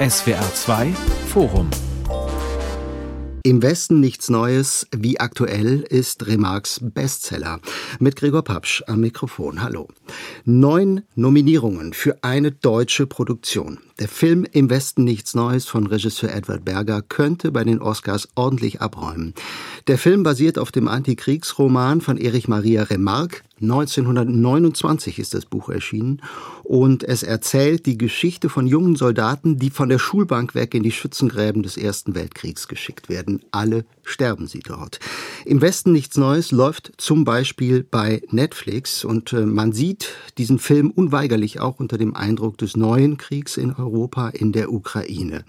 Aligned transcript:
SWR 0.00 0.52
2 0.52 0.92
Forum 1.28 1.85
im 3.46 3.62
Westen 3.62 4.00
nichts 4.00 4.28
Neues, 4.28 4.88
wie 4.90 5.20
aktuell 5.20 5.82
ist 5.82 6.26
Remarks 6.26 6.80
Bestseller. 6.82 7.60
Mit 8.00 8.16
Gregor 8.16 8.42
Papsch 8.42 8.82
am 8.88 8.98
Mikrofon. 8.98 9.62
Hallo. 9.62 9.86
Neun 10.44 11.02
Nominierungen 11.14 11.92
für 11.92 12.24
eine 12.24 12.50
deutsche 12.50 13.06
Produktion. 13.06 13.78
Der 14.00 14.08
Film 14.08 14.44
Im 14.50 14.68
Westen 14.68 15.04
nichts 15.04 15.34
Neues 15.34 15.66
von 15.66 15.86
Regisseur 15.86 16.34
Edward 16.34 16.64
Berger 16.64 17.02
könnte 17.02 17.52
bei 17.52 17.62
den 17.62 17.80
Oscars 17.80 18.28
ordentlich 18.34 18.82
abräumen. 18.82 19.32
Der 19.86 19.96
Film 19.96 20.24
basiert 20.24 20.58
auf 20.58 20.72
dem 20.72 20.88
Antikriegsroman 20.88 22.00
von 22.00 22.18
Erich 22.18 22.48
Maria 22.48 22.82
Remarque. 22.82 23.42
1929 23.62 25.18
ist 25.18 25.32
das 25.32 25.46
Buch 25.46 25.70
erschienen 25.70 26.20
und 26.62 27.04
es 27.04 27.22
erzählt 27.22 27.86
die 27.86 27.96
Geschichte 27.96 28.50
von 28.50 28.66
jungen 28.66 28.96
Soldaten, 28.96 29.56
die 29.56 29.70
von 29.70 29.88
der 29.88 29.98
Schulbank 29.98 30.54
weg 30.54 30.74
in 30.74 30.82
die 30.82 30.92
Schützengräben 30.92 31.62
des 31.62 31.78
Ersten 31.78 32.14
Weltkriegs 32.14 32.68
geschickt 32.68 33.08
werden. 33.08 33.35
Alle 33.50 33.84
sterben 34.02 34.46
sie 34.46 34.60
dort. 34.60 35.00
Im 35.44 35.60
Westen 35.60 35.92
nichts 35.92 36.16
Neues 36.16 36.50
läuft 36.50 36.92
zum 36.96 37.24
Beispiel 37.24 37.82
bei 37.82 38.22
Netflix 38.30 39.04
und 39.04 39.32
äh, 39.32 39.46
man 39.46 39.72
sieht 39.72 40.14
diesen 40.38 40.58
Film 40.58 40.90
unweigerlich 40.90 41.60
auch 41.60 41.78
unter 41.78 41.98
dem 41.98 42.14
Eindruck 42.14 42.58
des 42.58 42.76
neuen 42.76 43.16
Kriegs 43.16 43.56
in 43.56 43.72
Europa 43.72 44.30
in 44.30 44.52
der 44.52 44.72
Ukraine. 44.72 45.44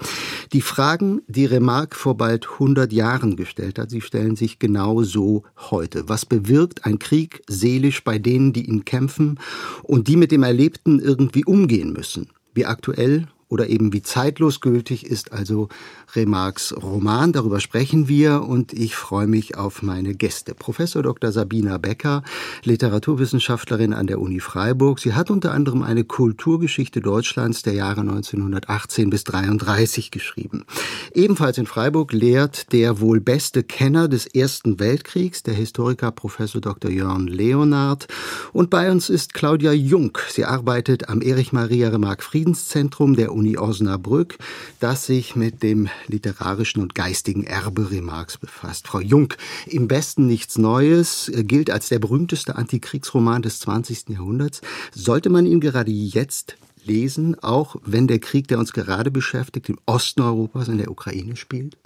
Die 0.53 0.61
Fragen, 0.61 1.21
die 1.27 1.45
Remarque 1.45 1.95
vor 1.95 2.15
bald 2.17 2.47
100 2.53 2.93
Jahren 2.93 3.35
gestellt 3.35 3.79
hat, 3.79 3.89
sie 3.89 4.01
stellen 4.01 4.35
sich 4.35 4.59
genau 4.59 5.03
so 5.03 5.43
heute. 5.71 6.07
Was 6.07 6.25
bewirkt 6.25 6.85
ein 6.85 6.99
Krieg 6.99 7.41
seelisch 7.47 8.03
bei 8.03 8.17
denen, 8.19 8.53
die 8.53 8.67
ihn 8.67 8.85
kämpfen 8.85 9.39
und 9.83 10.07
die 10.07 10.15
mit 10.15 10.31
dem 10.31 10.43
Erlebten 10.43 10.99
irgendwie 10.99 11.45
umgehen 11.45 11.91
müssen? 11.93 12.29
Wie 12.53 12.65
aktuell 12.65 13.27
oder 13.49 13.69
eben 13.69 13.93
wie 13.93 14.01
zeitlos 14.01 14.59
gültig 14.59 15.05
ist 15.05 15.31
also 15.31 15.69
Remarques 16.15 16.75
Roman. 16.81 17.31
Darüber 17.31 17.59
sprechen 17.59 18.08
wir 18.08 18.44
und 18.44 18.73
ich 18.73 18.95
freue 18.95 19.27
mich 19.27 19.58
auf 19.58 19.81
meine 19.81 20.16
Gäste. 20.16 20.53
Professor 20.53 21.02
Dr. 21.02 21.31
Sabina 21.31 21.77
Becker, 21.77 22.23
Literaturwissenschaftlerin 22.63 23.94
an 23.94 24.07
der 24.07 24.19
Uni 24.19 24.39
Freiburg. 24.39 24.99
Sie 24.99 25.13
hat 25.13 25.31
unter 25.31 25.53
anderem 25.53 25.81
eine 25.81 26.03
Kulturgeschichte 26.03 26.99
Deutschlands 26.99 27.61
der 27.61 27.73
Jahre 27.73 28.02
1918 28.02 29.09
bis 29.09 29.23
33 29.23 30.11
geschrieben. 30.11 30.66
Ebenfalls 31.13 31.57
in 31.57 31.66
Freiburg 31.66 32.11
lehrt 32.11 32.73
der 32.73 33.00
wohl 33.00 33.22
beste 33.22 33.63
Kenner 33.63 34.07
des 34.09 34.25
Ersten 34.25 34.79
Weltkriegs, 34.79 35.44
der 35.44 35.53
Historiker 35.53 36.11
Professor 36.11 36.59
Dr. 36.59 36.91
Jörn 36.91 37.27
Leonard. 37.27 38.07
Und 38.52 38.69
bei 38.69 38.91
uns 38.91 39.09
ist 39.09 39.33
Claudia 39.33 39.72
Jung. 39.72 40.17
Sie 40.29 40.45
arbeitet 40.45 41.07
am 41.07 41.22
Erich 41.22 41.53
Maria 41.53 41.89
Remarque 41.89 42.23
Friedenszentrum 42.23 43.16
der 43.16 43.36
Uni 43.38 43.57
Osnabrück, 43.57 44.38
das 44.80 45.05
sich 45.05 45.35
mit 45.35 45.63
dem 45.63 45.89
literarischen 46.07 46.81
und 46.81 46.95
geistigen 46.95 47.44
Erbe 47.44 47.91
Remarques 47.91 48.38
befasst. 48.38 48.88
Frau 48.88 48.99
Jung, 48.99 49.33
im 49.67 49.88
Besten 49.88 50.25
nichts 50.25 50.57
Neues 50.57 51.31
gilt 51.33 51.69
als 51.69 51.89
der 51.89 51.99
berühmteste 51.99 52.55
Antikriegsroman 52.55 53.44
des 53.44 53.59
20. 53.59 54.09
Jahrhunderts. 54.09 54.61
Sollte 54.94 55.29
man 55.29 55.45
ihn 55.45 55.59
gerade 55.59 55.91
jetzt 55.91 56.57
lesen, 56.83 57.38
auch 57.44 57.75
wenn 57.83 58.07
der 58.07 58.19
Krieg, 58.19 58.47
der 58.47 58.59
uns 58.59 58.73
gerade 58.73 59.11
beschäftigt, 59.11 59.69
im 59.69 59.77
Osten 59.85 60.22
Europas 60.22 60.67
in 60.67 60.79
der 60.79 60.89
Ukraine 60.89 61.35
spielt? 61.35 61.77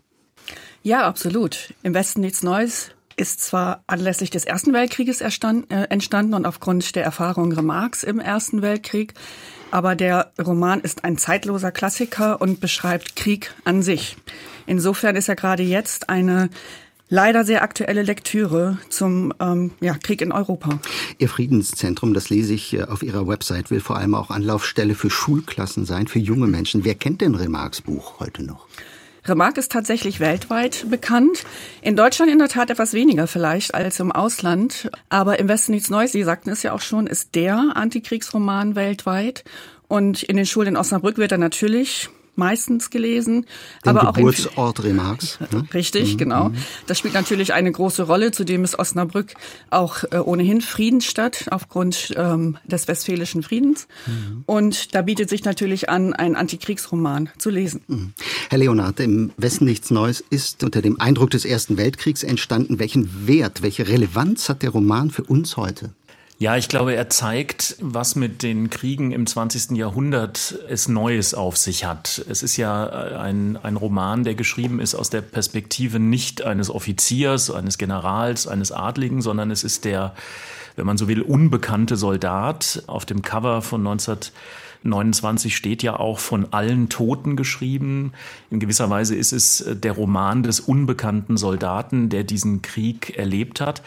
Ja, 0.84 1.06
absolut. 1.06 1.74
Im 1.84 1.94
Westen 1.94 2.22
nichts 2.22 2.44
Neues 2.44 2.92
ist 3.22 3.40
zwar 3.40 3.84
anlässlich 3.86 4.32
des 4.32 4.46
Ersten 4.46 4.74
Weltkrieges 4.74 5.22
äh, 5.22 5.28
entstanden 5.90 6.34
und 6.34 6.48
aufgrund 6.48 6.96
der 6.96 7.04
Erfahrung 7.04 7.52
Remarques 7.52 8.04
im 8.04 8.20
Ersten 8.20 8.64
Weltkrieg, 8.64 9.14
aber 9.70 9.96
der 9.96 10.32
Roman 10.44 10.82
ist 10.82 11.06
ein 11.06 11.20
zeitloser 11.20 11.72
Klassiker 11.72 12.42
und 12.42 12.60
beschreibt 12.60 13.16
Krieg 13.16 13.54
an 13.64 13.84
sich. 13.84 14.18
Insofern 14.66 15.16
ist 15.16 15.30
er 15.30 15.36
gerade 15.36 15.62
jetzt 15.62 16.10
eine 16.10 16.50
leider 17.10 17.46
sehr 17.46 17.62
aktuelle 17.62 18.02
Lektüre 18.02 18.80
zum 18.90 19.36
ähm, 19.40 19.70
ja, 19.82 19.94
Krieg 19.94 20.24
in 20.24 20.32
Europa. 20.32 20.80
Ihr 21.20 21.30
Friedenszentrum, 21.30 22.16
das 22.16 22.32
lese 22.32 22.56
ich 22.56 22.74
äh, 22.74 22.86
auf 22.86 23.04
Ihrer 23.04 23.28
Website, 23.28 23.70
will 23.70 23.82
vor 23.82 23.98
allem 23.98 24.16
auch 24.16 24.32
Anlaufstelle 24.32 24.96
für 24.96 25.12
Schulklassen 25.12 25.86
sein, 25.86 26.08
für 26.08 26.20
junge 26.20 26.48
Menschen. 26.48 26.86
Wer 26.86 26.96
kennt 26.96 27.22
denn 27.22 27.36
Remarques 27.36 27.82
Buch 27.82 28.20
heute 28.20 28.42
noch? 28.42 28.66
Remarque 29.26 29.60
ist 29.60 29.72
tatsächlich 29.72 30.20
weltweit 30.20 30.90
bekannt. 30.90 31.44
In 31.82 31.96
Deutschland 31.96 32.32
in 32.32 32.40
der 32.40 32.48
Tat 32.48 32.70
etwas 32.70 32.94
weniger 32.94 33.28
vielleicht 33.28 33.74
als 33.76 34.00
im 34.00 34.12
Ausland. 34.12 34.90
Aber 35.10 35.40
im 35.40 35.48
Westen 35.48 35.74
nichts 35.74 35.90
Neues, 35.90 36.12
Sie 36.12 36.24
sagten 36.24 36.50
es 36.50 36.64
ja 36.64 36.74
auch 36.74 36.82
schon, 36.82 37.08
ist 37.08 37.36
der 37.36 37.74
Antikriegsroman 37.76 38.76
weltweit. 38.76 39.44
Und 39.88 40.24
in 40.24 40.38
den 40.38 40.46
Schulen 40.46 40.70
in 40.70 40.78
Osnabrück 40.78 41.18
wird 41.18 41.32
er 41.32 41.38
natürlich 41.38 42.10
meistens 42.42 42.90
gelesen. 42.90 43.46
Den 43.86 43.90
aber 43.96 44.10
auch 44.10 44.14
Geburtsort 44.14 44.84
Remarques. 44.84 45.38
Ne? 45.52 45.68
Richtig, 45.76 46.14
mhm. 46.14 46.18
genau. 46.18 46.50
Mhm. 46.50 46.56
Das 46.88 46.98
spielt 46.98 47.14
natürlich 47.14 47.54
eine 47.54 47.72
große 47.72 48.04
Rolle. 48.04 48.32
Zudem 48.32 48.64
ist 48.64 48.80
Osnabrück 48.80 49.36
auch 49.70 50.04
äh, 50.12 50.18
ohnehin 50.18 50.62
Friedensstadt 50.62 51.46
aufgrund 51.52 52.14
ähm, 52.18 52.58
des 52.66 52.88
Westfälischen 52.88 53.44
Friedens. 53.44 53.88
Mhm. 54.08 54.44
Und 54.48 54.96
da 54.96 55.04
bietet 55.04 55.30
sich 55.30 55.44
natürlich 55.44 55.88
an, 55.88 56.14
einen 56.14 56.36
Antikriegsroman 56.36 57.30
zu 57.38 57.52
lesen. 57.52 57.82
Mhm. 57.88 58.14
Herr 58.50 58.58
Leonard, 58.58 59.00
im 59.00 59.32
Westen 59.38 59.66
nichts 59.66 59.92
Neues 59.92 60.24
ist 60.32 60.64
unter 60.64 60.82
dem 60.82 61.00
Eindruck 61.00 61.30
des 61.30 61.46
Ersten 61.46 61.78
Weltkriegs 61.78 62.24
entstanden. 62.24 62.80
Welchen 62.80 63.28
Wert, 63.28 63.62
welche 63.62 63.88
Relevanz 63.88 64.50
hat 64.50 64.64
der 64.64 64.72
Roman 64.72 65.12
für 65.12 65.24
uns 65.24 65.58
heute? 65.58 65.92
Ja, 66.42 66.58
ich 66.58 66.70
glaube, 66.70 66.96
er 66.96 67.08
zeigt, 67.08 67.76
was 67.82 68.16
mit 68.16 68.42
den 68.42 68.72
Kriegen 68.72 69.12
im 69.12 69.28
20. 69.28 69.78
Jahrhundert 69.78 70.58
es 70.68 70.88
Neues 70.88 71.36
auf 71.36 71.56
sich 71.56 71.86
hat. 71.86 72.26
Es 72.28 72.42
ist 72.42 72.58
ja 72.58 72.88
ein, 72.88 73.58
ein 73.58 73.76
Roman, 73.76 74.24
der 74.24 74.34
geschrieben 74.34 74.80
ist 74.80 74.96
aus 74.96 75.12
der 75.12 75.22
Perspektive 75.22 76.00
nicht 76.00 76.42
eines 76.42 76.72
Offiziers, 76.72 77.52
eines 77.52 77.78
Generals, 77.78 78.48
eines 78.48 78.72
Adligen, 78.72 79.22
sondern 79.22 79.52
es 79.52 79.64
ist 79.64 79.86
der, 79.86 80.16
wenn 80.76 80.88
man 80.88 80.98
so 80.98 81.08
will, 81.08 81.22
unbekannte 81.22 81.96
Soldat 81.96 82.86
auf 82.88 83.06
dem 83.06 83.22
Cover 83.22 83.62
von 83.62 83.84
19 83.84 84.18
29 84.84 85.56
steht 85.56 85.84
ja 85.84 86.00
auch 86.00 86.20
von 86.20 86.52
allen 86.54 86.90
Toten 86.90 87.36
geschrieben. 87.36 88.14
In 88.50 88.60
gewisser 88.60 88.90
Weise 88.90 89.16
ist 89.16 89.32
es 89.32 89.62
äh, 89.62 89.76
der 89.76 89.94
Roman 89.94 90.44
des 90.44 90.60
unbekannten 90.60 91.38
Soldaten, 91.38 92.10
der 92.10 92.24
diesen 92.24 92.62
Krieg 92.62 93.18
erlebt 93.18 93.62
hat. 93.62 93.82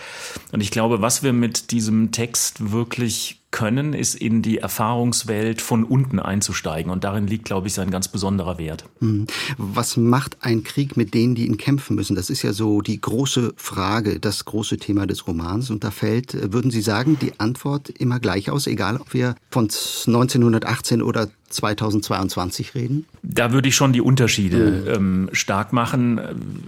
Und 0.53 0.60
ich 0.60 0.71
glaube, 0.71 1.03
was 1.03 1.22
wir 1.22 1.33
mit 1.33 1.71
diesem 1.71 2.12
Text 2.12 2.72
wirklich 2.72 3.44
können, 3.54 3.94
ist 3.94 4.16
in 4.16 4.42
die 4.42 4.59
Erfahrungswelt 4.59 5.62
von 5.62 5.84
unten 5.84 6.19
einzusteigen. 6.19 6.91
Und 6.91 7.04
darin 7.04 7.28
liegt, 7.28 7.44
glaube 7.44 7.69
ich, 7.69 7.72
sein 7.72 7.88
ganz 7.88 8.09
besonderer 8.09 8.59
Wert. 8.59 8.84
Hm. 8.98 9.28
Was 9.59 9.97
macht 9.97 10.38
ein 10.41 10.65
Krieg 10.65 10.97
mit 10.97 11.15
denen, 11.15 11.37
die 11.37 11.47
ihn 11.47 11.56
kämpfen 11.56 11.94
müssen? 11.94 12.16
Das 12.16 12.31
ist 12.31 12.42
ja 12.42 12.53
so 12.53 12.81
die 12.81 13.00
große 13.00 13.53
Frage, 13.56 14.19
das 14.19 14.44
große 14.44 14.78
Thema 14.78 15.06
des 15.06 15.28
Romans. 15.28 15.70
Und 15.70 15.84
da 15.84 15.92
fällt, 15.92 16.53
würden 16.53 16.72
Sie 16.72 16.82
sagen, 16.82 17.16
die 17.20 17.38
Antwort 17.38 17.91
immer 17.91 18.19
gleich 18.19 18.50
aus, 18.50 18.66
egal 18.66 18.97
ob 18.97 19.15
wir 19.15 19.37
von 19.50 19.66
1918 19.66 21.00
oder 21.00 21.28
2022 21.49 22.75
reden? 22.75 23.06
Da 23.22 23.53
würde 23.53 23.69
ich 23.69 23.77
schon 23.77 23.93
die 23.93 24.00
Unterschiede 24.00 24.59
mhm. 24.59 24.88
ähm, 24.88 25.31
stark 25.32 25.72
machen. 25.72 26.21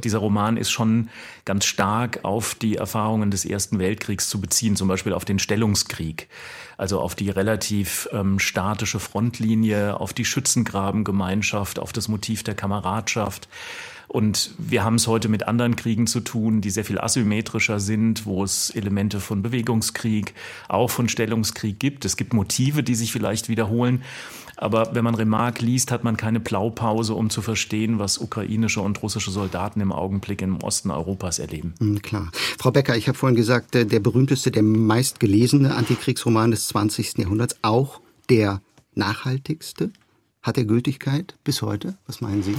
Dieser 0.04 0.18
Roman 0.18 0.56
ist 0.56 0.70
schon 0.70 1.08
ganz 1.44 1.64
stark 1.64 2.20
auf 2.22 2.54
die 2.54 2.76
Erfahrungen 2.76 3.30
des 3.30 3.44
Ersten 3.44 3.78
Weltkriegs 3.78 4.28
zu 4.28 4.40
beziehen, 4.40 4.76
zum 4.76 4.88
Beispiel 4.88 5.12
auf 5.12 5.24
den 5.24 5.38
Stellungskrieg, 5.38 6.28
also 6.76 7.00
auf 7.00 7.14
die 7.14 7.30
relativ 7.30 8.08
ähm, 8.12 8.38
statische 8.38 9.00
Frontlinie, 9.00 9.98
auf 9.98 10.12
die 10.12 10.24
Schützengrabengemeinschaft, 10.24 11.78
auf 11.78 11.92
das 11.92 12.08
Motiv 12.08 12.42
der 12.42 12.54
Kameradschaft. 12.54 13.48
Und 14.08 14.52
wir 14.58 14.84
haben 14.84 14.96
es 14.96 15.06
heute 15.06 15.28
mit 15.28 15.48
anderen 15.48 15.76
Kriegen 15.76 16.06
zu 16.06 16.20
tun, 16.20 16.60
die 16.60 16.70
sehr 16.70 16.84
viel 16.84 16.98
asymmetrischer 16.98 17.80
sind, 17.80 18.26
wo 18.26 18.44
es 18.44 18.70
Elemente 18.70 19.20
von 19.20 19.42
Bewegungskrieg, 19.42 20.34
auch 20.68 20.90
von 20.90 21.08
Stellungskrieg 21.08 21.78
gibt. 21.78 22.04
Es 22.04 22.16
gibt 22.16 22.32
Motive, 22.32 22.82
die 22.82 22.94
sich 22.94 23.12
vielleicht 23.12 23.48
wiederholen. 23.48 24.02
Aber 24.56 24.94
wenn 24.94 25.04
man 25.04 25.14
Remarque 25.14 25.62
liest, 25.62 25.90
hat 25.90 26.02
man 26.02 26.16
keine 26.16 26.40
Blaupause, 26.40 27.14
um 27.14 27.28
zu 27.28 27.42
verstehen, 27.42 27.98
was 27.98 28.18
ukrainische 28.18 28.80
und 28.80 29.02
russische 29.02 29.30
Soldaten 29.30 29.80
im 29.80 29.92
Augenblick 29.92 30.40
im 30.40 30.62
Osten 30.62 30.90
Europas 30.90 31.38
erleben. 31.38 31.74
Mhm, 31.78 32.00
klar. 32.00 32.30
Frau 32.58 32.70
Becker, 32.70 32.96
ich 32.96 33.08
habe 33.08 33.18
vorhin 33.18 33.36
gesagt, 33.36 33.74
der 33.74 34.00
berühmteste, 34.00 34.50
der 34.50 34.62
meistgelesene 34.62 35.74
Antikriegsroman 35.74 36.52
des 36.52 36.68
20. 36.68 37.18
Jahrhunderts, 37.18 37.56
auch 37.62 38.00
der 38.30 38.62
nachhaltigste. 38.94 39.90
Hat 40.42 40.56
er 40.56 40.64
Gültigkeit 40.64 41.36
bis 41.44 41.60
heute? 41.60 41.98
Was 42.06 42.20
meinen 42.20 42.42
Sie? 42.42 42.54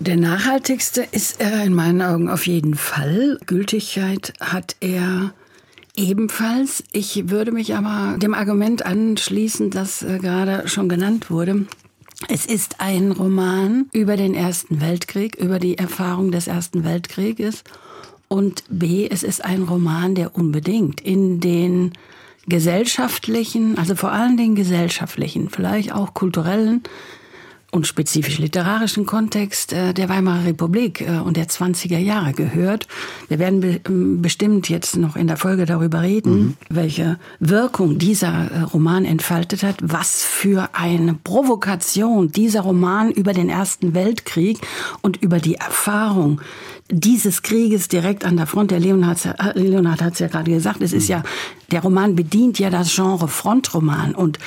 Der 0.00 0.16
nachhaltigste 0.16 1.06
ist 1.12 1.40
er 1.40 1.62
in 1.62 1.74
meinen 1.74 2.02
Augen 2.02 2.28
auf 2.28 2.46
jeden 2.46 2.74
Fall. 2.74 3.38
Gültigkeit 3.46 4.32
hat 4.40 4.74
er 4.80 5.32
Ebenfalls. 5.96 6.84
Ich 6.92 7.28
würde 7.28 7.52
mich 7.52 7.74
aber 7.74 8.16
dem 8.18 8.32
Argument 8.32 8.86
anschließen, 8.86 9.70
das 9.70 10.02
äh, 10.02 10.18
gerade 10.18 10.66
schon 10.68 10.88
genannt 10.88 11.30
wurde. 11.30 11.66
Es 12.28 12.46
ist 12.46 12.80
ein 12.80 13.12
Roman 13.12 13.86
über 13.92 14.16
den 14.16 14.34
Ersten 14.34 14.80
Weltkrieg, 14.80 15.36
über 15.36 15.58
die 15.58 15.76
Erfahrung 15.76 16.30
des 16.30 16.46
Ersten 16.46 16.84
Weltkrieges. 16.84 17.64
Und 18.28 18.64
B, 18.70 19.08
es 19.10 19.22
ist 19.22 19.44
ein 19.44 19.64
Roman, 19.64 20.14
der 20.14 20.36
unbedingt 20.36 21.00
in 21.00 21.40
den 21.40 21.92
gesellschaftlichen, 22.46 23.76
also 23.76 23.94
vor 23.96 24.12
allen 24.12 24.36
Dingen 24.36 24.54
gesellschaftlichen, 24.54 25.50
vielleicht 25.50 25.92
auch 25.92 26.14
kulturellen 26.14 26.82
und 27.70 27.86
spezifisch 27.86 28.38
literarischen 28.38 29.06
Kontext 29.06 29.72
äh, 29.72 29.94
der 29.94 30.08
Weimarer 30.08 30.46
Republik 30.46 31.02
äh, 31.02 31.18
und 31.18 31.36
der 31.36 31.48
20er 31.48 31.98
Jahre 31.98 32.32
gehört. 32.32 32.88
Wir 33.28 33.38
werden 33.38 33.80
ähm, 33.88 34.22
bestimmt 34.22 34.68
jetzt 34.68 34.96
noch 34.96 35.16
in 35.16 35.28
der 35.28 35.36
Folge 35.36 35.66
darüber 35.66 36.02
reden, 36.02 36.32
mhm. 36.32 36.56
welche 36.68 37.18
Wirkung 37.38 37.98
dieser 37.98 38.50
äh, 38.50 38.60
Roman 38.62 39.04
entfaltet 39.04 39.62
hat, 39.62 39.76
was 39.82 40.22
für 40.22 40.70
eine 40.72 41.14
Provokation 41.14 42.32
dieser 42.32 42.62
Roman 42.62 43.10
über 43.12 43.32
den 43.32 43.48
Ersten 43.48 43.94
Weltkrieg 43.94 44.58
und 45.02 45.22
über 45.22 45.38
die 45.38 45.54
Erfahrung 45.54 46.40
dieses 46.90 47.42
Krieges 47.42 47.86
direkt 47.86 48.24
an 48.24 48.36
der 48.36 48.46
Front. 48.46 48.72
Der 48.72 48.80
Leonhard, 48.80 49.28
Leonhard 49.54 50.02
hat 50.02 50.14
es 50.14 50.18
ja 50.18 50.26
gerade 50.26 50.50
gesagt, 50.50 50.82
es 50.82 50.92
ist 50.92 51.04
mhm. 51.04 51.10
ja, 51.10 51.22
der 51.70 51.82
Roman 51.82 52.16
bedient 52.16 52.58
ja 52.58 52.68
das 52.68 52.92
Genre 52.92 53.28
Frontroman 53.28 54.14
und 54.16 54.40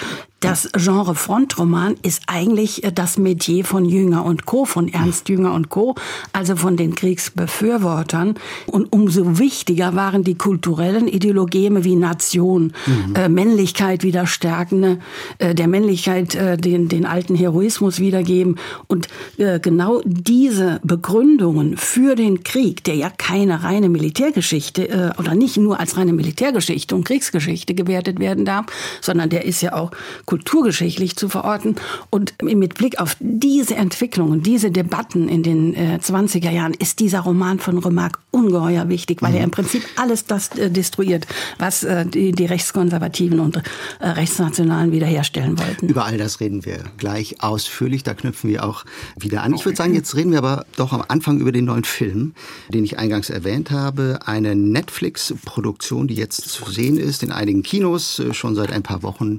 das 0.44 0.70
Genre 0.74 1.16
Frontroman 1.16 1.96
ist 2.02 2.24
eigentlich 2.28 2.84
äh, 2.84 2.92
das 2.92 3.18
Metier 3.18 3.64
von 3.64 3.86
Jünger 3.86 4.26
und 4.26 4.46
Co., 4.46 4.66
von 4.66 4.88
Ernst 4.90 5.30
Jünger 5.30 5.54
und 5.54 5.70
Co., 5.70 5.96
also 6.34 6.56
von 6.56 6.76
den 6.76 6.96
Kriegsbefürwortern. 6.96 8.36
Und 8.68 8.92
umso 8.92 9.40
wichtiger 9.40 9.96
waren 9.96 10.24
die 10.24 10.36
kulturellen 10.36 11.08
Ideologeme 11.08 11.84
wie 11.84 11.96
Nation, 11.96 12.74
mhm. 12.86 13.16
äh, 13.16 13.30
Männlichkeit 13.30 14.04
wieder 14.04 14.28
stärkende, 14.28 15.00
äh, 15.38 15.56
der 15.56 15.68
Männlichkeit 15.68 16.36
äh, 16.36 16.58
den, 16.58 16.90
den 16.90 17.06
alten 17.06 17.36
Heroismus 17.36 18.00
wiedergeben. 18.00 18.58
Und 18.88 19.08
äh, 19.38 19.60
genau 19.60 20.02
diese 20.04 20.82
Begründungen 20.84 21.78
für 21.78 22.16
den 22.16 22.44
Krieg, 22.44 22.84
der 22.84 22.96
ja 22.96 23.10
keine 23.10 23.64
reine 23.64 23.88
Militärgeschichte 23.88 24.90
äh, 24.90 25.12
oder 25.18 25.36
nicht 25.36 25.58
nur 25.58 25.80
als 25.80 25.96
reine 25.96 26.14
Militärgeschichte 26.14 26.96
und 26.96 27.06
Kriegsgeschichte 27.06 27.74
gewertet 27.74 28.20
werden 28.20 28.44
darf, 28.44 28.66
sondern 29.02 29.30
der 29.30 29.46
ist 29.46 29.62
ja 29.62 29.74
auch 29.74 29.92
kulturgeschichtlich 30.34 31.16
zu 31.16 31.30
verorten. 31.30 31.76
Und 32.10 32.42
mit 32.42 32.74
Blick 32.74 33.00
auf 33.00 33.16
diese 33.20 33.76
Entwicklungen, 33.76 34.42
diese 34.42 34.72
Debatten 34.72 35.30
in 35.30 35.44
den 35.44 35.76
äh, 35.76 36.00
20er 36.02 36.50
Jahren 36.50 36.74
ist 36.74 37.00
dieser 37.00 37.20
Roman 37.20 37.60
von 37.60 37.78
Remarque 37.78 38.18
ungeheuer 38.32 38.90
wichtig, 38.90 39.22
weil 39.22 39.34
mhm. 39.34 39.38
er 39.38 39.44
im 39.44 39.52
Prinzip 39.52 39.84
alles 39.96 40.26
das 40.26 40.50
äh, 40.58 40.72
destruiert, 40.72 41.28
was 41.60 41.84
äh, 41.84 42.08
die, 42.08 42.32
die 42.32 42.46
Rechtskonservativen 42.46 43.40
und 43.40 43.58
äh, 43.58 43.62
Rechtsnationalen 44.02 44.92
wiederherstellen 44.92 45.60
wollten. 45.60 45.88
Über 45.88 46.06
all 46.06 46.18
das 46.18 46.40
reden 46.40 46.66
wir 46.66 46.80
gleich 46.98 47.44
ausführlich. 47.44 48.02
Da 48.02 48.16
knüpfen 48.16 48.50
wir 48.50 48.66
auch 48.66 48.86
wieder 49.16 49.44
an. 49.44 49.54
Ich 49.54 49.66
würde 49.66 49.76
sagen, 49.76 49.94
jetzt 49.94 50.16
reden 50.16 50.32
wir 50.32 50.40
aber 50.40 50.66
doch 50.78 50.94
am 50.94 51.04
Anfang 51.08 51.40
über 51.40 51.52
den 51.52 51.66
neuen 51.66 51.84
Film, 51.84 52.34
den 52.70 52.84
ich 52.84 52.98
eingangs 52.98 53.30
erwähnt 53.30 53.70
habe. 53.70 54.18
Eine 54.26 54.56
Netflix-Produktion, 54.56 56.08
die 56.08 56.16
jetzt 56.16 56.50
zu 56.50 56.72
sehen 56.72 56.98
ist 56.98 57.22
in 57.22 57.32
einigen 57.32 57.62
Kinos, 57.62 58.18
äh, 58.18 58.34
schon 58.34 58.56
seit 58.56 58.72
ein 58.72 58.82
paar 58.82 59.04
Wochen 59.04 59.38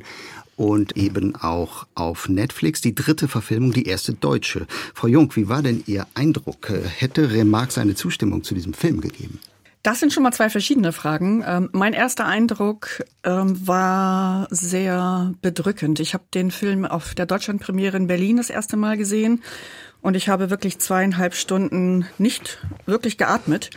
und 0.57 0.97
eben 0.97 1.37
auch 1.37 1.87
auf 1.95 2.29
Netflix. 2.29 2.81
Die 2.81 2.95
dritte 2.95 3.29
Verfilmung, 3.29 3.73
die 3.73 3.87
erste 3.87 4.15
deutsche. 4.15 4.67
Frau 4.95 5.07
Jung, 5.07 5.35
wie 5.37 5.49
war 5.49 5.63
denn 5.63 5.83
Ihr 5.87 6.07
Eindruck? 6.15 6.71
Hätte 6.71 7.33
Remarque 7.33 7.73
seine 7.73 7.95
Zustimmung 7.95 8.43
zu 8.43 8.55
diesem 8.55 8.75
Film 8.75 9.01
gegeben? 9.01 9.39
Das 9.85 10.01
sind 10.01 10.15
schon 10.15 10.23
mal 10.23 10.33
zwei 10.33 10.49
verschiedene 10.49 10.93
Fragen. 10.93 11.45
Ähm, 11.47 11.69
mein 11.73 11.93
erster 11.93 12.25
Eindruck 12.25 13.05
ähm, 13.23 13.67
war 13.67 14.49
sehr 14.51 15.35
bedrückend. 15.43 16.01
Ich 16.01 16.15
habe 16.15 16.25
den 16.33 16.51
Film 16.51 16.87
auf 16.87 17.15
der 17.15 17.27
Deutschlandpremiere 17.27 17.99
in 17.99 18.07
Berlin 18.07 18.39
das 18.39 18.49
erste 18.49 18.79
Mal 18.79 18.97
gesehen 18.97 19.43
und 20.01 20.17
ich 20.17 20.31
habe 20.31 20.49
wirklich 20.49 20.79
zweieinhalb 20.79 21.35
Stunden 21.35 22.07
nicht 22.17 22.65
wirklich 22.87 23.19
geatmet 23.19 23.69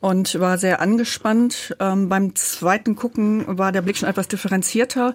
und 0.00 0.40
war 0.40 0.58
sehr 0.58 0.80
angespannt. 0.80 1.76
Ähm, 1.78 2.08
beim 2.08 2.34
zweiten 2.34 2.96
Gucken 2.96 3.44
war 3.46 3.70
der 3.70 3.82
Blick 3.82 3.98
schon 3.98 4.08
etwas 4.08 4.28
differenzierter. 4.28 5.14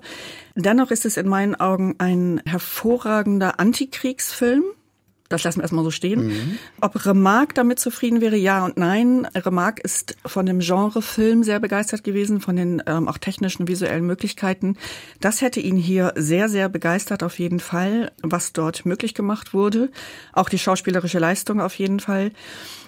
Dennoch 0.56 0.92
ist 0.92 1.06
es 1.06 1.18
in 1.18 1.28
meinen 1.28 1.56
Augen 1.56 1.96
ein 1.98 2.42
hervorragender 2.46 3.60
Antikriegsfilm. 3.60 4.64
Das 5.28 5.44
lassen 5.44 5.58
wir 5.58 5.64
erstmal 5.64 5.84
so 5.84 5.90
stehen. 5.90 6.28
Mhm. 6.28 6.58
Ob 6.82 7.04
Remarque 7.04 7.56
damit 7.56 7.80
zufrieden 7.80 8.22
wäre, 8.22 8.36
ja 8.36 8.64
und 8.64 8.78
nein. 8.78 9.28
Remarque 9.34 9.82
ist 9.84 10.16
von 10.24 10.46
dem 10.46 10.60
Genrefilm 10.60 11.42
sehr 11.44 11.60
begeistert 11.60 12.04
gewesen, 12.04 12.42
von 12.42 12.56
den 12.56 12.84
ähm, 12.86 13.08
auch 13.08 13.18
technischen, 13.18 13.68
visuellen 13.68 14.06
Möglichkeiten. 14.06 14.78
Das 15.22 15.42
hätte 15.42 15.60
ihn 15.60 15.78
hier 15.78 16.14
sehr, 16.16 16.48
sehr 16.48 16.70
begeistert 16.70 17.24
auf 17.24 17.40
jeden 17.40 17.60
Fall, 17.60 18.12
was 18.22 18.54
dort 18.54 18.86
möglich 18.86 19.16
gemacht 19.16 19.52
wurde. 19.52 19.90
Auch 20.32 20.48
die 20.48 20.60
schauspielerische 20.60 21.18
Leistung 21.18 21.60
auf 21.60 21.74
jeden 21.74 22.00
Fall. 22.00 22.32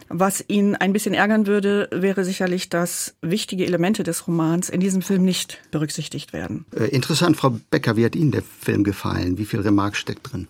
Was 0.10 0.44
ihn 0.48 0.76
ein 0.76 0.94
bisschen 0.94 1.14
ärgern 1.14 1.48
würde, 1.48 1.90
wäre 1.92 2.24
sicherlich, 2.24 2.70
dass 2.70 3.16
wichtige 3.22 3.66
Elemente 3.66 4.04
des 4.04 4.28
Romans 4.28 4.70
in 4.70 4.80
diesem 4.80 5.02
Film 5.02 5.24
nicht 5.24 5.60
berücksichtigt 5.72 6.34
werden. 6.34 6.66
Äh, 6.76 6.86
interessant, 6.86 7.38
Frau 7.38 7.58
Becker, 7.70 7.98
wie 7.98 8.06
hat 8.06 8.16
Ihnen 8.16 8.32
der 8.32 8.44
Film 8.44 8.84
gefallen? 8.84 9.38
Wie 9.38 9.46
viel 9.46 9.60
Remark 9.60 9.96
steckt 9.96 10.32
drin? 10.32 10.48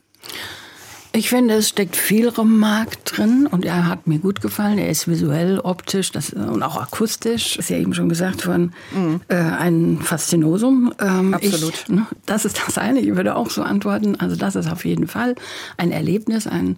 Ich 1.17 1.29
finde, 1.29 1.55
es 1.55 1.69
steckt 1.69 1.95
viel 1.95 2.29
Remark 2.29 3.03
drin 3.03 3.47
und 3.49 3.65
er 3.65 3.87
hat 3.87 4.05
mir 4.05 4.19
gut 4.19 4.39
gefallen. 4.39 4.77
Er 4.77 4.91
ist 4.91 5.07
visuell, 5.07 5.59
optisch 5.59 6.11
das, 6.11 6.31
und 6.31 6.61
auch 6.61 6.79
akustisch, 6.79 7.57
ist 7.57 7.71
ja 7.71 7.77
eben 7.77 7.95
schon 7.95 8.07
gesagt 8.07 8.45
worden, 8.45 8.75
mhm. 8.93 9.21
äh, 9.27 9.35
ein 9.35 9.97
Faszinosum. 9.99 10.93
Ähm, 10.99 11.33
Absolut. 11.33 11.73
Ich, 11.73 11.89
ne, 11.89 12.05
das 12.27 12.45
ist 12.45 12.61
das 12.63 12.77
eine. 12.77 12.99
Ich 12.99 13.15
würde 13.15 13.35
auch 13.35 13.49
so 13.49 13.63
antworten. 13.63 14.15
Also 14.19 14.35
das 14.35 14.55
ist 14.55 14.71
auf 14.71 14.85
jeden 14.85 15.07
Fall 15.07 15.33
ein 15.77 15.91
Erlebnis, 15.91 16.45
ein, 16.45 16.75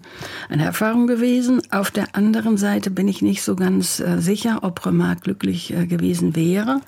eine 0.48 0.64
Erfahrung 0.64 1.06
gewesen. 1.06 1.60
Auf 1.70 1.90
der 1.90 2.16
anderen 2.16 2.56
Seite 2.56 2.90
bin 2.90 3.08
ich 3.08 3.20
nicht 3.20 3.42
so 3.42 3.56
ganz 3.56 4.00
äh, 4.00 4.20
sicher, 4.20 4.60
ob 4.62 4.86
Remark 4.86 5.20
glücklich 5.20 5.74
äh, 5.74 5.84
gewesen 5.84 6.34
wäre. 6.34 6.80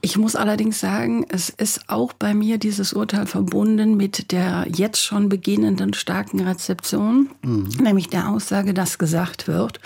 Ich 0.00 0.16
muss 0.16 0.36
allerdings 0.36 0.78
sagen, 0.78 1.26
es 1.28 1.48
ist 1.48 1.88
auch 1.88 2.12
bei 2.12 2.32
mir 2.32 2.58
dieses 2.58 2.92
Urteil 2.92 3.26
verbunden 3.26 3.96
mit 3.96 4.30
der 4.30 4.66
jetzt 4.72 5.02
schon 5.02 5.28
beginnenden 5.28 5.92
starken 5.92 6.40
Rezeption, 6.40 7.30
mhm. 7.42 7.68
nämlich 7.82 8.08
der 8.08 8.28
Aussage, 8.28 8.74
dass 8.74 8.98
gesagt 8.98 9.48
wird, 9.48 9.80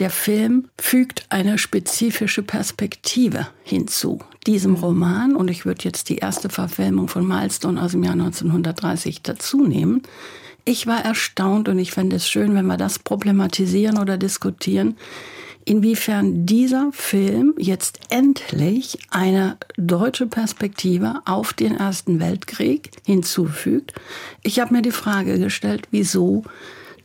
der 0.00 0.10
Film 0.10 0.68
fügt 0.80 1.26
eine 1.28 1.58
spezifische 1.58 2.42
Perspektive 2.42 3.46
hinzu 3.62 4.20
diesem 4.46 4.74
Roman 4.74 5.36
und 5.36 5.48
ich 5.48 5.66
würde 5.66 5.84
jetzt 5.84 6.08
die 6.08 6.16
erste 6.16 6.48
Verfilmung 6.48 7.08
von 7.08 7.26
Milestone 7.26 7.80
aus 7.80 7.92
dem 7.92 8.02
Jahr 8.02 8.14
1930 8.14 9.22
dazu 9.22 9.66
nehmen. 9.66 10.02
Ich 10.64 10.86
war 10.86 11.04
erstaunt 11.04 11.68
und 11.68 11.78
ich 11.78 11.92
fände 11.92 12.16
es 12.16 12.28
schön, 12.28 12.54
wenn 12.54 12.66
wir 12.66 12.76
das 12.76 12.98
problematisieren 12.98 13.98
oder 13.98 14.16
diskutieren, 14.16 14.96
inwiefern 15.64 16.46
dieser 16.46 16.90
Film 16.92 17.54
jetzt 17.58 18.00
endlich 18.08 18.98
eine 19.10 19.56
deutsche 19.76 20.26
Perspektive 20.26 21.20
auf 21.24 21.52
den 21.52 21.76
Ersten 21.76 22.20
Weltkrieg 22.20 22.90
hinzufügt. 23.04 23.94
Ich 24.42 24.60
habe 24.60 24.74
mir 24.74 24.82
die 24.82 24.90
Frage 24.90 25.38
gestellt, 25.38 25.88
wieso 25.90 26.44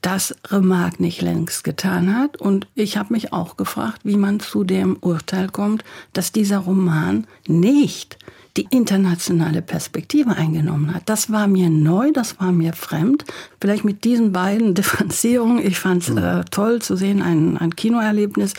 das 0.05 0.35
Remarque 0.49 1.01
nicht 1.01 1.21
längst 1.23 1.63
getan 1.63 2.15
hat. 2.15 2.37
Und 2.37 2.67
ich 2.75 2.97
habe 2.97 3.13
mich 3.13 3.33
auch 3.33 3.57
gefragt, 3.57 4.01
wie 4.03 4.17
man 4.17 4.39
zu 4.39 4.63
dem 4.63 4.97
Urteil 5.01 5.49
kommt, 5.49 5.83
dass 6.13 6.31
dieser 6.31 6.59
Roman 6.59 7.25
nicht 7.47 8.19
die 8.55 8.67
internationale 8.69 9.61
Perspektive 9.61 10.31
eingenommen 10.37 10.93
hat. 10.93 11.03
Das 11.07 11.31
war 11.31 11.47
mir 11.47 11.69
neu, 11.69 12.11
das 12.11 12.39
war 12.39 12.51
mir 12.51 12.73
fremd. 12.73 13.25
Vielleicht 13.59 13.83
mit 13.83 14.03
diesen 14.03 14.31
beiden 14.31 14.73
Differenzierungen. 14.75 15.65
Ich 15.65 15.79
fand 15.79 16.03
es 16.03 16.09
mhm. 16.09 16.17
äh, 16.19 16.43
toll 16.51 16.81
zu 16.81 16.95
sehen, 16.95 17.23
ein, 17.23 17.57
ein 17.57 17.75
Kinoerlebnis. 17.75 18.53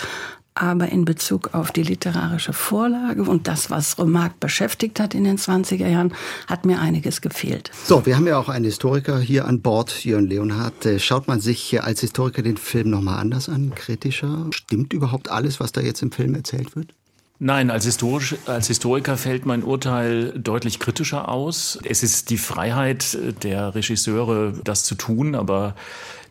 Aber 0.58 0.88
in 0.88 1.04
Bezug 1.04 1.52
auf 1.52 1.70
die 1.70 1.82
literarische 1.82 2.54
Vorlage 2.54 3.22
und 3.24 3.46
das, 3.46 3.70
was 3.70 3.98
Remarque 3.98 4.36
beschäftigt 4.40 4.98
hat 4.98 5.14
in 5.14 5.24
den 5.24 5.36
20er 5.36 5.86
Jahren, 5.86 6.14
hat 6.46 6.64
mir 6.64 6.80
einiges 6.80 7.20
gefehlt. 7.20 7.70
So, 7.84 8.06
wir 8.06 8.16
haben 8.16 8.26
ja 8.26 8.38
auch 8.38 8.48
einen 8.48 8.64
Historiker 8.64 9.18
hier 9.18 9.44
an 9.44 9.60
Bord, 9.60 10.06
Jörn 10.06 10.26
Leonhardt. 10.26 10.86
Äh, 10.86 10.98
schaut 10.98 11.28
man 11.28 11.40
sich 11.40 11.82
als 11.82 12.00
Historiker 12.00 12.40
den 12.40 12.56
Film 12.56 12.88
nochmal 12.88 13.18
anders 13.18 13.50
an, 13.50 13.74
kritischer? 13.74 14.46
Stimmt 14.50 14.94
überhaupt 14.94 15.30
alles, 15.30 15.60
was 15.60 15.72
da 15.72 15.82
jetzt 15.82 16.00
im 16.02 16.10
Film 16.10 16.34
erzählt 16.34 16.74
wird? 16.74 16.94
Nein, 17.38 17.70
als, 17.70 17.84
Historisch, 17.84 18.34
als 18.46 18.68
Historiker 18.68 19.18
fällt 19.18 19.44
mein 19.44 19.62
Urteil 19.62 20.32
deutlich 20.38 20.78
kritischer 20.78 21.28
aus. 21.28 21.78
Es 21.84 22.02
ist 22.02 22.30
die 22.30 22.38
Freiheit 22.38 23.18
der 23.42 23.74
Regisseure, 23.74 24.54
das 24.64 24.84
zu 24.84 24.94
tun, 24.94 25.34
aber 25.34 25.74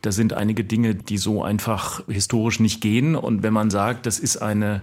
da 0.05 0.11
sind 0.11 0.33
einige 0.33 0.63
Dinge, 0.63 0.93
die 0.93 1.17
so 1.17 1.43
einfach 1.43 2.03
historisch 2.07 2.59
nicht 2.59 2.79
gehen. 2.79 3.15
Und 3.15 3.41
wenn 3.41 3.53
man 3.53 3.71
sagt, 3.71 4.05
das 4.05 4.19
ist 4.19 4.37
eine 4.37 4.81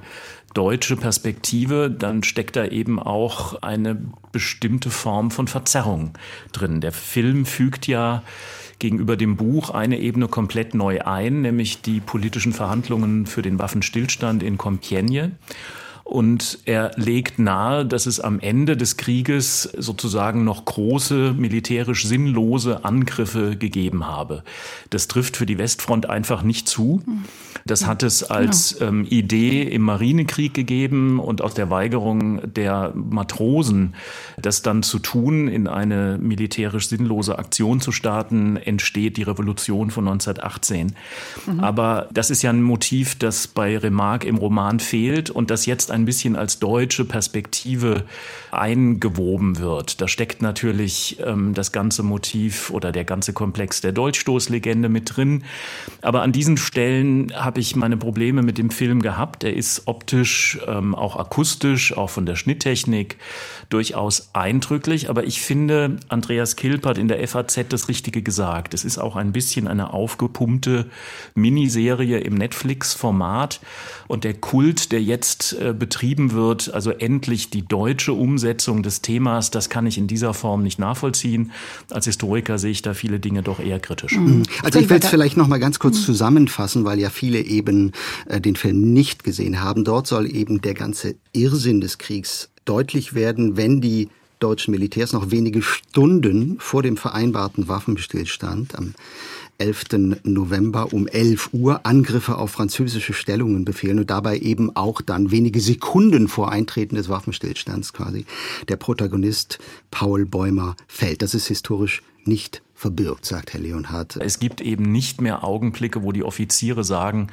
deutsche 0.53 0.97
Perspektive, 0.97 1.91
dann 1.91 2.25
steckt 2.25 2.57
da 2.57 2.67
eben 2.67 2.99
auch 2.99 3.63
eine 3.63 3.97
bestimmte 4.33 4.91
Form 4.91 5.31
von 5.31 5.47
Verzerrung 5.47 6.15
drin. 6.53 6.81
Der 6.81 6.91
Film 6.91 7.47
fügt 7.47 7.87
ja 7.87 8.25
gegenüber 8.81 9.17
dem 9.17 9.37
Buch 9.37 9.71
eine 9.71 10.01
Ebene 10.01 10.27
komplett 10.27 10.75
neu 10.75 11.03
ein, 11.03 11.43
nämlich 11.43 11.83
die 11.83 12.01
politischen 12.01 12.53
Verhandlungen 12.53 13.27
für 13.27 13.43
den 13.43 13.61
Waffenstillstand 13.61 14.43
in 14.43 14.59
Compiègne. 14.59 15.31
Und 16.05 16.59
er 16.65 16.91
legt 16.97 17.39
nahe, 17.39 17.87
dass 17.87 18.07
es 18.07 18.21
am 18.21 18.41
Ende 18.41 18.77
des 18.77 18.97
Krieges 18.97 19.63
sozusagen 19.63 20.45
noch 20.45 20.65
große, 20.65 21.35
militärisch 21.37 22.07
sinnlose 22.07 22.85
Angriffe 22.85 23.57
gegeben 23.57 24.07
habe. 24.07 24.43
Das 24.91 25.09
trifft 25.09 25.37
für 25.37 25.47
die 25.47 25.59
Westfront 25.59 26.11
einfach 26.11 26.43
nicht 26.43 26.69
zu. 26.69 27.03
Das 27.65 27.87
hat 27.87 28.03
es 28.03 28.25
als 28.25 28.79
genau. 28.79 28.91
ähm, 28.91 29.07
Idee 29.09 29.63
im 29.63 29.83
Marinekrieg 29.83 30.55
gegeben 30.55 31.21
und 31.21 31.43
aus 31.43 31.55
der 31.55 31.71
Weigerung 31.71 32.41
der 32.53 32.93
Matrosen, 32.95 33.95
das 34.41 34.63
dann 34.63 34.83
zu 34.83 34.99
tun, 34.99 35.47
in 35.47 35.69
eine 35.69 36.19
militärisch 36.21 36.89
sinnlose 36.89 37.39
Aktion 37.39 37.81
zu 37.81 37.93
starten, 37.93 38.57
entsteht 38.57 39.17
die 39.17 39.23
Revolution 39.23 39.91
von 39.91 40.09
1918. 40.09 40.95
Mhm. 41.47 41.61
Aber 41.61 42.09
das 42.13 42.31
ist 42.31 42.43
ja 42.43 42.51
ein 42.51 42.63
Motiv, 42.63 43.17
das 43.17 43.47
bei 43.47 43.79
Remarque 43.79 44.27
im 44.27 44.37
Roman 44.37 44.81
fehlt 44.81 45.31
und 45.31 45.51
das 45.51 45.67
jetzt 45.67 45.92
ein 45.93 46.05
bisschen 46.05 46.37
als 46.37 46.59
deutsche 46.59 47.05
Perspektive 47.05 48.05
eingewoben 48.51 49.59
wird. 49.59 50.01
Da 50.01 50.09
steckt 50.09 50.43
natürlich 50.43 51.19
ähm, 51.25 51.55
das 51.55 51.73
ganze 51.73 52.03
Motiv 52.03 52.71
oder 52.71 52.93
der 52.93 53.05
ganze 53.05 53.33
Komplex 53.33 53.81
der 53.81 53.93
Dolchstoßlegende 53.93 54.89
mit 54.89 55.17
drin. 55.17 55.45
Aber 56.03 56.23
an 56.23 56.33
diesen 56.33 56.57
Stellen 56.57 57.33
habe 57.35 57.61
ich 57.61 57.77
meine 57.77 57.97
Probleme 57.97 58.43
mit 58.43 58.59
dem 58.59 58.71
Film 58.71 59.03
gehabt. 59.03 59.45
Er 59.45 59.55
ist 59.55 59.83
optisch, 59.87 60.59
ähm, 60.67 60.95
auch 60.95 61.17
akustisch, 61.17 61.97
auch 61.97 62.11
von 62.11 62.27
der 62.27 62.37
Schnitttechnik 62.37 63.17
durchaus 63.71 64.31
eindrücklich. 64.35 65.09
Aber 65.09 65.25
ich 65.25 65.41
finde, 65.41 65.97
Andreas 66.09 66.57
Kilp 66.57 66.85
hat 66.85 66.99
in 66.99 67.09
der 67.09 67.27
FAZ 67.27 67.61
das 67.69 67.89
Richtige 67.89 68.23
gesagt. 68.23 68.75
Es 68.75 68.85
ist 68.85 68.99
auch 68.99 69.17
ein 69.17 69.33
bisschen 69.33 69.69
eine 69.69 69.93
aufgepumpte 69.93 70.91
Miniserie 71.35 72.19
im 72.19 72.35
Netflix-Format. 72.35 73.61
Und 74.09 74.25
der 74.25 74.35
Kult, 74.35 74.93
der 74.93 75.03
jetzt 75.03 75.55
äh, 75.55 75.73
betrieben 75.83 76.31
wird, 76.31 76.73
also 76.73 76.93
endlich 76.93 77.51
die 77.51 77.67
deutsche 77.67 78.13
Umsetzung 78.13 78.85
des 78.85 79.03
Themas, 79.03 79.51
das 79.51 79.69
kann 79.69 79.85
ich 79.85 79.99
in 79.99 80.07
dieser 80.07 80.33
Form 80.33 80.63
nicht 80.63 80.79
nachvollziehen. 80.79 81.51
Als 81.91 82.05
Historiker 82.05 82.61
sehe 82.61 82.71
ich 82.71 82.83
da 82.83 82.95
viele 82.95 83.19
Dinge 83.19 83.43
doch 83.43 83.59
eher 83.59 83.81
kritisch. 83.81 84.17
Mhm. 84.17 84.45
Also 84.63 84.79
ich 84.79 84.89
will 84.89 85.01
es 85.03 85.09
vielleicht 85.09 85.37
noch 85.37 85.49
mal 85.49 85.59
ganz 85.59 85.81
kurz 85.81 85.99
mhm. 85.99 86.05
zusammenfassen, 86.05 86.85
weil 86.85 87.01
ja 87.01 87.11
viele 87.11 87.41
eben 87.41 87.91
äh, 88.29 88.41
den 88.41 88.55
Film 88.55 88.93
nicht 88.93 89.25
gesehen 89.25 89.61
haben. 89.61 89.83
Dort 89.83 90.07
soll 90.07 90.33
eben 90.33 90.61
der 90.61 90.75
ganze 90.75 91.17
Irrsinn 91.33 91.81
des 91.81 91.99
Kriegs 91.99 92.51
deutlich 92.65 93.15
werden, 93.15 93.57
wenn 93.57 93.81
die 93.81 94.09
deutschen 94.39 94.71
Militärs 94.71 95.13
noch 95.13 95.33
wenige 95.33 95.63
Stunden 95.63 96.61
vor 96.61 96.85
dem 96.85 96.97
vereinbarten 96.97 97.67
Waffenstillstand 97.67 98.79
am 98.79 98.95
11. 99.63 100.19
November 100.25 100.93
um 100.93 101.07
11 101.07 101.51
Uhr 101.53 101.87
Angriffe 101.87 102.37
auf 102.37 102.51
französische 102.51 103.13
Stellungen 103.13 103.65
befehlen 103.65 104.01
und 104.01 104.11
dabei 104.11 104.39
eben 104.39 104.75
auch 104.75 105.01
dann 105.01 105.31
wenige 105.31 105.61
Sekunden 105.61 106.27
vor 106.27 106.51
Eintreten 106.51 106.97
des 106.97 107.09
Waffenstillstands 107.09 107.93
quasi 107.93 108.27
der 108.67 108.75
Protagonist 108.77 109.61
Paul 109.93 110.27
Bäumer 110.27 110.75
fällt. 110.89 111.23
Das 111.23 111.33
ist 111.33 111.47
historisch 111.47 112.03
nicht 112.25 112.63
verbirgt, 112.83 113.25
sagt 113.25 113.53
Herr 113.53 113.61
Leonhardt. 113.61 114.17
Es 114.17 114.41
gibt 114.41 114.61
eben 114.61 114.91
nicht 114.91 115.21
mehr 115.21 115.45
Augenblicke, 115.45 116.03
wo 116.03 116.11
die 116.11 116.25
Offiziere 116.25 116.83
sagen, 116.83 117.29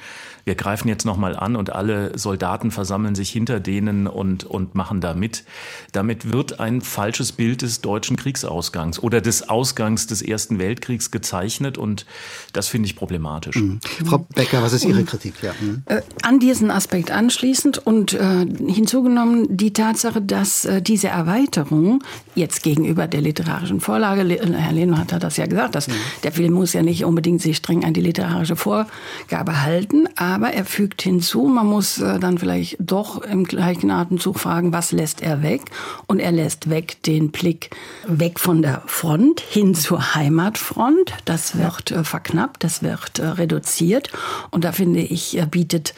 wir 0.46 0.54
greifen 0.54 0.88
jetzt 0.88 1.06
nochmal 1.06 1.36
an 1.36 1.56
und 1.56 1.72
alle 1.72 2.16
Soldaten 2.18 2.70
versammeln 2.70 3.16
sich 3.16 3.32
hinter 3.32 3.60
denen 3.60 4.06
und, 4.06 4.44
und 4.44 4.76
machen 4.76 5.02
da 5.02 5.16
mit. 5.16 5.46
Damit 5.92 6.32
wird 6.32 6.60
ein 6.60 6.82
falsches 6.82 7.32
Bild 7.32 7.64
des 7.64 7.82
deutschen 7.82 8.16
Kriegsausgangs 8.16 9.02
oder 9.02 9.22
des 9.22 9.50
Ausgangs 9.50 10.06
des 10.06 10.22
Ersten 10.22 10.60
Weltkriegs 10.60 11.10
gezeichnet 11.10 11.80
und 11.80 12.06
das 12.54 12.68
finde 12.68 12.88
ich 12.88 12.96
problematisch. 12.96 13.56
Mhm. 13.56 13.80
Frau 14.06 14.26
Becker, 14.36 14.62
was 14.62 14.74
ist 14.74 14.86
Ihre 14.86 15.04
Kritik? 15.04 15.36
Ja. 15.42 15.54
Mhm. 15.60 15.84
Äh, 15.86 16.02
an 16.24 16.40
diesen 16.40 16.72
Aspekt 16.72 17.12
anschließend 17.12 17.78
und 17.86 18.14
äh, 18.14 18.46
hinzugenommen 18.68 19.46
die 19.56 19.74
Tatsache, 19.74 20.22
dass 20.22 20.66
äh, 20.66 20.82
diese 20.82 21.08
Erweiterung 21.08 22.04
jetzt 22.36 22.64
gegenüber 22.64 23.08
der 23.08 23.22
literarischen 23.22 23.80
Vorlage, 23.80 24.22
Herr 24.22 24.72
Leonhardt 24.72 25.14
hat 25.14 25.24
das 25.24 25.38
ja 25.38 25.46
gesagt, 25.46 25.76
dass 25.76 25.88
mhm. 25.88 25.94
der 26.24 26.32
Film 26.32 26.54
muss 26.54 26.74
ja 26.74 26.82
nicht 26.82 27.06
unbedingt 27.06 27.42
sich 27.42 27.58
streng 27.58 27.84
an 27.84 27.94
die 27.94 28.02
literarische 28.02 28.56
Vorgabe 28.56 29.62
halten, 29.62 30.08
aber 30.16 30.52
er 30.52 30.66
fügt 30.66 31.02
hinzu, 31.02 31.44
man 31.44 31.68
muss 31.68 32.00
äh, 32.00 32.20
dann 32.20 32.38
vielleicht 32.38 32.78
doch 32.80 33.22
im 33.22 33.44
gleichen 33.44 33.92
Atemzug 33.92 34.40
fragen, 34.40 34.74
was 34.74 34.92
lässt 34.92 35.22
er 35.22 35.42
weg? 35.42 35.62
Und 36.08 36.20
er 36.20 36.32
lässt 36.32 36.70
weg 36.70 37.02
den 37.04 37.32
Blick 37.32 37.70
weg 38.08 38.40
von 38.40 38.62
der 38.62 38.84
Front 38.86 39.42
hin 39.42 39.76
zur 39.76 40.16
Heimatfront. 40.16 41.14
Das 41.26 41.58
wird 41.58 41.92
äh, 41.92 42.04
verknappt, 42.10 42.64
das 42.64 42.84
wird 42.84 43.20
äh, 43.20 43.26
reduziert. 43.26 44.10
Und 44.52 44.64
da 44.64 44.72
finde 44.72 45.00
ich, 45.00 45.42
bietet 45.50 45.94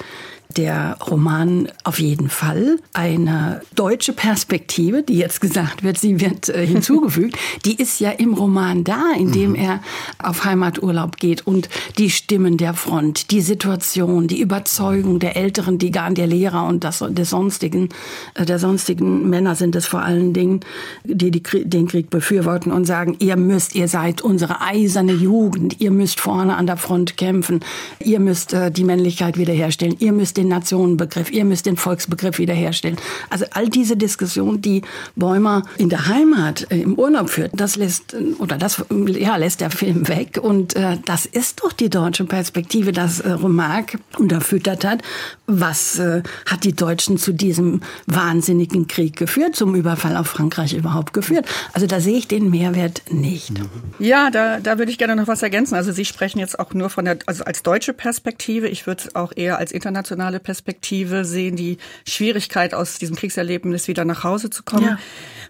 der 0.58 0.98
Roman 1.10 1.67
auf 1.84 2.00
jeden 2.00 2.29
Fall 2.29 2.77
eine 2.93 3.62
deutsche 3.75 4.13
Perspektive, 4.13 5.03
die 5.03 5.17
jetzt 5.17 5.41
gesagt 5.41 5.84
wird, 5.84 5.98
sie 5.98 6.20
wird 6.20 6.50
äh, 6.50 6.65
hinzugefügt, 6.65 7.38
die 7.65 7.75
ist 7.75 8.00
ja 8.00 8.12
im 8.12 8.34
Roman 8.34 8.84
da, 8.84 9.12
indem 9.17 9.51
mhm. 9.51 9.55
er 9.55 9.79
auf 10.22 10.46
Heimaturlaub 10.46 11.17
geht. 11.17 11.48
Und 11.48 11.70
die 11.98 12.10
Stimmen 12.10 12.58
der 12.58 12.74
Front, 12.74 13.31
die 13.31 13.41
Situation, 13.41 14.27
die 14.27 14.39
Überzeugung 14.39 15.20
der 15.20 15.36
Älteren, 15.36 15.77
die 15.77 15.91
gar 15.91 16.12
der 16.13 16.27
Lehrer 16.27 16.65
und 16.67 16.84
das, 16.84 17.03
des 17.10 17.29
sonstigen, 17.29 17.89
äh, 18.34 18.46
der 18.46 18.60
sonstigen 18.60 19.29
Männer 19.29 19.55
sind 19.55 19.75
es 19.75 19.86
vor 19.86 20.01
allen 20.01 20.34
Dingen, 20.34 20.62
die, 21.03 21.31
die 21.31 21.41
den 21.41 21.88
Krieg 21.88 22.10
befürworten 22.10 22.72
und 22.72 22.86
sagen, 22.86 23.15
ihr 23.20 23.36
müsst, 23.36 23.75
ihr 23.75 23.88
seid 23.88 24.22
unsere 24.22 24.62
eiserne 24.62 25.13
Jugend, 25.13 25.79
ihr 25.79 25.91
müsst 25.91 26.20
vorne 26.20 26.55
an 26.55 26.67
der 26.67 26.77
Front 26.77 27.17
kämpfen, 27.17 27.62
ihr 28.00 28.20
müsst 28.20 28.53
äh, 28.53 28.72
die 28.72 28.84
Männlichkeit 28.84 29.38
wiederherstellen, 29.38 29.96
ihr 30.00 30.12
müsst 30.12 30.38
den 30.41 30.50
Nationenbegriff, 30.50 31.31
ihr 31.31 31.45
müsst 31.45 31.65
den 31.65 31.77
Volksbegriff 31.77 32.38
wiederherstellen. 32.38 32.98
Also 33.29 33.45
all 33.51 33.69
diese 33.69 33.95
Diskussion, 33.95 34.62
die 34.62 34.81
Bäumer 35.15 35.63
in 35.77 35.89
der 35.89 36.07
Heimat 36.07 36.67
äh, 36.69 36.81
im 36.81 36.95
Urlaub 36.95 37.29
führt, 37.29 37.51
das 37.53 37.75
lässt 37.75 38.15
oder 38.39 38.57
das 38.57 38.83
ja 38.89 39.38
lässt 39.38 39.62
der 39.62 39.71
Film 39.71 40.07
weg 40.07 40.39
und 40.41 40.75
äh, 40.75 40.98
das 41.05 41.25
ist 41.25 41.62
doch 41.63 41.74
die 41.74 41.89
deutsche 41.89 42.25
Perspektive, 42.25 42.91
dass 42.91 43.19
äh, 43.19 43.31
Remarque 43.31 44.00
unterfüttert 44.17 44.86
hat. 44.86 45.01
Was 45.48 46.00
äh, 46.00 46.24
hat 46.45 46.63
die 46.63 46.74
Deutschen 46.74 47.17
zu 47.17 47.33
diesem 47.33 47.81
wahnsinnigen 48.07 48.88
Krieg 48.88 49.15
geführt, 49.15 49.55
zum 49.55 49.75
Überfall 49.75 50.15
auf 50.17 50.27
Frankreich 50.27 50.74
überhaupt 50.74 51.13
geführt? 51.13 51.45
Also 51.74 51.88
da 51.88 52.00
sehe 52.00 52.17
ich 52.17 52.27
den 52.27 52.50
Mehrwert 52.50 53.03
nicht. 53.12 53.53
Ja, 54.00 54.29
da, 54.31 54.60
da 54.60 54.77
würde 54.77 54.91
ich 54.91 54.98
gerne 54.98 55.15
noch 55.15 55.27
was 55.27 55.43
ergänzen. 55.43 55.75
Also 55.75 55.91
Sie 55.91 56.05
sprechen 56.05 56.39
jetzt 56.39 56.60
auch 56.60 56.74
nur 56.74 56.89
von 56.89 57.05
der, 57.05 57.19
also 57.25 57.43
als 57.43 57.63
deutsche 57.63 57.93
Perspektive. 57.93 58.67
Ich 58.67 58.88
würde 58.88 59.03
es 59.05 59.15
auch 59.15 59.31
eher 59.36 59.57
als 59.57 59.71
internationale 59.71 60.30
internationale 60.31 60.39
Perspektive 60.39 61.25
sehen, 61.25 61.55
die 61.55 61.77
Schwierigkeit 62.07 62.73
aus 62.73 62.97
diesem 62.97 63.15
Kriegserlebnis 63.15 63.88
wieder 63.88 64.05
nach 64.05 64.23
Hause 64.23 64.50
zu 64.50 64.63
kommen. 64.63 64.85
Ja. 64.85 65.00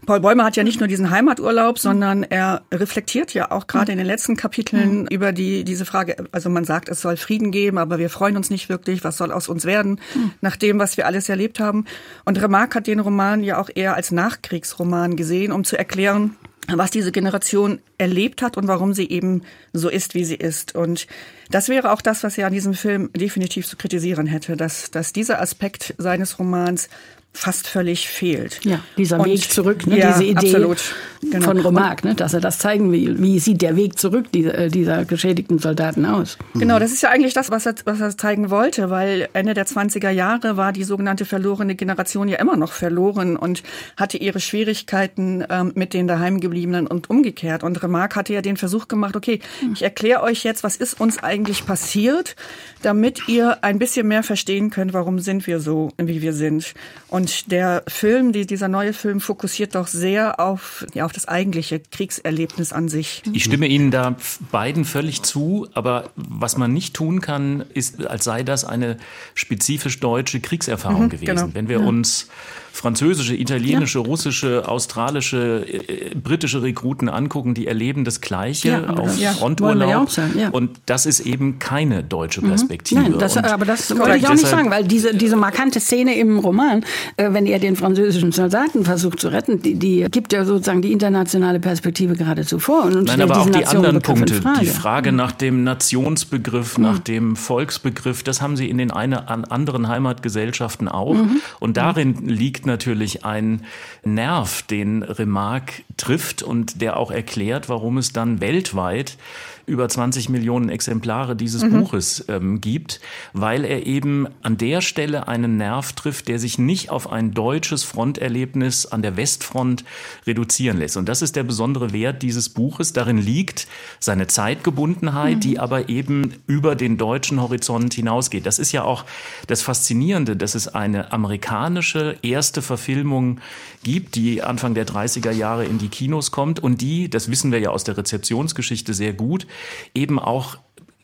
Paul 0.05 0.19
Bäumer 0.19 0.45
hat 0.45 0.55
ja 0.55 0.63
nicht 0.63 0.79
nur 0.79 0.87
diesen 0.87 1.11
Heimaturlaub, 1.11 1.77
sondern 1.77 2.23
er 2.23 2.63
reflektiert 2.71 3.33
ja 3.33 3.51
auch 3.51 3.67
gerade 3.67 3.91
in 3.91 3.99
den 3.99 4.07
letzten 4.07 4.35
Kapiteln 4.35 5.01
mhm. 5.01 5.07
über 5.07 5.31
die, 5.31 5.63
diese 5.63 5.85
Frage. 5.85 6.15
Also 6.31 6.49
man 6.49 6.65
sagt, 6.65 6.89
es 6.89 7.01
soll 7.01 7.17
Frieden 7.17 7.51
geben, 7.51 7.77
aber 7.77 7.99
wir 7.99 8.09
freuen 8.09 8.35
uns 8.35 8.49
nicht 8.49 8.69
wirklich. 8.69 9.03
Was 9.03 9.17
soll 9.17 9.31
aus 9.31 9.47
uns 9.47 9.65
werden, 9.65 9.99
mhm. 10.15 10.31
nach 10.41 10.55
dem, 10.55 10.79
was 10.79 10.97
wir 10.97 11.05
alles 11.05 11.29
erlebt 11.29 11.59
haben? 11.59 11.85
Und 12.25 12.41
Remarque 12.41 12.75
hat 12.75 12.87
den 12.87 12.99
Roman 12.99 13.43
ja 13.43 13.61
auch 13.61 13.69
eher 13.73 13.95
als 13.95 14.11
Nachkriegsroman 14.11 15.15
gesehen, 15.15 15.51
um 15.51 15.63
zu 15.63 15.77
erklären, 15.77 16.35
was 16.67 16.91
diese 16.91 17.11
Generation 17.11 17.79
erlebt 17.97 18.41
hat 18.41 18.57
und 18.57 18.67
warum 18.67 18.93
sie 18.93 19.09
eben 19.09 19.41
so 19.73 19.89
ist, 19.89 20.15
wie 20.15 20.23
sie 20.23 20.35
ist. 20.35 20.75
Und 20.75 21.07
das 21.51 21.69
wäre 21.69 21.91
auch 21.91 22.01
das, 22.01 22.23
was 22.23 22.37
er 22.37 22.47
an 22.47 22.53
diesem 22.53 22.73
Film 22.73 23.11
definitiv 23.13 23.67
zu 23.67 23.77
kritisieren 23.77 24.27
hätte, 24.27 24.57
dass, 24.57 24.91
dass 24.91 25.13
dieser 25.13 25.41
Aspekt 25.41 25.93
seines 25.97 26.39
Romans 26.39 26.89
fast 27.33 27.67
völlig 27.67 28.09
fehlt. 28.09 28.59
Ja, 28.65 28.81
dieser 28.97 29.19
und, 29.19 29.25
Weg 29.25 29.49
zurück, 29.51 29.87
ne, 29.87 29.97
ja, 29.97 30.11
diese 30.11 30.25
Idee 30.25 30.55
absolut, 30.55 30.95
genau. 31.21 31.45
von 31.45 31.59
Remarque, 31.59 32.07
ne, 32.07 32.15
dass 32.15 32.33
er 32.33 32.41
das 32.41 32.59
zeigen 32.59 32.91
will. 32.91 33.21
Wie 33.21 33.39
sieht 33.39 33.61
der 33.61 33.77
Weg 33.77 33.97
zurück 33.97 34.31
dieser, 34.33 34.57
äh, 34.57 34.67
dieser 34.67 35.05
geschädigten 35.05 35.57
Soldaten 35.57 36.05
aus? 36.05 36.37
Genau, 36.55 36.77
das 36.77 36.91
ist 36.91 37.01
ja 37.01 37.09
eigentlich 37.09 37.33
das, 37.33 37.49
was 37.49 37.65
er, 37.65 37.75
was 37.85 38.01
er 38.01 38.17
zeigen 38.17 38.49
wollte, 38.49 38.89
weil 38.89 39.29
Ende 39.33 39.53
der 39.53 39.65
20er 39.65 40.09
Jahre 40.09 40.57
war 40.57 40.73
die 40.73 40.83
sogenannte 40.83 41.23
verlorene 41.23 41.75
Generation 41.75 42.27
ja 42.27 42.37
immer 42.37 42.57
noch 42.57 42.73
verloren 42.73 43.37
und 43.37 43.63
hatte 43.95 44.17
ihre 44.17 44.41
Schwierigkeiten 44.41 45.45
ähm, 45.49 45.71
mit 45.73 45.93
den 45.93 46.07
daheimgebliebenen 46.07 46.85
und 46.85 47.09
umgekehrt. 47.09 47.63
Und 47.63 47.81
Remarque 47.81 48.17
hatte 48.17 48.33
ja 48.33 48.41
den 48.41 48.57
Versuch 48.57 48.89
gemacht, 48.89 49.15
okay, 49.15 49.39
hm. 49.61 49.73
ich 49.73 49.83
erkläre 49.83 50.21
euch 50.21 50.43
jetzt, 50.43 50.63
was 50.63 50.75
ist 50.75 50.99
uns 50.99 51.17
eigentlich 51.23 51.65
passiert, 51.65 52.35
damit 52.81 53.29
ihr 53.29 53.63
ein 53.63 53.79
bisschen 53.79 54.07
mehr 54.07 54.23
verstehen 54.23 54.69
könnt, 54.69 54.93
warum 54.93 55.19
sind 55.19 55.47
wir 55.47 55.61
so, 55.61 55.91
wie 55.97 56.21
wir 56.21 56.33
sind. 56.33 56.73
Und 57.07 57.20
und 57.21 57.51
der 57.51 57.83
Film, 57.87 58.31
die, 58.31 58.47
dieser 58.47 58.67
neue 58.67 58.93
Film, 58.93 59.21
fokussiert 59.21 59.75
doch 59.75 59.85
sehr 59.85 60.39
auf, 60.39 60.87
ja, 60.95 61.05
auf 61.05 61.11
das 61.11 61.27
eigentliche 61.27 61.79
Kriegserlebnis 61.79 62.73
an 62.73 62.89
sich. 62.89 63.21
Ich 63.31 63.43
stimme 63.43 63.67
Ihnen 63.67 63.91
da 63.91 64.15
beiden 64.51 64.85
völlig 64.85 65.21
zu, 65.21 65.67
aber 65.75 66.09
was 66.15 66.57
man 66.57 66.73
nicht 66.73 66.95
tun 66.95 67.21
kann, 67.21 67.63
ist, 67.75 68.03
als 68.07 68.23
sei 68.23 68.41
das 68.41 68.65
eine 68.65 68.97
spezifisch 69.35 69.99
deutsche 69.99 70.39
Kriegserfahrung 70.39 71.03
mhm, 71.03 71.09
gewesen. 71.09 71.35
Genau. 71.35 71.49
Wenn 71.53 71.69
wir 71.69 71.81
ja. 71.81 71.85
uns 71.85 72.27
französische, 72.71 73.35
italienische, 73.35 73.99
ja. 73.99 74.05
russische, 74.05 74.67
australische, 74.67 75.65
äh, 75.67 76.15
britische 76.15 76.61
Rekruten 76.61 77.09
angucken, 77.09 77.53
die 77.53 77.67
erleben 77.67 78.05
das 78.05 78.21
Gleiche 78.21 78.69
ja, 78.69 78.89
auf 78.89 79.17
ja, 79.17 79.31
Fronturlaub. 79.33 80.09
Ja. 80.35 80.49
Und 80.49 80.79
das 80.85 81.05
ist 81.05 81.21
eben 81.21 81.59
keine 81.59 82.03
deutsche 82.03 82.41
mhm. 82.41 82.49
Perspektive. 82.49 83.01
Nein, 83.01 83.15
das, 83.19 83.37
aber 83.37 83.65
das 83.65 83.97
wollte 83.97 84.17
ich 84.17 84.27
auch 84.27 84.31
nicht 84.31 84.47
sagen, 84.47 84.69
weil 84.71 84.83
diese, 84.83 85.13
diese 85.13 85.35
markante 85.35 85.79
Szene 85.79 86.15
im 86.17 86.39
Roman 86.39 86.83
äh, 87.17 87.33
wenn 87.33 87.45
er 87.45 87.59
den 87.59 87.75
französischen 87.75 88.31
Soldaten 88.31 88.85
versucht 88.85 89.19
zu 89.19 89.29
retten, 89.29 89.61
die, 89.61 89.75
die 89.75 90.05
gibt 90.09 90.33
ja 90.33 90.45
sozusagen 90.45 90.81
die 90.81 90.91
internationale 90.91 91.59
Perspektive 91.59 92.15
geradezu 92.15 92.59
vor. 92.59 92.85
Und 92.85 93.05
Nein, 93.05 93.21
aber 93.21 93.41
auch 93.41 93.49
die 93.49 93.65
anderen 93.65 94.01
Punkte, 94.01 94.35
Frage. 94.35 94.59
die 94.61 94.67
Frage 94.67 95.11
nach 95.11 95.31
dem 95.31 95.63
Nationsbegriff, 95.63 96.77
mhm. 96.77 96.83
nach 96.83 96.99
dem 96.99 97.35
Volksbegriff, 97.35 98.23
das 98.23 98.41
haben 98.41 98.57
sie 98.57 98.69
in 98.69 98.77
den 98.77 98.91
eine, 98.91 99.29
an 99.29 99.45
anderen 99.45 99.87
Heimatgesellschaften 99.87 100.87
auch. 100.87 101.15
Mhm. 101.15 101.41
Und 101.59 101.77
darin 101.77 102.27
liegt 102.27 102.60
natürlich 102.65 103.25
ein 103.25 103.65
Nerv, 104.03 104.61
den 104.63 105.03
Remarque 105.03 105.83
trifft 105.97 106.43
und 106.43 106.81
der 106.81 106.97
auch 106.97 107.11
erklärt, 107.11 107.69
warum 107.69 107.97
es 107.97 108.13
dann 108.13 108.41
weltweit 108.41 109.17
über 109.65 109.87
20 109.87 110.29
Millionen 110.29 110.69
Exemplare 110.69 111.35
dieses 111.35 111.63
mhm. 111.63 111.71
Buches 111.71 112.25
ähm, 112.27 112.61
gibt, 112.61 112.99
weil 113.33 113.65
er 113.65 113.85
eben 113.85 114.27
an 114.41 114.57
der 114.57 114.81
Stelle 114.81 115.27
einen 115.27 115.57
Nerv 115.57 115.93
trifft, 115.93 116.27
der 116.27 116.39
sich 116.39 116.57
nicht 116.57 116.89
auf 116.89 117.11
ein 117.11 117.33
deutsches 117.33 117.83
Fronterlebnis 117.83 118.85
an 118.85 119.01
der 119.01 119.17
Westfront 119.17 119.83
reduzieren 120.25 120.77
lässt. 120.77 120.97
Und 120.97 121.07
das 121.07 121.21
ist 121.21 121.35
der 121.35 121.43
besondere 121.43 121.93
Wert 121.93 122.21
dieses 122.21 122.49
Buches. 122.49 122.93
Darin 122.93 123.17
liegt 123.17 123.67
seine 123.99 124.27
Zeitgebundenheit, 124.27 125.37
mhm. 125.37 125.39
die 125.41 125.59
aber 125.59 125.89
eben 125.89 126.35
über 126.47 126.75
den 126.75 126.97
deutschen 126.97 127.41
Horizont 127.41 127.93
hinausgeht. 127.93 128.45
Das 128.45 128.59
ist 128.59 128.71
ja 128.71 128.83
auch 128.83 129.05
das 129.47 129.61
Faszinierende, 129.61 130.35
dass 130.35 130.55
es 130.55 130.67
eine 130.67 131.11
amerikanische 131.11 132.17
erste 132.21 132.61
Verfilmung 132.61 133.39
gibt, 133.83 134.15
die 134.15 134.43
Anfang 134.43 134.73
der 134.73 134.85
30er 134.85 135.31
Jahre 135.31 135.65
in 135.65 135.77
die 135.77 135.87
Kinos 135.89 136.31
kommt 136.31 136.59
und 136.59 136.81
die, 136.81 137.09
das 137.09 137.29
wissen 137.29 137.51
wir 137.51 137.59
ja 137.59 137.69
aus 137.69 137.83
der 137.83 137.97
Rezeptionsgeschichte 137.97 138.93
sehr 138.93 139.13
gut, 139.13 139.47
eben 139.93 140.19
auch 140.19 140.57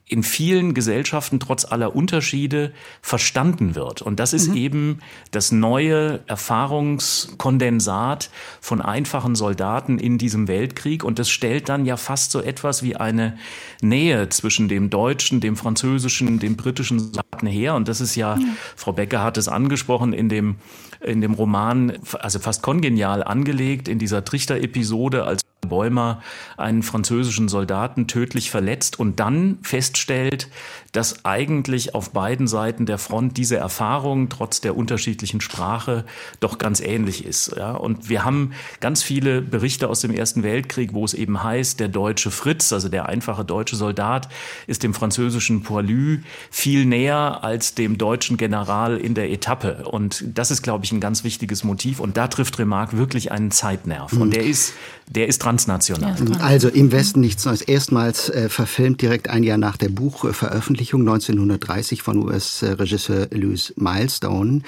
in 0.09 0.23
vielen 0.23 0.73
Gesellschaften 0.73 1.39
trotz 1.39 1.65
aller 1.65 1.93
Unterschiede 1.93 2.71
verstanden 3.01 3.75
wird. 3.75 4.01
Und 4.01 4.21
das 4.21 4.31
ist 4.31 4.47
mhm. 4.49 4.55
eben 4.55 4.99
das 5.31 5.51
neue 5.51 6.21
Erfahrungskondensat 6.27 8.29
von 8.61 8.81
einfachen 8.81 9.35
Soldaten 9.35 9.99
in 9.99 10.17
diesem 10.17 10.47
Weltkrieg. 10.47 11.03
Und 11.03 11.19
das 11.19 11.29
stellt 11.29 11.67
dann 11.67 11.85
ja 11.85 11.97
fast 11.97 12.31
so 12.31 12.41
etwas 12.41 12.83
wie 12.83 12.95
eine 12.95 13.37
Nähe 13.81 14.29
zwischen 14.29 14.69
dem 14.69 14.89
deutschen, 14.89 15.41
dem 15.41 15.57
französischen, 15.57 16.39
dem 16.39 16.55
britischen 16.55 16.99
Soldaten 16.99 17.47
her. 17.47 17.75
Und 17.75 17.89
das 17.89 17.99
ist 17.99 18.15
ja, 18.15 18.37
mhm. 18.37 18.55
Frau 18.77 18.93
Becker 18.93 19.21
hat 19.21 19.37
es 19.37 19.49
angesprochen, 19.49 20.13
in 20.13 20.29
dem, 20.29 20.55
in 21.01 21.19
dem 21.19 21.33
Roman, 21.33 21.97
also 22.13 22.39
fast 22.39 22.61
kongenial 22.61 23.25
angelegt, 23.25 23.89
in 23.89 23.99
dieser 23.99 24.23
Trichter-Episode 24.23 25.25
als 25.25 25.41
Bäumer 25.61 26.21
einen 26.57 26.83
französischen 26.83 27.47
Soldaten 27.47 28.07
tödlich 28.07 28.51
verletzt 28.51 28.99
und 28.99 29.19
dann 29.19 29.59
feststellt, 29.61 30.49
dass 30.91 31.25
eigentlich 31.25 31.95
auf 31.95 32.11
beiden 32.11 32.47
Seiten 32.47 32.85
der 32.85 32.97
Front 32.97 33.37
diese 33.37 33.57
Erfahrung 33.57 34.29
trotz 34.29 34.61
der 34.61 34.75
unterschiedlichen 34.75 35.41
Sprache 35.41 36.05
doch 36.39 36.57
ganz 36.57 36.79
ähnlich 36.79 37.25
ist. 37.25 37.53
Ja? 37.55 37.71
Und 37.73 38.09
wir 38.09 38.23
haben 38.23 38.53
ganz 38.79 39.03
viele 39.03 39.41
Berichte 39.41 39.89
aus 39.89 40.01
dem 40.01 40.11
Ersten 40.11 40.43
Weltkrieg, 40.43 40.93
wo 40.93 41.05
es 41.05 41.13
eben 41.13 41.43
heißt, 41.43 41.79
der 41.79 41.87
deutsche 41.87 42.31
Fritz, 42.31 42.73
also 42.73 42.89
der 42.89 43.07
einfache 43.07 43.45
deutsche 43.45 43.75
Soldat, 43.75 44.29
ist 44.65 44.83
dem 44.83 44.93
französischen 44.93 45.63
Poilu 45.63 46.19
viel 46.49 46.85
näher 46.85 47.43
als 47.43 47.75
dem 47.75 47.97
deutschen 47.97 48.37
General 48.37 48.97
in 48.97 49.13
der 49.13 49.31
Etappe. 49.31 49.85
Und 49.85 50.23
das 50.25 50.51
ist, 50.51 50.61
glaube 50.61 50.85
ich, 50.85 50.91
ein 50.91 50.99
ganz 50.99 51.23
wichtiges 51.23 51.63
Motiv. 51.63 51.99
Und 51.99 52.17
da 52.17 52.27
trifft 52.27 52.57
Remarque 52.59 52.97
wirklich 52.97 53.31
einen 53.31 53.51
Zeitnerv. 53.51 54.13
Und 54.13 54.33
der 54.33 54.43
ist, 54.43 54.73
der 55.07 55.27
ist 55.27 55.41
transnational. 55.41 56.15
Also 56.39 56.69
im 56.69 56.91
Westen 56.91 57.19
nichts 57.21 57.45
Neues. 57.45 57.61
Erstmals 57.61 58.29
äh, 58.29 58.49
verfilmt 58.49 59.01
direkt 59.01 59.29
ein 59.29 59.43
Jahr 59.43 59.57
nach 59.57 59.77
der 59.77 59.89
Buchveröffentlichung 59.89 60.86
1930 60.95 62.01
von 62.01 62.17
US-Regisseur 62.17 63.27
Louis 63.31 63.73
Milestone. 63.77 64.61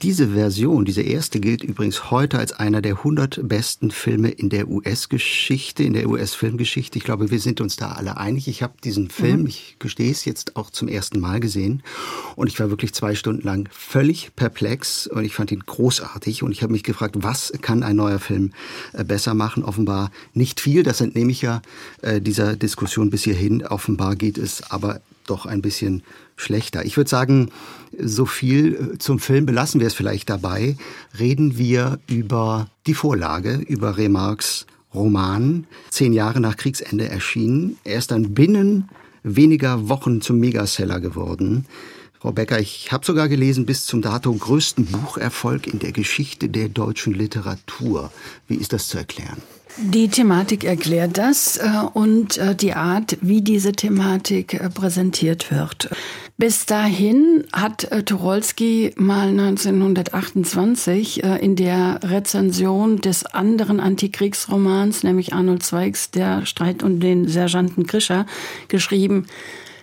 Diese 0.00 0.28
Version, 0.30 0.84
diese 0.84 1.02
erste, 1.02 1.38
gilt 1.40 1.62
übrigens 1.62 2.10
heute 2.10 2.38
als 2.38 2.52
einer 2.52 2.80
der 2.80 2.98
100 2.98 3.46
besten 3.46 3.90
Filme 3.90 4.30
in 4.30 4.48
der 4.48 4.68
US-Geschichte, 4.68 5.82
in 5.82 5.92
der 5.92 6.08
US-Filmgeschichte. 6.08 6.98
Ich 6.98 7.04
glaube, 7.04 7.30
wir 7.30 7.40
sind 7.40 7.60
uns 7.60 7.76
da 7.76 7.92
alle 7.92 8.16
einig. 8.16 8.48
Ich 8.48 8.62
habe 8.62 8.74
diesen 8.82 9.10
Film, 9.10 9.42
mhm. 9.42 9.46
ich 9.46 9.76
gestehe 9.78 10.10
es, 10.10 10.24
jetzt 10.24 10.56
auch 10.56 10.70
zum 10.70 10.88
ersten 10.88 11.20
Mal 11.20 11.40
gesehen 11.40 11.82
und 12.36 12.46
ich 12.48 12.58
war 12.58 12.70
wirklich 12.70 12.94
zwei 12.94 13.14
Stunden 13.14 13.46
lang 13.46 13.68
völlig 13.70 14.34
perplex 14.36 15.06
und 15.06 15.24
ich 15.24 15.34
fand 15.34 15.52
ihn 15.52 15.62
großartig 15.64 16.42
und 16.42 16.52
ich 16.52 16.62
habe 16.62 16.72
mich 16.72 16.82
gefragt, 16.82 17.16
was 17.18 17.52
kann 17.60 17.82
ein 17.82 17.96
neuer 17.96 18.18
Film 18.18 18.52
äh, 18.94 19.04
besser 19.04 19.34
machen? 19.34 19.62
Offenbar 19.62 19.82
offenbar 19.82 20.10
nicht 20.34 20.60
viel. 20.60 20.82
Das 20.82 21.00
entnehme 21.00 21.32
ich 21.32 21.42
ja 21.42 21.62
äh, 22.02 22.20
dieser 22.20 22.56
Diskussion 22.56 23.10
bis 23.10 23.24
hierhin. 23.24 23.66
Offenbar 23.66 24.16
geht 24.16 24.38
es 24.38 24.62
aber 24.70 25.00
doch 25.26 25.46
ein 25.46 25.62
bisschen 25.62 26.02
schlechter. 26.36 26.84
Ich 26.84 26.96
würde 26.96 27.10
sagen, 27.10 27.50
so 27.98 28.26
viel 28.26 28.74
äh, 28.94 28.98
zum 28.98 29.18
Film 29.18 29.46
belassen 29.46 29.80
wir 29.80 29.86
es 29.86 29.94
vielleicht 29.94 30.30
dabei. 30.30 30.76
Reden 31.18 31.58
wir 31.58 31.98
über 32.08 32.68
die 32.86 32.94
Vorlage, 32.94 33.54
über 33.54 33.96
Remarques 33.96 34.66
Roman, 34.94 35.66
zehn 35.90 36.12
Jahre 36.12 36.40
nach 36.40 36.56
Kriegsende 36.56 37.08
erschienen. 37.08 37.78
Er 37.84 37.98
ist 37.98 38.10
dann 38.10 38.34
binnen 38.34 38.88
weniger 39.22 39.88
Wochen 39.88 40.20
zum 40.20 40.38
Megaseller 40.38 41.00
geworden. 41.00 41.66
Frau 42.20 42.30
Becker, 42.30 42.60
ich 42.60 42.92
habe 42.92 43.04
sogar 43.04 43.28
gelesen, 43.28 43.66
bis 43.66 43.86
zum 43.86 44.00
Dato 44.00 44.32
größten 44.32 44.86
Bucherfolg 44.86 45.66
in 45.66 45.80
der 45.80 45.92
Geschichte 45.92 46.48
der 46.48 46.68
deutschen 46.68 47.14
Literatur. 47.14 48.12
Wie 48.46 48.54
ist 48.54 48.72
das 48.72 48.88
zu 48.88 48.98
erklären? 48.98 49.42
Die 49.78 50.08
Thematik 50.08 50.64
erklärt 50.64 51.16
das 51.16 51.56
äh, 51.56 51.68
und 51.94 52.36
äh, 52.36 52.54
die 52.54 52.74
Art, 52.74 53.16
wie 53.22 53.40
diese 53.40 53.72
Thematik 53.72 54.54
äh, 54.54 54.68
präsentiert 54.68 55.50
wird. 55.50 55.88
Bis 56.36 56.66
dahin 56.66 57.44
hat 57.52 57.88
Tucholsky 58.04 58.92
mal 58.96 59.28
1928 59.28 61.22
in 61.22 61.54
der 61.54 62.00
Rezension 62.02 63.00
des 63.00 63.24
anderen 63.26 63.78
Antikriegsromans, 63.78 65.04
nämlich 65.04 65.34
Arnold 65.34 65.62
Zweigs 65.62 66.10
Der 66.10 66.44
Streit 66.44 66.82
um 66.82 66.98
den 66.98 67.28
Sergeanten 67.28 67.86
Grischer, 67.86 68.26
geschrieben, 68.66 69.26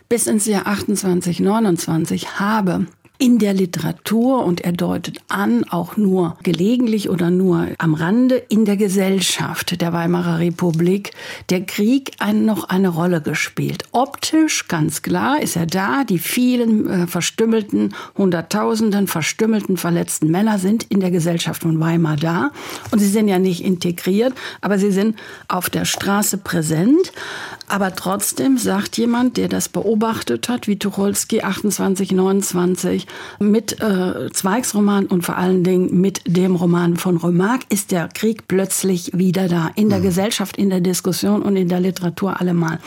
bis 0.09 0.27
ins 0.27 0.47
Jahr 0.47 0.65
2829 0.65 2.39
habe 2.39 2.87
in 3.21 3.37
der 3.37 3.53
Literatur 3.53 4.45
und 4.45 4.61
er 4.61 4.71
deutet 4.71 5.19
an, 5.27 5.65
auch 5.65 5.97
nur 5.97 6.37
gelegentlich 6.41 7.09
oder 7.09 7.29
nur 7.29 7.67
am 7.77 7.93
Rande 7.93 8.35
in 8.35 8.63
der 8.63 8.77
Gesellschaft 8.77 9.81
der 9.81 9.91
Weimarer 9.91 10.39
Republik 10.39 11.11
der 11.49 11.65
Krieg 11.65 12.13
ein, 12.19 12.45
noch 12.45 12.69
eine 12.69 12.87
Rolle 12.87 13.19
gespielt. 13.21 13.83
Optisch 13.91 14.69
ganz 14.69 15.01
klar 15.01 15.41
ist 15.41 15.57
er 15.57 15.65
da. 15.65 16.05
Die 16.05 16.17
vielen 16.17 16.89
äh, 16.89 17.07
verstümmelten, 17.07 17.93
hunderttausenden 18.17 19.07
verstümmelten, 19.07 19.75
verletzten 19.75 20.31
Männer 20.31 20.57
sind 20.57 20.85
in 20.85 21.01
der 21.01 21.11
Gesellschaft 21.11 21.63
von 21.63 21.77
Weimar 21.81 22.15
da 22.15 22.51
und 22.91 22.99
sie 22.99 23.09
sind 23.09 23.27
ja 23.27 23.37
nicht 23.37 23.65
integriert, 23.65 24.33
aber 24.61 24.79
sie 24.79 24.91
sind 24.91 25.17
auf 25.49 25.69
der 25.69 25.83
Straße 25.83 26.37
präsent. 26.37 27.11
Aber 27.69 27.93
trotzdem 27.93 28.57
sagt 28.57 28.97
jemand, 28.97 29.37
der 29.37 29.47
das 29.47 29.69
beobachtet 29.69 30.49
hat, 30.49 30.67
wie 30.67 30.79
Tucholsky 30.79 31.43
28, 31.43 32.11
29, 32.11 33.05
mit 33.39 33.79
äh, 33.79 34.31
Zweigs 34.31 34.73
Roman 34.73 35.05
und 35.05 35.21
vor 35.21 35.37
allen 35.37 35.63
Dingen 35.63 36.01
mit 36.01 36.21
dem 36.25 36.55
Roman 36.55 36.97
von 36.97 37.17
Remarque 37.17 37.67
ist 37.69 37.91
der 37.91 38.07
Krieg 38.07 38.47
plötzlich 38.47 39.11
wieder 39.13 39.47
da. 39.47 39.69
In 39.75 39.89
der 39.89 39.99
mhm. 39.99 40.03
Gesellschaft, 40.03 40.57
in 40.57 40.71
der 40.71 40.81
Diskussion 40.81 41.43
und 41.43 41.55
in 41.55 41.69
der 41.69 41.79
Literatur 41.79 42.41
allemal. 42.41 42.79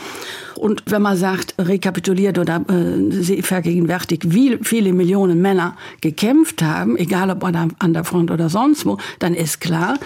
Und 0.55 0.83
wenn 0.87 1.01
man 1.01 1.15
sagt, 1.15 1.55
rekapituliert 1.57 2.37
oder 2.37 2.61
äh, 2.69 3.41
vergegenwärtigt, 3.41 4.33
wie 4.33 4.59
viele 4.61 4.91
Millionen 4.91 5.41
Männer 5.41 5.77
gekämpft 6.01 6.61
haben, 6.61 6.97
egal 6.97 7.29
ob 7.29 7.43
an 7.45 7.93
der 7.93 8.03
Front 8.03 8.31
oder 8.31 8.49
sonst 8.49 8.85
wo, 8.85 8.97
dann 9.19 9.33
ist 9.33 9.61
klar, 9.61 9.97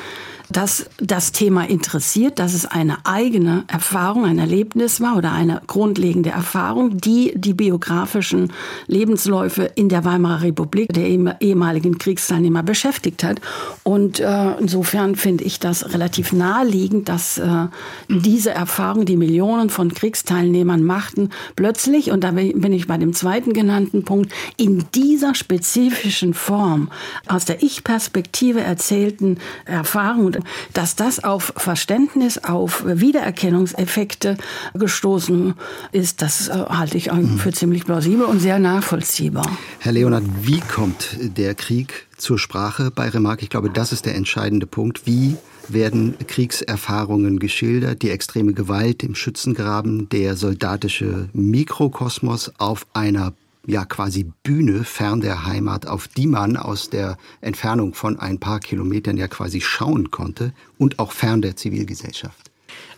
dass 0.50 0.90
das 0.98 1.32
Thema 1.32 1.68
interessiert, 1.68 2.40
dass 2.40 2.54
es 2.54 2.66
eine 2.66 3.06
eigene 3.06 3.66
Erfahrung, 3.68 4.26
ein 4.26 4.40
Erlebnis 4.40 5.02
war 5.02 5.18
oder 5.18 5.32
eine 5.32 5.62
grundlegende 5.68 6.30
Erfahrung, 6.30 6.98
die 6.98 7.34
die 7.36 7.54
biografischen 7.54 8.54
Lebensläufe 8.88 9.64
in 9.76 9.90
der 9.90 10.06
Weimarer 10.06 10.44
Republik 10.44 10.94
der 10.94 11.08
ehemaligen 11.42 11.98
Kriegsteilnehmer 11.98 12.64
beschäftigt 12.64 13.24
hat. 13.24 13.42
Und 13.84 14.20
äh, 14.20 14.58
insofern 14.60 15.16
finde 15.16 15.44
ich 15.44 15.60
das 15.60 15.94
relativ 15.94 16.32
naheliegend, 16.32 17.10
dass 17.10 17.38
äh, 17.38 17.68
diese 18.08 18.52
Erfahrung, 18.52 19.06
die 19.06 19.18
Millionen 19.18 19.70
von 19.70 19.94
Kriegsteilnehmern 19.94 20.84
machten, 20.84 21.30
plötzlich, 21.56 22.12
und 22.12 22.24
da 22.24 22.32
bin 22.32 22.72
ich 22.72 22.88
bei 22.88 22.98
dem 22.98 23.14
zweiten 23.14 23.54
genannten 23.54 24.04
Punkt, 24.04 24.32
in 24.56 24.86
dieser 24.96 25.36
spezifischen 25.36 26.34
Form 26.34 26.90
aus 27.28 27.46
der 27.46 27.62
Ich-Perspektive 27.64 28.62
erzählten 28.62 29.38
Erfahrung 29.66 30.37
dass 30.74 30.96
das 30.96 31.24
auf 31.24 31.54
Verständnis, 31.58 32.38
auf 32.38 32.84
Wiedererkennungseffekte 32.86 34.38
gestoßen 34.74 35.56
ist, 35.92 36.22
das 36.22 36.48
äh, 36.48 36.54
halte 36.54 36.98
ich 36.98 37.10
für 37.38 37.52
ziemlich 37.52 37.86
plausibel 37.86 38.26
und 38.26 38.40
sehr 38.40 38.60
nachvollziehbar. 38.60 39.50
Herr 39.80 39.92
Leonard, 39.92 40.24
wie 40.42 40.60
kommt 40.60 41.18
der 41.20 41.56
Krieg 41.56 42.08
zur 42.18 42.40
Sprache 42.40 42.92
bei 42.92 43.10
Remarque? 43.10 43.44
Ich 43.44 43.50
glaube, 43.50 43.70
das 43.70 43.92
ist 43.92 44.06
der 44.06 44.16
entscheidende 44.16 44.68
Punkt. 44.68 45.06
Wie 45.06 45.38
werden 45.70 46.16
Kriegserfahrungen 46.28 47.40
geschildert, 47.40 48.02
die 48.02 48.10
extreme 48.10 48.54
Gewalt 48.54 49.04
im 49.04 49.16
Schützengraben, 49.16 50.10
der 50.10 50.36
soldatische 50.36 51.30
Mikrokosmos 51.34 52.52
auf 52.58 52.88
einer 52.94 53.34
ja 53.68 53.86
quasi 53.86 54.32
Bühne 54.44 54.84
fern 54.84 55.22
der 55.22 55.46
Heimat, 55.46 55.86
auf 55.86 56.08
die 56.08 56.26
man 56.26 56.58
aus 56.58 56.90
der 56.90 57.18
Entfernung 57.42 57.94
von 57.94 58.18
ein 58.18 58.40
paar 58.40 58.60
Kilometern 58.60 59.18
ja 59.18 59.28
quasi 59.28 59.62
schauen 59.62 60.10
konnte 60.10 60.54
und 60.80 60.98
auch 60.98 61.12
fern 61.12 61.42
der 61.42 61.56
Zivilgesellschaft? 61.56 62.47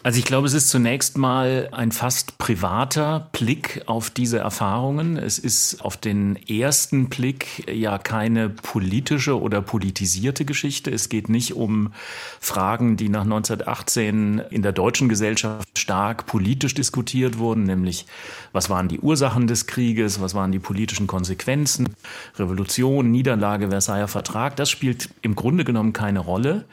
Also 0.02 0.18
ich 0.18 0.24
glaube, 0.24 0.48
es 0.48 0.54
ist 0.54 0.70
zunächst 0.70 1.18
mal 1.18 1.68
ein 1.74 1.92
fast 1.92 2.38
privater 2.38 3.28
Blick 3.34 3.82
auf 3.86 4.10
diese 4.10 4.40
Erfahrungen. 4.40 5.18
Es 5.18 5.38
ist 5.38 5.82
auf 5.82 5.98
den 5.98 6.38
ersten 6.48 7.10
Blick 7.10 7.70
ja 7.70 7.98
keine 7.98 8.48
politische 8.48 9.38
oder 9.38 9.62
politisierte 9.62 10.46
Geschichte. 10.46 10.90
Es 10.90 11.10
geht 11.10 11.28
nicht 11.28 11.54
um 11.54 11.92
Fragen, 12.40 12.96
die 12.96 13.10
nach 13.10 13.24
1918 13.24 14.40
in 14.50 14.62
der 14.62 14.72
deutschen 14.72 15.10
Gesellschaft 15.10 15.78
stark 15.78 16.26
politisch 16.28 16.76
diskutiert 16.76 17.38
wurden, 17.38 17.64
nämlich 17.64 18.06
was 18.54 18.70
waren 18.70 18.88
die 18.88 19.00
Ursachen 19.00 19.48
des 19.48 19.68
Krieges, 19.68 20.22
was 20.22 20.34
waren 20.34 20.54
die 20.54 20.60
politischen 20.60 21.08
Konsequenzen, 21.08 21.90
Revolution, 22.38 23.12
Niederlage, 23.12 23.68
Versailler 23.68 24.08
Vertrag. 24.08 24.56
Das 24.56 24.70
spielt 24.70 25.10
im 25.24 25.36
Grunde 25.36 25.66
genommen 25.66 25.92
keine 25.92 26.20
Rolle 26.20 26.64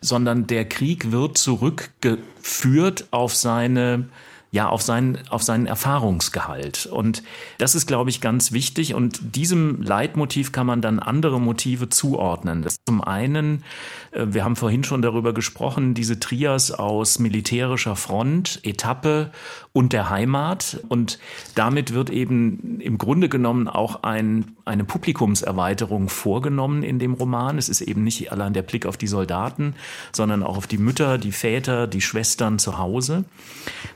sondern 0.00 0.46
der 0.46 0.68
Krieg 0.68 1.10
wird 1.12 1.38
zurückgeführt 1.38 3.08
auf 3.10 3.34
seine 3.34 4.08
ja, 4.50 4.68
auf 4.68 4.80
seinen, 4.80 5.18
auf 5.28 5.42
seinen 5.42 5.66
Erfahrungsgehalt. 5.66 6.86
Und 6.86 7.22
das 7.58 7.74
ist, 7.74 7.86
glaube 7.86 8.08
ich, 8.08 8.22
ganz 8.22 8.52
wichtig. 8.52 8.94
Und 8.94 9.36
diesem 9.36 9.82
Leitmotiv 9.82 10.52
kann 10.52 10.66
man 10.66 10.80
dann 10.80 10.98
andere 11.00 11.38
Motive 11.38 11.90
zuordnen. 11.90 12.62
Das 12.62 12.78
zum 12.86 13.02
einen, 13.02 13.62
wir 14.12 14.44
haben 14.44 14.56
vorhin 14.56 14.84
schon 14.84 15.02
darüber 15.02 15.34
gesprochen, 15.34 15.94
diese 15.94 16.18
Trias 16.18 16.70
aus 16.70 17.18
militärischer 17.18 17.94
Front, 17.94 18.60
Etappe 18.62 19.30
und 19.72 19.92
der 19.92 20.08
Heimat. 20.08 20.80
Und 20.88 21.18
damit 21.54 21.92
wird 21.92 22.08
eben 22.10 22.80
im 22.80 22.96
Grunde 22.96 23.28
genommen 23.28 23.68
auch 23.68 24.02
ein, 24.02 24.56
eine 24.64 24.84
Publikumserweiterung 24.84 26.08
vorgenommen 26.08 26.82
in 26.82 26.98
dem 26.98 27.12
Roman. 27.12 27.58
Es 27.58 27.68
ist 27.68 27.82
eben 27.82 28.02
nicht 28.02 28.32
allein 28.32 28.54
der 28.54 28.62
Blick 28.62 28.86
auf 28.86 28.96
die 28.96 29.06
Soldaten, 29.06 29.74
sondern 30.12 30.42
auch 30.42 30.56
auf 30.56 30.66
die 30.66 30.78
Mütter, 30.78 31.18
die 31.18 31.32
Väter, 31.32 31.86
die 31.86 32.00
Schwestern 32.00 32.58
zu 32.58 32.78
Hause. 32.78 33.24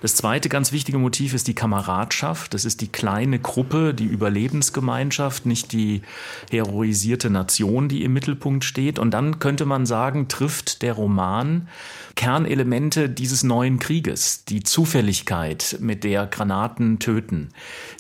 Das 0.03 0.15
zweite 0.15 0.49
ganz 0.49 0.73
wichtige 0.73 0.99
Motiv 0.99 1.33
ist 1.33 1.49
die 1.49 1.55
Kameradschaft. 1.55 2.53
Das 2.53 2.65
ist 2.65 2.81
die 2.83 2.89
kleine 2.89 3.39
Gruppe, 3.39 3.95
die 3.95 4.07
Überlebensgemeinschaft, 4.07 5.47
nicht 5.47 5.73
die 5.73 6.03
heroisierte 6.51 7.31
Nation, 7.31 7.89
die 7.89 8.05
im 8.05 8.13
Mittelpunkt 8.13 8.65
steht. 8.65 8.99
Und 8.99 9.13
dann 9.13 9.39
könnte 9.39 9.65
man 9.65 9.87
sagen, 9.87 10.02
trifft 10.11 10.83
der 10.83 10.95
Roman 10.95 11.69
Kernelemente 12.15 13.09
dieses 13.09 13.43
neuen 13.43 13.79
Krieges. 13.79 14.45
Die 14.45 14.63
Zufälligkeit, 14.63 15.79
mit 15.81 16.05
der 16.05 16.27
Granaten 16.27 16.99
töten, 16.99 17.49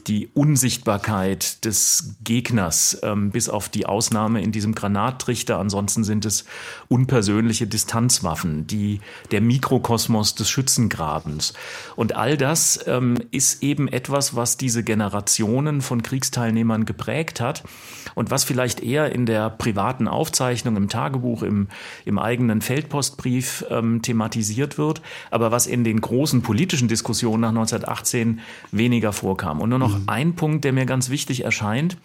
die 0.07 0.29
Unsichtbarkeit 0.35 1.65
des 1.65 2.17
Gegners, 2.23 2.99
ähm, 3.03 3.31
bis 3.31 3.49
auf 3.49 3.69
die 3.69 3.87
Ausnahme 3.87 4.43
in 4.43 4.53
diesem 4.53 4.75
Granattrichter. 4.75 5.59
Ansonsten 5.59 6.05
sind 6.05 6.27
es 6.27 6.45
unpersönliche 6.89 7.67
Distanzwaffen, 7.67 8.67
die, 8.67 9.01
der 9.31 9.41
Mikrokosmos 9.41 10.35
des 10.35 10.51
Schützengrabens. 10.51 11.55
Und 11.97 12.15
all 12.15 12.37
das 12.37 12.81
ähm, 12.87 13.17
ist 13.31 13.63
eben 13.63 13.89
etwas, 13.89 14.37
was 14.37 14.57
diese 14.57 14.85
Generationen 14.85 15.81
von 15.81 16.03
Kriegsteilnehmern 16.03 16.85
geprägt 16.85 17.41
hat 17.41 17.65
und 18.15 18.31
was 18.31 18.45
vielleicht 18.45 18.81
eher 18.81 19.13
in 19.13 19.27
der 19.27 19.49
privaten 19.51 20.07
Aufzeichnung, 20.07 20.77
im 20.77 20.89
Tagebuch, 20.89 21.43
im, 21.43 21.69
im 22.05 22.19
eigenen 22.19 22.61
Feldpostbrief 22.61 23.65
ähm, 23.71 24.03
thematisiert 24.03 24.79
wird, 24.79 25.03
aber 25.31 25.51
was 25.51 25.67
in 25.67 25.85
den 25.85 26.01
großen 26.01 26.43
politischen 26.43 26.89
Diskussionen 26.89 27.43
nach 27.43 27.49
1918 27.51 28.41
weniger 28.71 29.13
vorkam. 29.13 29.61
Und 29.61 29.71
nur 29.71 29.79
noch 29.79 29.99
mhm. 29.99 30.05
ein 30.07 30.35
Punkt, 30.35 30.65
der 30.65 30.73
mir 30.73 30.87
ganz 30.87 31.11
wichtig 31.11 31.45
erscheint. 31.45 31.97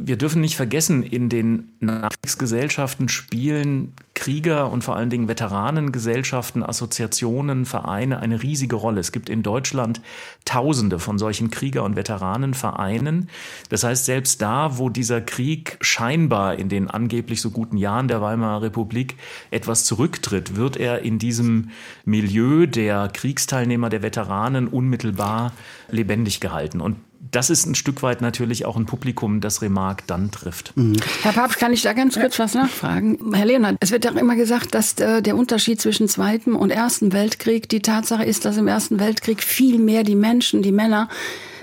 Wir 0.00 0.16
dürfen 0.16 0.40
nicht 0.40 0.54
vergessen, 0.54 1.02
in 1.02 1.28
den 1.28 1.72
Nachkriegsgesellschaften 1.80 3.08
spielen 3.08 3.94
Krieger 4.14 4.70
und 4.70 4.84
vor 4.84 4.94
allen 4.94 5.10
Dingen 5.10 5.26
Veteranengesellschaften, 5.26 6.62
Assoziationen, 6.62 7.66
Vereine 7.66 8.20
eine 8.20 8.40
riesige 8.40 8.76
Rolle. 8.76 9.00
Es 9.00 9.10
gibt 9.10 9.28
in 9.28 9.42
Deutschland 9.42 10.00
Tausende 10.44 11.00
von 11.00 11.18
solchen 11.18 11.50
Krieger- 11.50 11.82
und 11.82 11.96
Veteranenvereinen. 11.96 13.28
Das 13.70 13.82
heißt, 13.82 14.04
selbst 14.04 14.40
da, 14.40 14.78
wo 14.78 14.88
dieser 14.88 15.20
Krieg 15.20 15.78
scheinbar 15.80 16.54
in 16.54 16.68
den 16.68 16.88
angeblich 16.88 17.40
so 17.40 17.50
guten 17.50 17.76
Jahren 17.76 18.06
der 18.06 18.20
Weimarer 18.20 18.62
Republik 18.62 19.16
etwas 19.50 19.84
zurücktritt, 19.84 20.54
wird 20.54 20.76
er 20.76 21.02
in 21.02 21.18
diesem 21.18 21.70
Milieu 22.04 22.66
der 22.66 23.08
Kriegsteilnehmer, 23.08 23.88
der 23.88 24.02
Veteranen 24.02 24.68
unmittelbar 24.68 25.52
lebendig 25.90 26.38
gehalten. 26.38 26.80
Und 26.80 26.96
das 27.20 27.50
ist 27.50 27.66
ein 27.66 27.74
Stück 27.74 28.02
weit 28.02 28.20
natürlich 28.20 28.64
auch 28.64 28.76
ein 28.76 28.86
Publikum, 28.86 29.40
das 29.40 29.60
Remarque 29.60 30.04
dann 30.06 30.30
trifft. 30.30 30.76
Mhm. 30.76 30.96
Herr 31.22 31.32
Papst, 31.32 31.58
kann 31.58 31.72
ich 31.72 31.82
da 31.82 31.92
ganz 31.92 32.18
kurz 32.18 32.38
was 32.38 32.54
nachfragen? 32.54 33.18
Herr 33.34 33.46
Leonhard, 33.46 33.76
es 33.80 33.90
wird 33.90 34.04
ja 34.04 34.12
immer 34.12 34.36
gesagt, 34.36 34.74
dass 34.74 34.94
äh, 34.94 35.22
der 35.22 35.36
Unterschied 35.36 35.80
zwischen 35.80 36.08
Zweiten 36.08 36.54
und 36.54 36.70
Ersten 36.70 37.12
Weltkrieg 37.12 37.68
die 37.68 37.80
Tatsache 37.80 38.24
ist, 38.24 38.44
dass 38.44 38.56
im 38.56 38.68
Ersten 38.68 38.98
Weltkrieg 39.00 39.42
viel 39.42 39.78
mehr 39.78 40.04
die 40.04 40.14
Menschen, 40.14 40.62
die 40.62 40.72
Männer, 40.72 41.08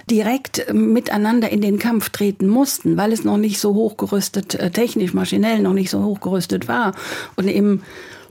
direkt 0.09 0.71
miteinander 0.71 1.49
in 1.49 1.61
den 1.61 1.79
Kampf 1.79 2.09
treten 2.11 2.47
mussten, 2.47 2.95
weil 2.95 3.11
es 3.11 3.23
noch 3.23 3.37
nicht 3.37 3.59
so 3.59 3.73
hochgerüstet, 3.73 4.55
äh, 4.55 4.69
technisch, 4.69 5.13
maschinell 5.13 5.59
noch 5.59 5.73
nicht 5.73 5.89
so 5.89 6.03
hochgerüstet 6.03 6.67
war. 6.67 6.93
Und 7.35 7.47
im 7.47 7.81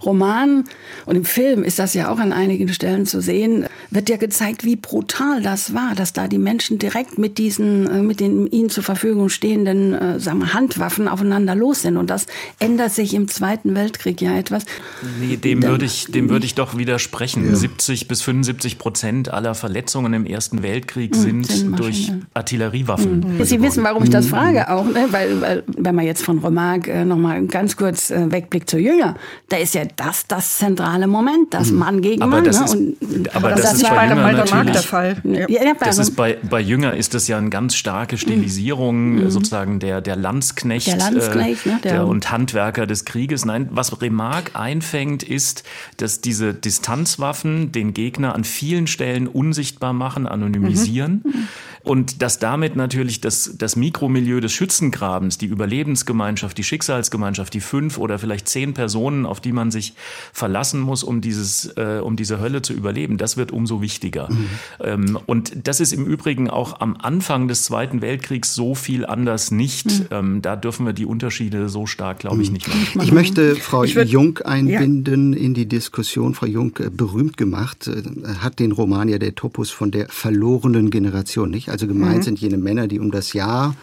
Roman 0.05 0.65
und 1.07 1.17
im 1.17 1.25
Film 1.25 1.63
ist 1.65 1.79
das 1.79 1.95
ja 1.95 2.11
auch 2.11 2.19
an 2.19 2.33
einigen 2.33 2.69
Stellen 2.69 3.07
zu 3.07 3.21
sehen, 3.21 3.67
wird 3.91 4.09
ja 4.09 4.17
gezeigt, 4.17 4.65
wie 4.65 4.77
brutal 4.77 5.43
das 5.43 5.75
war, 5.75 5.95
dass 5.95 6.13
da 6.13 6.29
die 6.29 6.39
Menschen 6.39 6.79
direkt 6.79 7.19
mit 7.19 7.39
diesen, 7.39 7.89
äh, 7.89 8.03
mit 8.03 8.21
den 8.21 8.47
ihnen 8.47 8.71
zur 8.71 8.83
Verfügung 8.83 9.29
stehenden 9.29 9.95
äh, 9.95 10.21
sagen 10.21 10.39
wir, 10.39 10.55
Handwaffen 10.55 11.09
aufeinander 11.09 11.55
los 11.55 11.83
sind. 11.83 11.97
Und 11.97 12.11
das 12.11 12.27
ändert 12.59 12.93
sich 12.93 13.15
im 13.15 13.29
Zweiten 13.29 13.75
Weltkrieg 13.75 14.21
ja 14.21 14.37
etwas. 14.37 14.65
Nee, 15.21 15.37
dem 15.37 15.63
würde 15.63 15.85
ich, 15.85 16.07
dem 16.07 16.29
würde 16.29 16.47
ich 16.47 16.55
doch 16.55 16.77
widersprechen. 16.77 17.49
Ja. 17.49 17.55
70 17.55 18.09
bis 18.09 18.23
75 18.23 18.79
Prozent 18.79 19.29
aller 19.33 19.55
Verletzungen 19.55 20.13
im 20.15 20.27
Ersten 20.27 20.63
Weltkrieg 20.63 21.15
sind, 21.15 21.47
sind 21.47 21.79
durch 21.79 22.13
Artilleriewaffen. 22.35 23.39
Mhm. 23.39 23.45
Sie 23.45 23.63
wissen, 23.63 23.85
warum 23.85 24.05
ich 24.05 24.11
das 24.11 24.27
frage 24.27 24.71
auch, 24.71 24.87
ne? 24.87 25.07
weil, 25.11 25.41
weil 25.41 25.65
wenn 25.67 25.95
man 25.95 26.05
jetzt 26.05 26.23
von 26.23 26.39
Remarque 26.39 26.89
äh, 26.89 27.05
noch 27.05 27.17
mal 27.17 27.47
ganz 27.47 27.77
kurz 27.77 28.11
äh, 28.11 28.31
wegblickt 28.31 28.69
zu 28.71 28.79
Jünger, 28.79 29.17
da 29.49 29.57
ist 29.57 29.75
ja 29.75 29.85
das 29.97 30.27
das 30.27 30.59
zentrale 30.59 31.07
Moment, 31.07 31.55
das 31.55 31.71
mhm. 31.71 31.79
Mann 31.79 32.03
gegen 32.03 32.23
aber 32.23 32.33
Mann. 32.33 32.45
Das 32.45 32.59
ne? 32.59 32.65
ist, 32.65 32.75
und, 32.75 33.35
aber 33.35 33.51
das, 33.51 33.63
das 33.63 33.75
ist 33.75 33.89
bei 33.89 34.09
Jünger 34.09 34.33
natürlich, 34.33 34.73
der 34.73 34.83
Fall. 34.83 35.17
Ja. 35.25 35.49
Ja, 35.49 35.75
das 35.79 35.99
ist 35.99 36.17
bei, 36.17 36.39
bei 36.43 36.61
Jünger 36.61 36.95
ist 36.95 37.15
das 37.15 37.29
ja 37.29 37.39
eine 37.39 37.51
ganz 37.51 37.75
starke 37.75 38.19
Stilisierung 38.19 39.15
mhm. 39.15 39.31
sozusagen 39.31 39.79
der, 39.79 40.01
der 40.01 40.17
Landsknecht, 40.17 40.87
der 40.87 40.97
Landsknecht 40.97 41.67
äh, 41.67 41.69
ne, 41.69 41.81
der, 41.83 41.93
der 41.93 42.07
und 42.07 42.31
Handwerker 42.31 42.87
des 42.87 43.05
Krieges. 43.05 43.45
Nein, 43.45 43.69
was 43.71 44.01
Remarque 44.01 44.55
einfängt, 44.55 45.23
ist, 45.23 45.65
dass 45.97 46.21
diese 46.21 46.55
Distanzwaffen 46.55 47.73
den 47.73 47.95
Gegner 47.95 48.35
an 48.35 48.45
vielen 48.45 48.87
Stellen 48.87 49.27
unsichtbar 49.29 49.93
machen, 49.93 50.27
anonymisieren. 50.27 51.23
Mhm. 51.25 51.31
mhm. 51.31 51.49
Und 51.85 52.23
dass 52.23 52.39
damit 52.39 52.77
natürlich 52.77 53.21
das, 53.21 53.57
das 53.59 53.77
Mikromilieu 53.77 54.41
des 54.41 54.53
Schützengrabens, 54.53 55.37
die 55.37 55.45
Überlebensgemeinschaft, 55.45 56.57
die 56.57 56.65
Schicksalsgemeinschaft, 56.65 57.53
die 57.53 57.61
fünf 57.61 57.99
oder 57.99 58.19
vielleicht 58.19 58.49
zehn 58.49 58.73
Personen, 58.73 59.27
auf 59.27 59.39
die 59.41 59.53
man 59.53 59.71
sich 59.71 59.84
verlassen 60.33 60.81
muss, 60.81 61.03
um 61.03 61.21
dieses, 61.21 61.67
äh, 61.77 62.01
um 62.03 62.17
diese 62.17 62.41
Hölle 62.41 62.63
zu 62.63 62.73
überleben, 62.73 63.19
das 63.19 63.37
wird 63.37 63.53
umso 63.53 63.83
wichtiger. 63.83 64.31
Mhm. 64.31 64.49
Ähm, 64.81 65.19
und 65.27 65.67
das 65.67 65.81
ist 65.81 65.93
im 65.93 66.07
Übrigen 66.07 66.49
auch 66.49 66.81
am 66.81 66.97
Anfang 66.97 67.49
des 67.49 67.65
Zweiten 67.65 68.01
Weltkriegs 68.01 68.55
so 68.55 68.75
viel 68.75 69.05
anders 69.05 69.51
nicht. 69.51 69.87
Mhm. 69.87 70.07
Ähm, 70.11 70.43
da 70.43 70.57
dürfen 70.57 70.87
wir 70.87 70.93
die 70.93 71.07
Unterschiede 71.07 71.69
so 71.69 71.87
stark, 71.87 72.21
glaube 72.21 72.43
ich, 72.43 72.49
mhm. 72.49 72.55
nicht 72.55 72.69
machen. 72.69 73.01
Ich 73.03 73.13
möchte 73.13 73.57
Frau 73.57 73.85
ich 73.85 73.95
Jung 73.95 74.39
einbinden 74.39 75.33
ja. 75.33 75.39
in 75.39 75.55
die 75.55 75.67
Diskussion. 75.67 76.35
Frau 76.35 76.47
Jung, 76.47 76.77
äh, 76.79 76.91
berühmt 76.91 77.37
gemacht, 77.37 77.89
äh, 77.89 78.03
hat 78.39 78.59
den 78.59 78.73
Roman 78.73 79.09
ja 79.09 79.19
der 79.19 79.35
Topos 79.35 79.71
von 79.71 79.91
der 79.91 80.09
verlorenen 80.09 80.91
Generation, 80.91 81.51
nicht? 81.51 81.69
Also 81.69 81.87
gemeint 81.87 82.19
mhm. 82.19 82.23
sind 82.23 82.41
jene 82.41 82.59
Männer, 82.59 82.89
die 82.89 83.01
um 83.01 83.11
das 83.11 83.33
Jahr 83.33 83.75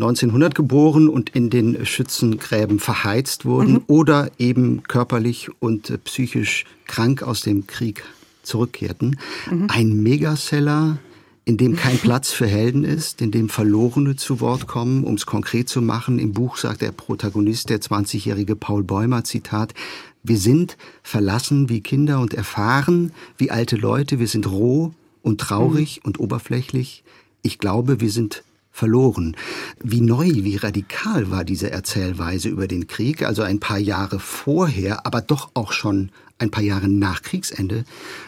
1900 0.00 0.54
geboren 0.54 1.08
und 1.08 1.30
in 1.30 1.50
den 1.50 1.84
Schützengräben 1.84 2.78
verheizt 2.78 3.44
wurden 3.44 3.74
mhm. 3.74 3.84
oder 3.86 4.30
eben 4.38 4.82
körperlich 4.84 5.50
und 5.60 5.90
äh, 5.90 5.98
psychisch 5.98 6.64
krank 6.86 7.22
aus 7.22 7.42
dem 7.42 7.66
Krieg 7.66 8.02
zurückkehrten. 8.42 9.18
Mhm. 9.50 9.66
Ein 9.68 10.02
Megaseller, 10.02 10.98
in 11.44 11.56
dem 11.56 11.76
kein 11.76 11.98
Platz 12.02 12.32
für 12.32 12.46
Helden 12.46 12.84
ist, 12.84 13.20
in 13.20 13.30
dem 13.30 13.48
Verlorene 13.48 14.16
zu 14.16 14.40
Wort 14.40 14.66
kommen. 14.66 15.04
Um 15.04 15.14
es 15.14 15.26
konkret 15.26 15.68
zu 15.68 15.82
machen, 15.82 16.18
im 16.18 16.32
Buch 16.32 16.56
sagt 16.56 16.80
der 16.80 16.92
Protagonist, 16.92 17.68
der 17.70 17.80
20-jährige 17.80 18.56
Paul 18.56 18.82
Bäumer, 18.82 19.24
Zitat, 19.24 19.74
wir 20.22 20.38
sind 20.38 20.76
verlassen 21.02 21.68
wie 21.68 21.80
Kinder 21.80 22.20
und 22.20 22.34
erfahren 22.34 23.12
wie 23.38 23.50
alte 23.50 23.76
Leute, 23.76 24.18
wir 24.18 24.28
sind 24.28 24.50
roh 24.50 24.92
und 25.22 25.40
traurig 25.40 26.00
mhm. 26.02 26.08
und 26.08 26.20
oberflächlich 26.20 27.04
ich 27.42 27.58
glaube, 27.58 28.00
wir 28.00 28.10
sind 28.10 28.42
verloren. 28.70 29.36
Wie 29.82 30.00
neu, 30.00 30.28
wie 30.28 30.56
radikal 30.56 31.30
war 31.30 31.44
diese 31.44 31.70
Erzählweise 31.70 32.48
über 32.48 32.68
den 32.68 32.86
Krieg, 32.86 33.22
also 33.22 33.42
ein 33.42 33.60
paar 33.60 33.78
Jahre 33.78 34.20
vorher, 34.20 35.06
aber 35.06 35.20
doch 35.20 35.50
auch 35.54 35.72
schon 35.72 36.10
ein 36.38 36.50
paar 36.50 36.62
Jahre 36.62 36.88
nach 36.88 37.22
Kriegsende, 37.22 37.84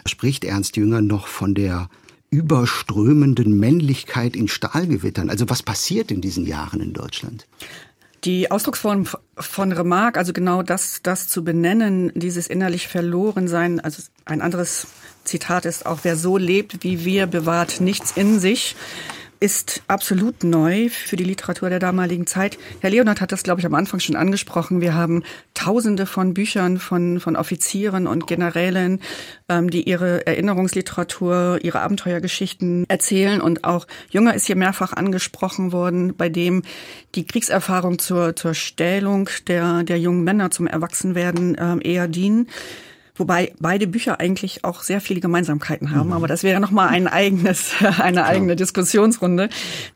spricht 0.07 0.45
Ernst 0.45 0.77
Jünger 0.77 1.01
noch 1.01 1.27
von 1.27 1.55
der 1.55 1.89
überströmenden 2.31 3.59
Männlichkeit 3.59 4.37
in 4.37 4.49
Stahlgewittern. 4.49 5.31
Also 5.31 5.49
was 5.51 5.63
passiert 5.63 6.11
in 6.11 6.21
diesen 6.21 6.47
Jahren 6.47 6.81
in 6.81 6.93
Deutschland? 6.93 7.47
Die 8.25 8.51
Ausdrucksform 8.51 9.07
von 9.37 9.73
Remarque, 9.73 10.17
also 10.17 10.33
genau 10.33 10.63
das, 10.63 11.01
das 11.03 11.29
zu 11.29 11.43
benennen, 11.43 12.13
dieses 12.15 12.47
innerlich 12.47 12.87
verloren 12.87 13.49
sein, 13.49 13.81
also 13.81 14.03
ein 14.25 14.41
anderes 14.41 14.87
Zitat 15.25 15.67
ist 15.67 15.87
auch, 15.87 16.01
wer 16.05 16.17
so 16.17 16.37
lebt 16.37 16.85
wie 16.85 17.05
wir, 17.05 17.27
bewahrt 17.27 17.81
nichts 17.81 18.13
in 18.13 18.39
sich 18.39 18.77
ist 19.43 19.83
absolut 19.89 20.45
neu 20.45 20.89
für 20.89 21.17
die 21.17 21.25
Literatur 21.25 21.69
der 21.69 21.81
damaligen 21.81 22.29
Zeit. 22.29 22.59
Herr 22.81 22.91
Leonard 22.91 23.21
hat 23.21 23.33
das, 23.33 23.43
glaube 23.43 23.61
ich, 23.61 23.67
am 23.67 23.75
Anfang 23.75 23.99
schon 23.99 24.15
angesprochen. 24.15 24.81
Wir 24.81 24.95
haben 24.95 25.25
Tausende 25.55 26.07
von 26.07 26.33
Büchern 26.33 26.79
von, 26.79 27.19
von 27.19 27.35
Offizieren 27.35 28.07
und 28.07 28.29
Generälen, 28.29 29.01
ähm, 29.49 29.69
die 29.69 29.83
ihre 29.83 30.27
Erinnerungsliteratur, 30.29 31.59
ihre 31.61 31.81
Abenteuergeschichten 31.81 32.85
erzählen. 32.89 33.41
Und 33.41 33.65
auch 33.65 33.89
Jünger 34.11 34.33
ist 34.35 34.47
hier 34.47 34.57
mehrfach 34.57 34.93
angesprochen 34.93 35.73
worden, 35.73 36.15
bei 36.17 36.29
dem 36.29 36.63
die 37.17 37.27
Kriegserfahrung 37.27 37.99
zur, 37.99 38.37
zur 38.37 38.55
Stählung 38.55 39.29
der, 39.49 39.83
der 39.83 39.99
jungen 39.99 40.23
Männer 40.23 40.53
zum 40.53 40.69
Erwachsenwerden 40.69 41.57
ähm, 41.59 41.81
eher 41.83 42.07
dienen. 42.07 42.49
Wobei 43.23 43.53
beide 43.61 43.87
Bücher 43.87 44.19
eigentlich 44.19 44.65
auch 44.65 44.83
sehr 44.83 45.01
viele 45.01 45.21
Gemeinsamkeiten 45.21 45.93
haben, 45.93 46.09
mhm. 46.09 46.15
aber 46.15 46.27
das 46.27 46.43
wäre 46.43 46.59
nochmal 46.59 46.89
ein 46.89 47.07
eigenes, 47.07 47.71
eine 48.01 48.25
eigene 48.25 48.57
Diskussionsrunde. 48.57 49.49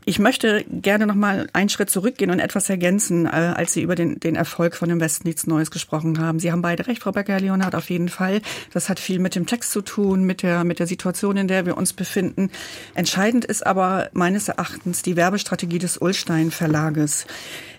Ich 0.04 0.20
möchte 0.20 0.64
gerne 0.70 1.08
nochmal 1.08 1.48
einen 1.52 1.68
Schritt 1.68 1.90
zurückgehen 1.90 2.30
und 2.30 2.38
etwas 2.38 2.70
ergänzen, 2.70 3.26
äh, 3.26 3.30
als 3.30 3.72
Sie 3.72 3.82
über 3.82 3.96
den, 3.96 4.20
den 4.20 4.36
Erfolg 4.36 4.76
von 4.76 4.88
dem 4.88 5.00
Westen 5.00 5.26
nichts 5.26 5.44
Neues 5.48 5.72
gesprochen 5.72 6.20
haben. 6.20 6.38
Sie 6.38 6.52
haben 6.52 6.62
beide 6.62 6.86
recht, 6.86 7.02
Frau 7.02 7.10
Becker-Leonard, 7.10 7.74
auf 7.74 7.90
jeden 7.90 8.10
Fall. 8.10 8.42
Das 8.72 8.88
hat 8.88 9.00
viel 9.00 9.18
mit 9.18 9.34
dem 9.34 9.46
Text 9.46 9.72
zu 9.72 9.82
tun, 9.82 10.22
mit 10.22 10.44
der, 10.44 10.62
mit 10.62 10.78
der 10.78 10.86
Situation, 10.86 11.36
in 11.36 11.48
der 11.48 11.66
wir 11.66 11.76
uns 11.76 11.94
befinden. 11.94 12.52
Entscheidend 12.94 13.44
ist 13.44 13.66
aber 13.66 14.08
meines 14.12 14.46
Erachtens 14.46 15.02
die 15.02 15.16
Werbestrategie 15.16 15.80
des 15.80 16.00
Ullstein 16.00 16.52
Verlages. 16.52 17.26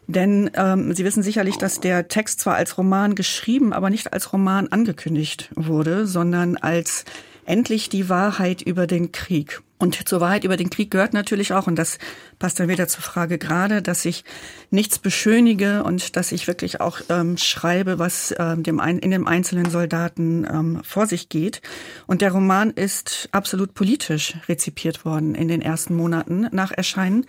Denn 0.08 0.50
ähm, 0.56 0.94
Sie 0.94 1.04
wissen 1.04 1.22
sicherlich, 1.22 1.58
dass 1.58 1.82
der 1.82 2.08
Text 2.08 2.40
zwar 2.40 2.56
als 2.56 2.78
Roman 2.78 3.14
geschrieben, 3.14 3.74
aber 3.74 3.90
nicht 3.90 4.14
als 4.14 4.32
Roman 4.32 4.70
angekündigt 4.70 5.50
wurde, 5.56 6.08
sondern 6.08 6.56
als 6.56 7.04
endlich 7.46 7.90
die 7.90 8.10
Wahrheit 8.10 8.62
über 8.62 8.88
den 8.88 9.12
Krieg. 9.12 9.62
Und 9.80 10.08
zur 10.10 10.22
Wahrheit 10.22 10.44
über 10.44 10.58
den 10.58 10.72
Krieg 10.72 10.90
gehört 10.90 11.14
natürlich 11.14 11.54
auch, 11.54 11.68
und 11.68 11.76
das 11.76 12.00
passt 12.40 12.60
dann 12.60 12.68
wieder 12.68 12.88
zur 12.88 13.04
Frage 13.04 13.38
gerade, 13.38 13.84
dass 13.84 14.06
ich 14.06 14.24
nichts 14.72 14.98
beschönige 14.98 15.84
und 15.84 16.16
dass 16.16 16.32
ich 16.32 16.48
wirklich 16.48 16.82
auch 16.82 17.00
ähm, 17.10 17.38
schreibe, 17.38 18.00
was 18.00 18.34
ähm, 18.40 18.64
dem 18.64 18.80
ein, 18.80 18.98
in 18.98 19.12
dem 19.12 19.28
einzelnen 19.28 19.70
Soldaten 19.70 20.48
ähm, 20.50 20.82
vor 20.84 21.06
sich 21.06 21.30
geht. 21.30 21.62
Und 22.08 22.22
der 22.22 22.32
Roman 22.32 22.72
ist 22.72 23.30
absolut 23.32 23.76
politisch 23.76 24.34
rezipiert 24.50 25.06
worden 25.06 25.36
in 25.36 25.48
den 25.48 25.62
ersten 25.62 25.96
Monaten 25.96 26.48
nach 26.52 26.72
Erscheinen 26.72 27.28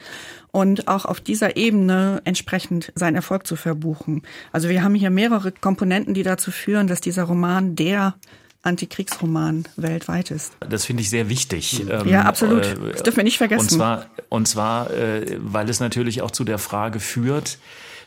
und 0.50 0.88
auch 0.88 1.04
auf 1.04 1.20
dieser 1.20 1.56
Ebene 1.56 2.22
entsprechend 2.24 2.92
seinen 2.94 3.16
Erfolg 3.16 3.46
zu 3.46 3.56
verbuchen. 3.56 4.22
Also 4.52 4.70
wir 4.70 4.82
haben 4.82 4.94
hier 4.94 5.10
mehrere 5.10 5.52
Komponenten, 5.52 6.14
die 6.14 6.22
dazu 6.22 6.50
führen, 6.50 6.86
dass 6.86 7.02
dieser 7.02 7.24
Roman 7.24 7.76
der 7.76 8.14
Antikriegsroman 8.62 9.66
weltweit 9.76 10.30
ist. 10.30 10.52
Das 10.68 10.84
finde 10.84 11.02
ich 11.02 11.10
sehr 11.10 11.28
wichtig. 11.28 11.84
Ja, 11.86 12.02
ähm, 12.02 12.14
absolut. 12.14 12.64
Das 12.92 13.02
dürfen 13.02 13.18
wir 13.18 13.24
nicht 13.24 13.38
vergessen. 13.38 13.62
Und 13.62 13.70
zwar, 13.70 14.06
und 14.28 14.48
zwar 14.48 14.90
äh, 14.90 15.38
weil 15.40 15.68
es 15.68 15.80
natürlich 15.80 16.22
auch 16.22 16.30
zu 16.30 16.44
der 16.44 16.58
Frage 16.58 17.00
führt, 17.00 17.58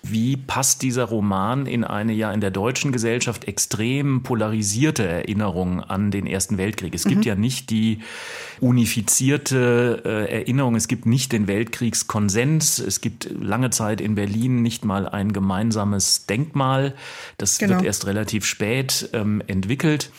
wie 0.04 0.36
passt 0.36 0.82
dieser 0.82 1.06
Roman 1.06 1.68
in 1.68 1.84
eine 1.84 2.14
ja 2.14 2.32
in 2.32 2.42
der 2.42 2.50
deutschen 2.50 2.92
Gesellschaft 2.92 3.46
extrem 3.46 4.24
polarisierte 4.24 5.08
Erinnerung 5.08 5.82
an 5.82 6.10
den 6.10 6.26
Ersten 6.26 6.58
Weltkrieg? 6.58 6.96
Es 6.96 7.06
mhm. 7.06 7.10
gibt 7.10 7.26
ja 7.26 7.36
nicht 7.36 7.70
die 7.70 8.00
unifizierte 8.60 10.02
äh, 10.04 10.40
Erinnerung, 10.40 10.76
es 10.76 10.88
gibt 10.88 11.06
nicht 11.06 11.32
den 11.32 11.48
Weltkriegskonsens, 11.48 12.80
es 12.80 13.02
gibt 13.02 13.30
lange 13.40 13.70
Zeit 13.70 14.02
in 14.02 14.16
Berlin 14.16 14.62
nicht 14.62 14.86
mal 14.86 15.08
ein 15.08 15.34
gemeinsames 15.34 16.26
Denkmal. 16.26 16.96
Das 17.38 17.60
genau. 17.60 17.76
wird 17.76 17.84
erst 17.84 18.08
relativ 18.08 18.46
spät 18.46 19.10
ähm, 19.14 19.44
entwickelt. 19.48 20.12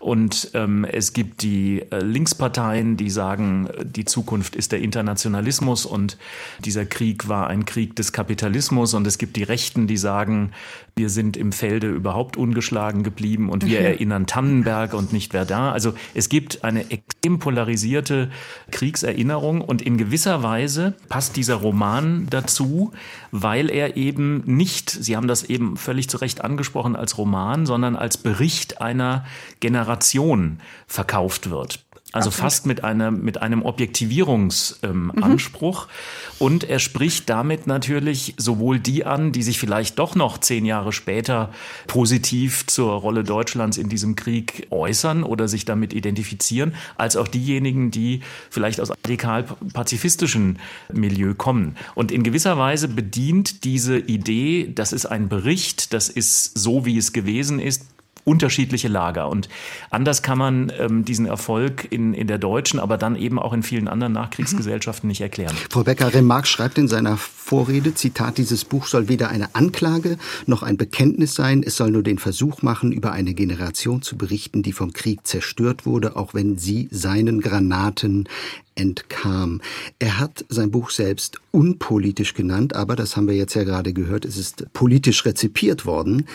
Und 0.00 0.52
ähm, 0.54 0.86
es 0.86 1.12
gibt 1.12 1.42
die 1.42 1.82
äh, 1.90 1.98
Linksparteien, 1.98 2.96
die 2.96 3.10
sagen, 3.10 3.68
die 3.84 4.06
Zukunft 4.06 4.56
ist 4.56 4.72
der 4.72 4.80
Internationalismus 4.80 5.84
und 5.84 6.16
dieser 6.64 6.86
Krieg 6.86 7.28
war 7.28 7.48
ein 7.48 7.66
Krieg 7.66 7.94
des 7.96 8.12
Kapitalismus. 8.12 8.94
Und 8.94 9.06
es 9.06 9.18
gibt 9.18 9.36
die 9.36 9.42
Rechten, 9.42 9.86
die 9.86 9.98
sagen, 9.98 10.52
wir 11.00 11.10
sind 11.10 11.36
im 11.36 11.50
Felde 11.50 11.88
überhaupt 11.88 12.36
ungeschlagen 12.36 13.02
geblieben 13.02 13.48
und 13.48 13.66
wir 13.66 13.80
mhm. 13.80 13.86
erinnern 13.86 14.26
Tannenberg 14.26 14.94
und 14.94 15.12
nicht 15.12 15.32
Verdun. 15.32 15.56
Also 15.56 15.94
es 16.14 16.28
gibt 16.28 16.62
eine 16.62 16.90
extrem 16.90 17.38
polarisierte 17.38 18.30
Kriegserinnerung 18.70 19.62
und 19.62 19.82
in 19.82 19.96
gewisser 19.96 20.42
Weise 20.42 20.94
passt 21.08 21.36
dieser 21.36 21.56
Roman 21.56 22.26
dazu, 22.30 22.92
weil 23.32 23.70
er 23.70 23.96
eben 23.96 24.42
nicht, 24.44 24.90
Sie 24.90 25.16
haben 25.16 25.26
das 25.26 25.42
eben 25.42 25.76
völlig 25.76 26.08
zu 26.08 26.18
Recht 26.18 26.44
angesprochen, 26.44 26.94
als 26.94 27.18
Roman, 27.18 27.66
sondern 27.66 27.96
als 27.96 28.16
Bericht 28.16 28.80
einer 28.80 29.24
Generation 29.58 29.80
Generation 29.80 30.60
verkauft 30.86 31.50
wird. 31.50 31.84
Also 32.12 32.30
Absolut. 32.30 32.44
fast 32.44 32.66
mit, 32.66 32.82
einer, 32.82 33.12
mit 33.12 33.40
einem 33.40 33.62
Objektivierungsanspruch. 33.62 35.86
Ähm, 35.86 35.88
mhm. 35.88 36.44
Und 36.44 36.64
er 36.64 36.80
spricht 36.80 37.30
damit 37.30 37.68
natürlich 37.68 38.34
sowohl 38.36 38.80
die 38.80 39.04
an, 39.04 39.30
die 39.30 39.44
sich 39.44 39.60
vielleicht 39.60 40.00
doch 40.00 40.16
noch 40.16 40.38
zehn 40.38 40.64
Jahre 40.64 40.92
später 40.92 41.52
positiv 41.86 42.66
zur 42.66 42.94
Rolle 42.94 43.22
Deutschlands 43.22 43.78
in 43.78 43.88
diesem 43.88 44.16
Krieg 44.16 44.66
äußern 44.70 45.22
oder 45.22 45.46
sich 45.46 45.66
damit 45.66 45.92
identifizieren, 45.92 46.74
als 46.96 47.16
auch 47.16 47.28
diejenigen, 47.28 47.92
die 47.92 48.22
vielleicht 48.50 48.80
aus 48.80 48.90
radikal 48.90 49.44
pazifistischen 49.72 50.58
Milieu 50.92 51.34
kommen. 51.34 51.76
Und 51.94 52.10
in 52.10 52.24
gewisser 52.24 52.58
Weise 52.58 52.88
bedient 52.88 53.62
diese 53.62 53.98
Idee, 53.98 54.72
das 54.74 54.92
ist 54.92 55.06
ein 55.06 55.28
Bericht, 55.28 55.92
das 55.92 56.08
ist 56.08 56.58
so, 56.58 56.84
wie 56.84 56.98
es 56.98 57.12
gewesen 57.12 57.60
ist, 57.60 57.84
unterschiedliche 58.30 58.86
Lager. 58.86 59.28
Und 59.28 59.48
anders 59.90 60.22
kann 60.22 60.38
man 60.38 60.72
ähm, 60.78 61.04
diesen 61.04 61.26
Erfolg 61.26 61.88
in, 61.90 62.14
in 62.14 62.28
der 62.28 62.38
deutschen, 62.38 62.78
aber 62.78 62.96
dann 62.96 63.16
eben 63.16 63.40
auch 63.40 63.52
in 63.52 63.64
vielen 63.64 63.88
anderen 63.88 64.12
Nachkriegsgesellschaften 64.12 65.08
nicht 65.08 65.20
erklären. 65.20 65.56
Frau 65.68 65.82
Becker-Remarque 65.82 66.46
schreibt 66.46 66.78
in 66.78 66.86
seiner 66.86 67.16
Vorrede, 67.16 67.92
Zitat, 67.94 68.38
dieses 68.38 68.64
Buch 68.64 68.86
soll 68.86 69.08
weder 69.08 69.30
eine 69.30 69.56
Anklage 69.56 70.16
noch 70.46 70.62
ein 70.62 70.76
Bekenntnis 70.76 71.34
sein. 71.34 71.64
Es 71.66 71.76
soll 71.76 71.90
nur 71.90 72.04
den 72.04 72.18
Versuch 72.18 72.62
machen, 72.62 72.92
über 72.92 73.10
eine 73.10 73.34
Generation 73.34 74.00
zu 74.00 74.16
berichten, 74.16 74.62
die 74.62 74.72
vom 74.72 74.92
Krieg 74.92 75.26
zerstört 75.26 75.84
wurde, 75.84 76.14
auch 76.14 76.32
wenn 76.32 76.56
sie 76.56 76.88
seinen 76.92 77.40
Granaten 77.40 78.28
entkam. 78.76 79.60
Er 79.98 80.18
hat 80.18 80.44
sein 80.48 80.70
Buch 80.70 80.90
selbst 80.90 81.40
unpolitisch 81.50 82.34
genannt, 82.34 82.74
aber 82.74 82.96
das 82.96 83.16
haben 83.16 83.26
wir 83.28 83.34
jetzt 83.34 83.54
ja 83.54 83.64
gerade 83.64 83.92
gehört, 83.92 84.24
es 84.24 84.36
ist 84.36 84.72
politisch 84.72 85.24
rezipiert 85.24 85.84
worden. 85.84 86.26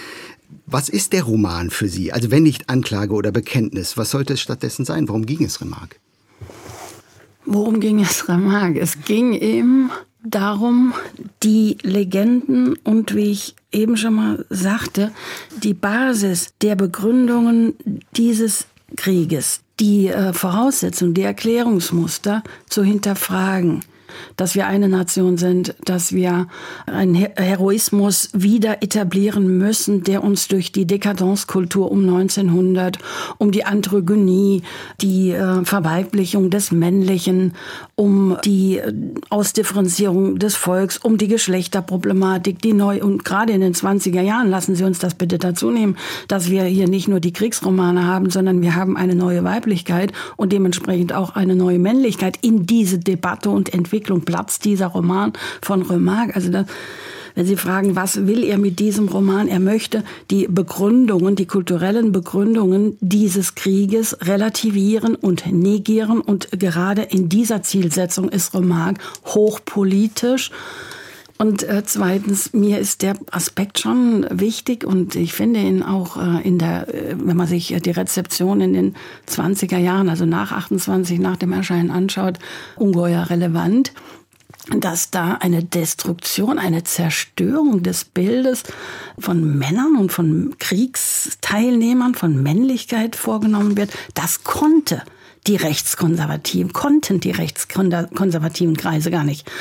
Was 0.67 0.89
ist 0.89 1.13
der 1.13 1.23
Roman 1.23 1.69
für 1.69 1.87
Sie? 1.87 2.11
Also 2.11 2.31
wenn 2.31 2.43
nicht 2.43 2.69
Anklage 2.69 3.13
oder 3.13 3.31
Bekenntnis, 3.31 3.97
was 3.97 4.11
sollte 4.11 4.33
es 4.33 4.41
stattdessen 4.41 4.83
sein? 4.83 5.07
Worum 5.07 5.25
ging 5.25 5.43
es 5.43 5.61
Remarque? 5.61 5.97
Worum 7.45 7.79
ging 7.79 7.99
es 7.99 8.27
Remarque? 8.27 8.79
Es 8.79 9.01
ging 9.05 9.33
ihm 9.33 9.91
darum, 10.23 10.93
die 11.43 11.77
Legenden 11.83 12.75
und 12.83 13.15
wie 13.15 13.31
ich 13.31 13.55
eben 13.71 13.95
schon 13.95 14.15
mal 14.15 14.45
sagte, 14.49 15.11
die 15.61 15.75
Basis 15.75 16.53
der 16.61 16.75
Begründungen 16.75 17.75
dieses 18.15 18.65
Krieges, 18.95 19.61
die 19.79 20.07
äh, 20.07 20.33
Voraussetzungen, 20.33 21.13
die 21.13 21.21
Erklärungsmuster 21.21 22.43
zu 22.67 22.83
hinterfragen 22.83 23.81
dass 24.37 24.55
wir 24.55 24.67
eine 24.67 24.89
Nation 24.89 25.37
sind, 25.37 25.75
dass 25.85 26.13
wir 26.13 26.47
einen 26.85 27.15
Heroismus 27.15 28.29
wieder 28.33 28.83
etablieren 28.83 29.57
müssen, 29.57 30.03
der 30.03 30.23
uns 30.23 30.47
durch 30.47 30.71
die 30.71 30.85
Dekadenzkultur 30.85 31.91
um 31.91 32.01
1900, 32.01 32.97
um 33.37 33.51
die 33.51 33.65
Androgynie, 33.65 34.63
die 35.01 35.31
äh, 35.31 35.63
Verweiblichung 35.63 36.49
des 36.49 36.71
Männlichen, 36.71 37.53
um 37.95 38.37
die 38.43 38.77
äh, 38.77 38.93
Ausdifferenzierung 39.29 40.39
des 40.39 40.55
Volks, 40.55 40.97
um 40.97 41.17
die 41.17 41.27
Geschlechterproblematik, 41.27 42.61
die 42.61 42.73
neu 42.73 43.01
und 43.01 43.25
gerade 43.25 43.53
in 43.53 43.61
den 43.61 43.73
20er 43.73 44.21
Jahren, 44.21 44.49
lassen 44.49 44.75
Sie 44.75 44.83
uns 44.83 44.99
das 44.99 45.15
bitte 45.15 45.37
dazu 45.37 45.71
nehmen, 45.71 45.97
dass 46.27 46.49
wir 46.49 46.63
hier 46.63 46.87
nicht 46.87 47.07
nur 47.07 47.19
die 47.19 47.33
Kriegsromane 47.33 48.05
haben, 48.05 48.29
sondern 48.29 48.61
wir 48.61 48.75
haben 48.75 48.97
eine 48.97 49.15
neue 49.15 49.43
Weiblichkeit 49.43 50.11
und 50.37 50.51
dementsprechend 50.51 51.13
auch 51.13 51.35
eine 51.35 51.55
neue 51.55 51.79
Männlichkeit 51.79 52.37
in 52.41 52.65
diese 52.65 52.99
Debatte 52.99 53.49
und 53.49 53.73
Entwicklung 53.73 54.04
platzt 54.21 54.65
dieser 54.65 54.87
Roman 54.87 55.33
von 55.61 55.81
Remarque. 55.81 56.35
Also 56.35 56.49
das, 56.49 56.65
wenn 57.35 57.45
Sie 57.45 57.57
fragen, 57.57 57.97
was 57.97 58.27
will 58.27 58.43
er 58.43 58.57
mit 58.57 58.79
diesem 58.79 59.09
Roman? 59.09 59.49
Er 59.49 59.59
möchte 59.59 60.03
die 60.31 60.47
Begründungen, 60.49 61.35
die 61.35 61.45
kulturellen 61.45 62.13
Begründungen 62.13 62.97
dieses 63.01 63.55
Krieges 63.55 64.17
relativieren 64.21 65.15
und 65.15 65.51
negieren. 65.51 66.21
Und 66.21 66.49
gerade 66.57 67.01
in 67.01 67.27
dieser 67.27 67.61
Zielsetzung 67.61 68.29
ist 68.29 68.53
Remarque 68.53 69.01
hochpolitisch 69.25 70.51
Und 71.37 71.63
äh, 71.63 71.83
zweitens, 71.85 72.53
mir 72.53 72.79
ist 72.79 73.01
der 73.01 73.15
Aspekt 73.31 73.79
schon 73.79 74.25
wichtig 74.29 74.85
und 74.85 75.15
ich 75.15 75.33
finde 75.33 75.59
ihn 75.59 75.83
auch 75.83 76.15
äh, 76.15 76.41
in 76.47 76.59
der, 76.59 76.87
äh, 76.93 77.15
wenn 77.17 77.35
man 77.35 77.47
sich 77.47 77.75
die 77.83 77.91
Rezeption 77.91 78.61
in 78.61 78.73
den 78.73 78.95
20er 79.27 79.77
Jahren, 79.77 80.07
also 80.07 80.25
nach 80.25 80.53
28, 80.53 81.19
nach 81.19 81.35
dem 81.35 81.51
Erscheinen 81.51 81.91
anschaut, 81.91 82.39
ungeheuer 82.77 83.29
relevant 83.29 83.93
dass 84.79 85.11
da 85.11 85.33
eine 85.33 85.63
Destruktion, 85.63 86.57
eine 86.57 86.83
Zerstörung 86.83 87.83
des 87.83 88.03
Bildes 88.03 88.63
von 89.19 89.57
Männern 89.59 89.95
und 89.95 90.11
von 90.11 90.55
Kriegsteilnehmern, 90.57 92.15
von 92.15 92.41
Männlichkeit 92.41 93.15
vorgenommen 93.15 93.77
wird, 93.77 93.91
das 94.15 94.43
konnte 94.43 95.03
die 95.47 95.55
Rechtskonservativen, 95.55 96.73
konnten 96.73 97.19
die 97.19 97.31
rechtskonservativen 97.31 98.75
Kreise 98.75 99.11
gar 99.11 99.23
nicht 99.23 99.47
äh, 99.47 99.51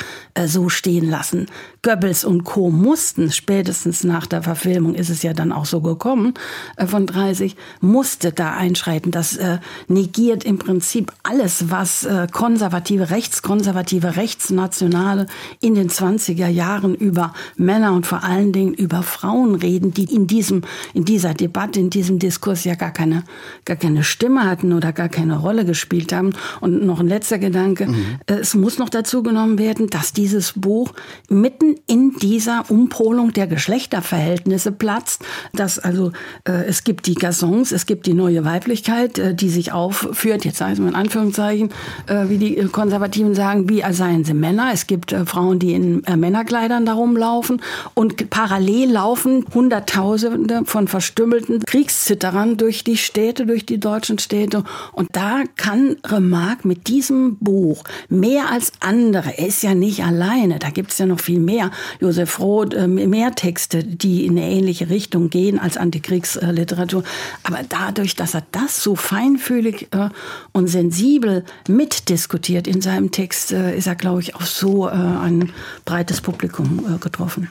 so 0.47 0.69
stehen 0.69 1.09
lassen. 1.09 1.47
Goebbels 1.85 2.25
und 2.25 2.43
Co. 2.45 2.71
mussten, 2.71 3.31
spätestens 3.31 4.03
nach 4.03 4.25
der 4.25 4.41
Verfilmung 4.41 4.95
ist 4.95 5.09
es 5.09 5.21
ja 5.21 5.33
dann 5.33 5.51
auch 5.51 5.65
so 5.65 5.81
gekommen, 5.81 6.33
äh, 6.77 6.87
von 6.87 7.05
30, 7.05 7.55
musste 7.79 8.31
da 8.31 8.53
einschreiten. 8.55 9.11
Das 9.11 9.37
äh, 9.37 9.59
negiert 9.87 10.43
im 10.43 10.57
Prinzip 10.57 11.11
alles, 11.21 11.69
was 11.69 12.03
äh, 12.05 12.27
konservative, 12.31 13.11
rechtskonservative, 13.11 14.15
rechtsnationale 14.15 15.27
in 15.61 15.75
den 15.75 15.89
20er 15.89 16.47
Jahren 16.47 16.95
über 16.95 17.33
Männer 17.55 17.93
und 17.93 18.07
vor 18.07 18.23
allen 18.23 18.51
Dingen 18.51 18.73
über 18.73 19.03
Frauen 19.03 19.53
reden, 19.53 19.93
die 19.93 20.05
in 20.05 20.25
diesem, 20.25 20.63
in 20.95 21.05
dieser 21.05 21.35
Debatte, 21.35 21.79
in 21.79 21.91
diesem 21.91 22.17
Diskurs 22.17 22.63
ja 22.63 22.73
gar 22.73 22.91
keine, 22.91 23.23
gar 23.65 23.77
keine 23.77 24.03
Stimme 24.03 24.43
hatten 24.43 24.73
oder 24.73 24.91
gar 24.91 25.09
keine 25.09 25.37
Rolle 25.37 25.65
gespielt 25.65 26.11
haben. 26.11 26.33
Und 26.61 26.83
noch 26.83 26.99
ein 26.99 27.07
letzter 27.07 27.37
Gedanke. 27.37 27.87
Mhm. 27.87 28.05
Es 28.25 28.55
muss 28.55 28.79
noch 28.79 28.89
dazu 28.89 29.21
genommen 29.21 29.59
werden, 29.59 29.87
dass 29.87 30.13
dieses 30.25 30.53
Buch 30.53 30.93
mitten 31.29 31.75
in 31.85 32.15
dieser 32.19 32.65
Umpolung 32.69 33.31
der 33.31 33.45
Geschlechterverhältnisse 33.45 34.71
platzt. 34.71 35.23
Dass 35.53 35.77
also 35.77 36.13
äh, 36.45 36.65
es 36.65 36.83
gibt 36.83 37.05
die 37.05 37.13
Garçons, 37.13 37.71
es 37.71 37.85
gibt 37.85 38.07
die 38.07 38.15
neue 38.15 38.43
Weiblichkeit, 38.43 39.19
äh, 39.19 39.35
die 39.35 39.49
sich 39.49 39.71
aufführt, 39.71 40.43
jetzt 40.43 40.57
sage 40.57 40.73
ich 40.73 40.79
mal 40.79 40.87
in 40.87 40.95
Anführungszeichen, 40.95 41.69
äh, 42.07 42.27
wie 42.27 42.39
die 42.39 42.55
Konservativen 42.71 43.35
sagen, 43.35 43.69
wie 43.69 43.83
seien 43.91 44.23
sie 44.23 44.33
Männer. 44.33 44.71
Es 44.73 44.87
gibt 44.87 45.11
äh, 45.11 45.27
Frauen, 45.27 45.59
die 45.59 45.73
in 45.73 46.03
äh, 46.05 46.17
Männerkleidern 46.17 46.87
darum 46.87 47.15
laufen 47.15 47.61
und 47.93 48.31
parallel 48.31 48.93
laufen 48.93 49.45
Hunderttausende 49.53 50.63
von 50.65 50.87
verstümmelten 50.87 51.59
Kriegszitterern 51.59 52.57
durch 52.57 52.83
die 52.83 52.97
Städte, 52.97 53.45
durch 53.45 53.67
die 53.67 53.79
deutschen 53.79 54.17
Städte. 54.17 54.63
Und 54.91 55.09
da 55.11 55.43
kann 55.55 55.97
Remarque 56.03 56.67
mit 56.67 56.87
diesem 56.87 57.37
Buch 57.37 57.83
mehr 58.09 58.49
als 58.51 58.71
andere, 58.79 59.37
er 59.37 59.47
ist 59.47 59.61
ja 59.61 59.75
nicht 59.75 60.03
alleine, 60.15 60.59
da 60.59 60.69
gibt 60.69 60.91
es 60.91 60.97
ja 60.97 61.05
noch 61.05 61.19
viel 61.19 61.39
mehr, 61.39 61.71
Josef 61.99 62.39
Roth, 62.39 62.73
äh, 62.73 62.87
mehr 62.87 63.35
Texte, 63.35 63.83
die 63.83 64.25
in 64.25 64.37
eine 64.37 64.49
ähnliche 64.49 64.89
Richtung 64.89 65.29
gehen 65.29 65.59
als 65.59 65.77
Antikriegsliteratur. 65.77 67.03
Aber 67.43 67.59
dadurch, 67.67 68.15
dass 68.15 68.33
er 68.33 68.43
das 68.51 68.81
so 68.81 68.95
feinfühlig 68.95 69.87
äh, 69.91 70.09
und 70.53 70.67
sensibel 70.67 71.43
mitdiskutiert 71.67 72.67
in 72.67 72.81
seinem 72.81 73.11
Text, 73.11 73.51
äh, 73.51 73.77
ist 73.77 73.87
er, 73.87 73.95
glaube 73.95 74.21
ich, 74.21 74.35
auch 74.35 74.41
so 74.41 74.85
ein 74.85 75.51
breites 75.83 76.21
Publikum 76.21 76.99
getroffen. 76.99 77.49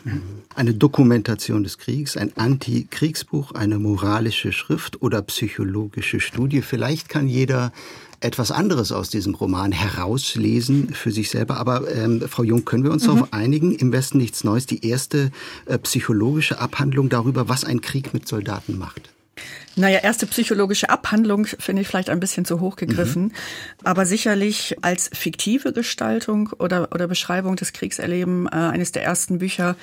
Eine 0.54 0.74
Dokumentation 0.74 1.64
des 1.64 1.78
Kriegs, 1.78 2.16
ein 2.16 2.32
Antikriegsbuch, 2.36 3.52
eine 3.52 3.78
moralische 3.78 4.52
Schrift 4.52 5.02
oder 5.02 5.22
psychologische 5.22 6.20
Studie. 6.20 6.62
Vielleicht 6.62 7.08
kann 7.08 7.28
jeder 7.28 7.72
etwas 8.24 8.50
anderes 8.50 8.90
aus 8.90 9.10
diesem 9.10 9.34
Roman 9.34 9.70
herauslesen 9.70 10.94
für 10.94 11.12
sich 11.12 11.30
selber. 11.30 11.58
Aber 11.58 11.94
ähm, 11.94 12.22
Frau 12.28 12.42
Jung, 12.42 12.64
können 12.64 12.82
wir 12.82 12.90
uns 12.90 13.04
mhm. 13.04 13.14
darauf 13.14 13.32
einigen, 13.32 13.74
im 13.74 13.92
Westen 13.92 14.18
nichts 14.18 14.44
Neues, 14.44 14.66
die 14.66 14.86
erste 14.86 15.30
äh, 15.66 15.78
psychologische 15.78 16.58
Abhandlung 16.58 17.08
darüber, 17.08 17.48
was 17.48 17.64
ein 17.64 17.80
Krieg 17.80 18.14
mit 18.14 18.26
Soldaten 18.26 18.78
macht? 18.78 19.10
Naja, 19.76 19.98
erste 19.98 20.26
psychologische 20.26 20.88
Abhandlung 20.88 21.46
finde 21.46 21.82
ich 21.82 21.88
vielleicht 21.88 22.10
ein 22.10 22.20
bisschen 22.20 22.44
zu 22.44 22.60
hoch 22.60 22.76
gegriffen, 22.76 23.24
mhm. 23.24 23.32
aber 23.82 24.06
sicherlich 24.06 24.76
als 24.82 25.10
fiktive 25.12 25.72
Gestaltung 25.72 26.50
oder, 26.58 26.92
oder 26.92 27.08
Beschreibung 27.08 27.56
des 27.56 27.72
Kriegserlebens 27.72 28.50
äh, 28.52 28.56
eines 28.56 28.92
der 28.92 29.02
ersten 29.04 29.38
Bücher, 29.38 29.76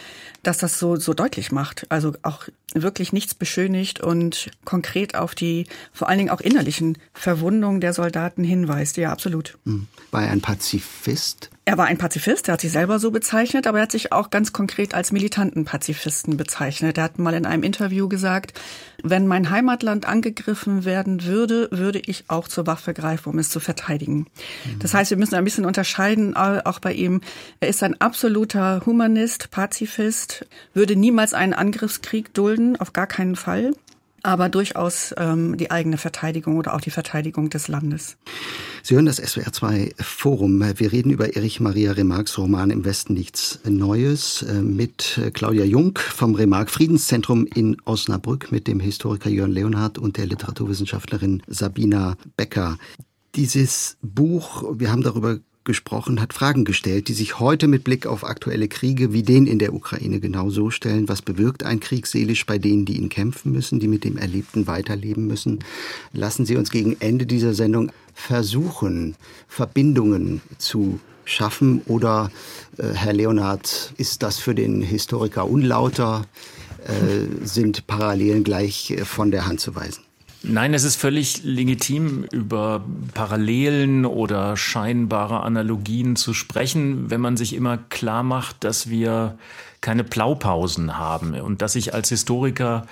dass 0.44 0.58
das 0.58 0.80
so, 0.80 0.96
so 0.96 1.14
deutlich 1.14 1.52
macht. 1.52 1.86
Also 1.90 2.14
auch 2.24 2.48
wirklich 2.74 3.12
nichts 3.12 3.34
beschönigt 3.34 4.00
und 4.00 4.50
konkret 4.64 5.16
auf 5.16 5.36
die 5.36 5.68
vor 5.92 6.08
allen 6.08 6.20
Dingen 6.20 6.30
auch 6.30 6.42
innerlichen 6.42 6.98
Verwundungen 7.14 7.82
der 7.82 7.94
Soldaten 7.94 8.44
hinweist. 8.44 8.98
Ja, 8.98 9.12
absolut. 9.12 9.58
Mhm. 9.66 9.88
War 10.12 10.24
er 10.24 10.32
ein 10.32 10.42
Pazifist? 10.42 11.50
Er 11.64 11.78
war 11.78 11.86
ein 11.86 11.98
Pazifist, 11.98 12.48
er 12.48 12.54
hat 12.54 12.62
sich 12.62 12.72
selber 12.72 12.98
so 12.98 13.12
bezeichnet, 13.12 13.68
aber 13.68 13.78
er 13.78 13.84
hat 13.84 13.92
sich 13.92 14.12
auch 14.12 14.30
ganz 14.32 14.52
konkret 14.52 14.96
als 14.96 15.12
militanten 15.12 15.64
Pazifisten 15.64 16.36
bezeichnet. 16.36 16.98
Er 16.98 17.04
hat 17.04 17.20
mal 17.20 17.36
in 17.36 17.46
einem 17.46 17.64
Interview 17.64 18.10
gesagt, 18.10 18.60
wenn 19.04 19.28
mein 19.28 19.52
Heimatland 19.82 20.06
angegriffen 20.06 20.86
werden 20.86 21.26
würde, 21.26 21.68
würde 21.72 22.00
ich 22.06 22.26
auch 22.28 22.48
zur 22.48 22.68
Waffe 22.68 22.94
greifen, 22.94 23.30
um 23.30 23.40
es 23.40 23.50
zu 23.50 23.60
verteidigen. 23.60 24.28
Mhm. 24.66 24.80
Das 24.80 24.94
heißt, 24.94 25.10
wir 25.10 25.18
müssen 25.18 25.36
ein 25.36 25.44
bisschen 25.44 25.66
unterscheiden, 25.66 26.36
auch 26.36 26.80
bei 26.80 26.94
ihm. 26.94 27.22
Er 27.60 27.70
ist 27.70 27.82
ein 27.82 28.00
absoluter 28.00 28.84
Humanist, 28.86 29.50
Pazifist, 29.52 30.46
würde 30.74 30.96
niemals 30.96 31.34
einen 31.34 31.54
Angriffskrieg 31.54 32.34
dulden, 32.34 32.80
auf 32.80 32.94
gar 32.94 33.08
keinen 33.08 33.36
Fall 33.36 33.74
aber 34.24 34.50
durchaus 34.50 35.14
ähm, 35.18 35.58
die 35.58 35.72
eigene 35.72 35.98
Verteidigung 35.98 36.58
oder 36.58 36.74
auch 36.74 36.82
die 36.82 36.92
Verteidigung 36.92 37.50
des 37.50 37.68
Landes. 37.68 38.18
Sie 38.84 38.96
hören 38.96 39.06
das 39.06 39.22
SWR2 39.22 40.02
Forum. 40.02 40.64
Wir 40.78 40.92
reden 40.92 41.12
über 41.12 41.36
Erich 41.36 41.60
Maria 41.60 41.92
Remarques 41.92 42.38
Roman 42.38 42.72
Im 42.72 42.86
Westen 42.86 43.14
nichts 43.14 43.60
Neues 43.68 44.44
äh, 44.44 44.62
mit 44.62 45.20
Claudia 45.34 45.66
Jung 45.66 45.98
vom 45.98 46.36
Remarque 46.36 46.72
Friedenszentrum 46.72 47.46
in 47.46 47.78
Osnabrück, 47.86 48.52
mit 48.52 48.68
dem 48.68 48.80
Historiker 48.80 49.30
Jörn 49.30 49.52
Leonhardt 49.52 49.98
und 49.98 50.18
der 50.18 50.26
Literaturwissenschaftlerin 50.26 51.44
Sabina 51.48 52.16
Becker. 52.38 52.78
Dieses 53.36 53.98
Buch, 54.02 54.64
wir 54.78 54.92
haben 54.92 55.04
darüber 55.04 55.40
gesprochen, 55.64 56.20
hat 56.20 56.34
Fragen 56.34 56.66
gestellt, 56.66 57.08
die 57.08 57.14
sich 57.14 57.40
heute 57.40 57.68
mit 57.68 57.84
Blick 57.84 58.08
auf 58.08 58.24
aktuelle 58.24 58.68
Kriege 58.68 59.14
wie 59.14 59.24
den 59.24 59.48
in 59.48 59.60
der 59.60 59.74
Ukraine 59.74 60.20
genau 60.20 60.50
so 60.50 60.70
stellen. 60.70 61.08
Was 61.08 61.22
bewirkt 61.22 61.64
ein 61.64 61.80
Krieg 61.80 62.08
seelisch 62.08 62.46
bei 62.46 62.58
denen, 62.58 62.86
die 62.86 62.98
ihn 62.98 63.10
kämpfen 63.10 63.52
müssen, 63.52 63.80
die 63.80 63.88
mit 63.88 64.04
dem 64.04 64.18
Erlebten 64.18 64.68
weiterleben 64.68 65.28
müssen? 65.28 65.60
Lassen 66.14 66.46
Sie 66.46 66.56
uns 66.56 66.72
gegen 66.72 66.98
Ende 67.00 67.26
dieser 67.26 67.54
Sendung 67.54 67.92
versuchen, 68.14 69.16
Verbindungen 69.48 70.42
zu 70.58 71.00
schaffen 71.26 71.82
oder, 71.86 72.32
äh, 72.78 72.94
Herr 72.94 73.14
Leonhard, 73.14 73.94
ist 73.98 74.24
das 74.24 74.40
für 74.40 74.56
den 74.56 74.82
Historiker 74.82 75.48
unlauter? 75.48 76.26
Äh, 76.86 77.46
sind 77.46 77.86
Parallelen 77.86 78.44
gleich 78.44 78.92
äh, 78.92 79.06
von 79.06 79.30
der 79.30 79.46
Hand 79.46 79.60
zu 79.60 79.76
weisen? 79.76 80.04
Nein, 80.44 80.74
es 80.74 80.84
ist 80.84 80.96
völlig 80.96 81.44
legitim, 81.44 82.24
über 82.32 82.84
Parallelen 83.14 84.06
oder 84.06 84.58
scheinbare 84.58 85.42
Analogien 85.42 86.16
zu 86.16 86.34
sprechen, 86.34 87.12
wenn 87.12 87.22
man 87.22 87.38
sich 87.38 87.54
immer 87.54 87.78
klar 87.78 88.24
macht, 88.24 88.64
dass 88.64 88.90
wir 88.90 89.38
keine 89.82 90.04
Blaupausen 90.04 90.98
haben 90.98 91.40
und 91.40 91.62
dass 91.62 91.76
ich 91.76 91.94
als 91.94 92.10
Historiker 92.10 92.88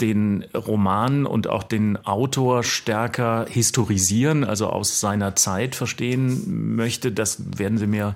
den 0.00 0.44
Roman 0.54 1.26
und 1.26 1.48
auch 1.48 1.64
den 1.64 1.96
Autor 1.96 2.62
stärker 2.62 3.46
historisieren, 3.48 4.44
also 4.44 4.68
aus 4.68 5.00
seiner 5.00 5.34
Zeit 5.34 5.74
verstehen 5.74 6.76
möchte, 6.76 7.10
das 7.10 7.58
werden 7.58 7.78
Sie 7.78 7.88
mir 7.88 8.14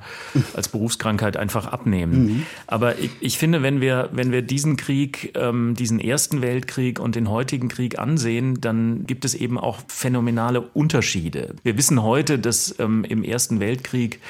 als 0.55 0.69
Berufskrankheit 0.69 1.37
einfach 1.37 1.67
abnehmen. 1.67 2.25
Mhm. 2.25 2.47
Aber 2.69 2.99
ich, 2.99 3.11
ich, 3.21 3.39
finde, 3.39 3.63
wenn 3.63 3.81
wir, 3.81 4.11
wenn 4.13 4.31
wir 4.31 4.43
diesen 4.43 4.77
Krieg, 4.77 5.37
ähm, 5.37 5.75
diesen 5.75 5.99
Ersten 5.99 6.41
Weltkrieg 6.41 7.01
und 7.01 7.17
den 7.17 7.29
heutigen 7.29 7.69
Krieg 7.69 7.99
ansehen, 7.99 8.61
dann 8.61 9.05
gibt 9.07 9.25
es 9.25 9.35
eben 9.35 9.59
auch 9.59 9.81
phänomenale 9.89 10.61
Unterschiede. 10.61 11.57
Wir 11.65 11.77
wissen 11.77 12.03
heute, 12.03 12.39
dass 12.39 12.77
ähm, 12.79 13.05
im 13.05 13.25
Ersten 13.25 13.59
Weltkrieg 13.59 14.21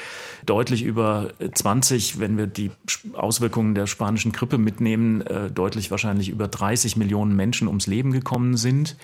deutlich 0.45 0.83
über 0.83 1.29
20, 1.53 2.19
wenn 2.19 2.37
wir 2.37 2.47
die 2.47 2.71
Auswirkungen 3.13 3.75
der 3.75 3.87
spanischen 3.87 4.31
Grippe 4.31 4.57
mitnehmen, 4.57 5.21
äh, 5.21 5.49
deutlich 5.51 5.91
wahrscheinlich 5.91 6.29
über 6.29 6.47
30 6.47 6.97
Millionen 6.97 7.35
Menschen 7.35 7.67
ums 7.67 7.87
Leben 7.87 8.11
gekommen 8.11 8.57
sind. 8.57 8.95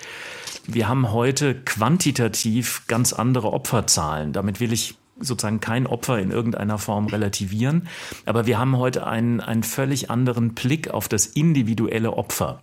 Wir 0.66 0.88
haben 0.88 1.12
heute 1.12 1.54
quantitativ 1.54 2.84
ganz 2.86 3.12
andere 3.12 3.52
Opferzahlen. 3.52 4.32
Damit 4.32 4.60
will 4.60 4.72
ich 4.72 4.96
sozusagen 5.20 5.60
kein 5.60 5.86
Opfer 5.86 6.18
in 6.18 6.30
irgendeiner 6.30 6.78
Form 6.78 7.06
relativieren. 7.06 7.88
Aber 8.24 8.46
wir 8.46 8.58
haben 8.58 8.76
heute 8.78 9.06
einen, 9.06 9.40
einen 9.40 9.62
völlig 9.62 10.10
anderen 10.10 10.54
Blick 10.54 10.88
auf 10.88 11.08
das 11.08 11.26
individuelle 11.26 12.14
Opfer. 12.14 12.62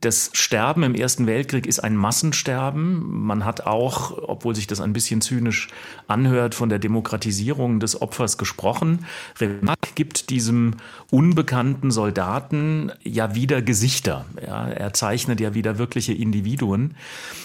Das 0.00 0.30
Sterben 0.32 0.82
im 0.82 0.94
Ersten 0.94 1.26
Weltkrieg 1.26 1.66
ist 1.66 1.78
ein 1.78 1.96
Massensterben. 1.96 3.24
Man 3.26 3.44
hat 3.44 3.66
auch, 3.66 4.28
obwohl 4.28 4.54
sich 4.54 4.66
das 4.66 4.80
ein 4.80 4.92
bisschen 4.92 5.20
zynisch 5.20 5.68
anhört, 6.08 6.56
von 6.56 6.68
der 6.68 6.80
Demokratisierung 6.80 7.78
des 7.78 8.02
Opfers 8.02 8.38
gesprochen. 8.38 9.04
Remarque 9.38 9.90
gibt 9.94 10.30
diesem 10.30 10.74
unbekannten 11.10 11.92
Soldaten 11.92 12.90
ja 13.04 13.36
wieder 13.36 13.62
Gesichter. 13.62 14.24
Ja, 14.44 14.68
er 14.68 14.94
zeichnet 14.94 15.38
ja 15.38 15.54
wieder 15.54 15.78
wirkliche 15.78 16.12
Individuen. 16.12 16.94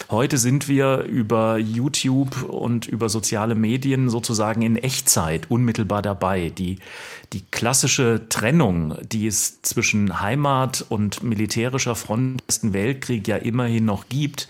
Heute 0.09 0.39
sind 0.39 0.67
wir 0.67 1.03
über 1.03 1.57
YouTube 1.59 2.43
und 2.43 2.87
über 2.87 3.09
soziale 3.09 3.53
Medien 3.53 4.09
sozusagen 4.09 4.63
in 4.63 4.75
Echtzeit 4.75 5.51
unmittelbar 5.51 6.01
dabei. 6.01 6.49
Die, 6.49 6.79
die 7.31 7.43
klassische 7.51 8.27
Trennung, 8.29 8.95
die 9.03 9.27
es 9.27 9.61
zwischen 9.61 10.19
Heimat 10.19 10.83
und 10.89 11.21
militärischer 11.21 11.95
Front 11.95 12.22
im 12.31 12.37
Ersten 12.47 12.73
Weltkrieg 12.73 13.27
ja 13.27 13.37
immerhin 13.37 13.85
noch 13.85 14.09
gibt, 14.09 14.47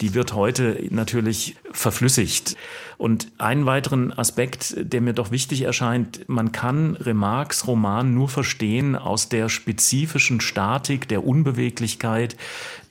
die 0.00 0.14
wird 0.14 0.32
heute 0.32 0.84
natürlich 0.90 1.56
verflüssigt. 1.72 2.56
Und 2.98 3.30
einen 3.38 3.64
weiteren 3.64 4.12
Aspekt, 4.12 4.74
der 4.76 5.00
mir 5.00 5.12
doch 5.12 5.30
wichtig 5.30 5.62
erscheint, 5.62 6.28
man 6.28 6.50
kann 6.50 6.96
Remarques 6.96 7.68
Roman 7.68 8.12
nur 8.12 8.28
verstehen 8.28 8.96
aus 8.96 9.28
der 9.28 9.48
spezifischen 9.48 10.40
Statik, 10.40 11.06
der 11.06 11.24
Unbeweglichkeit 11.24 12.36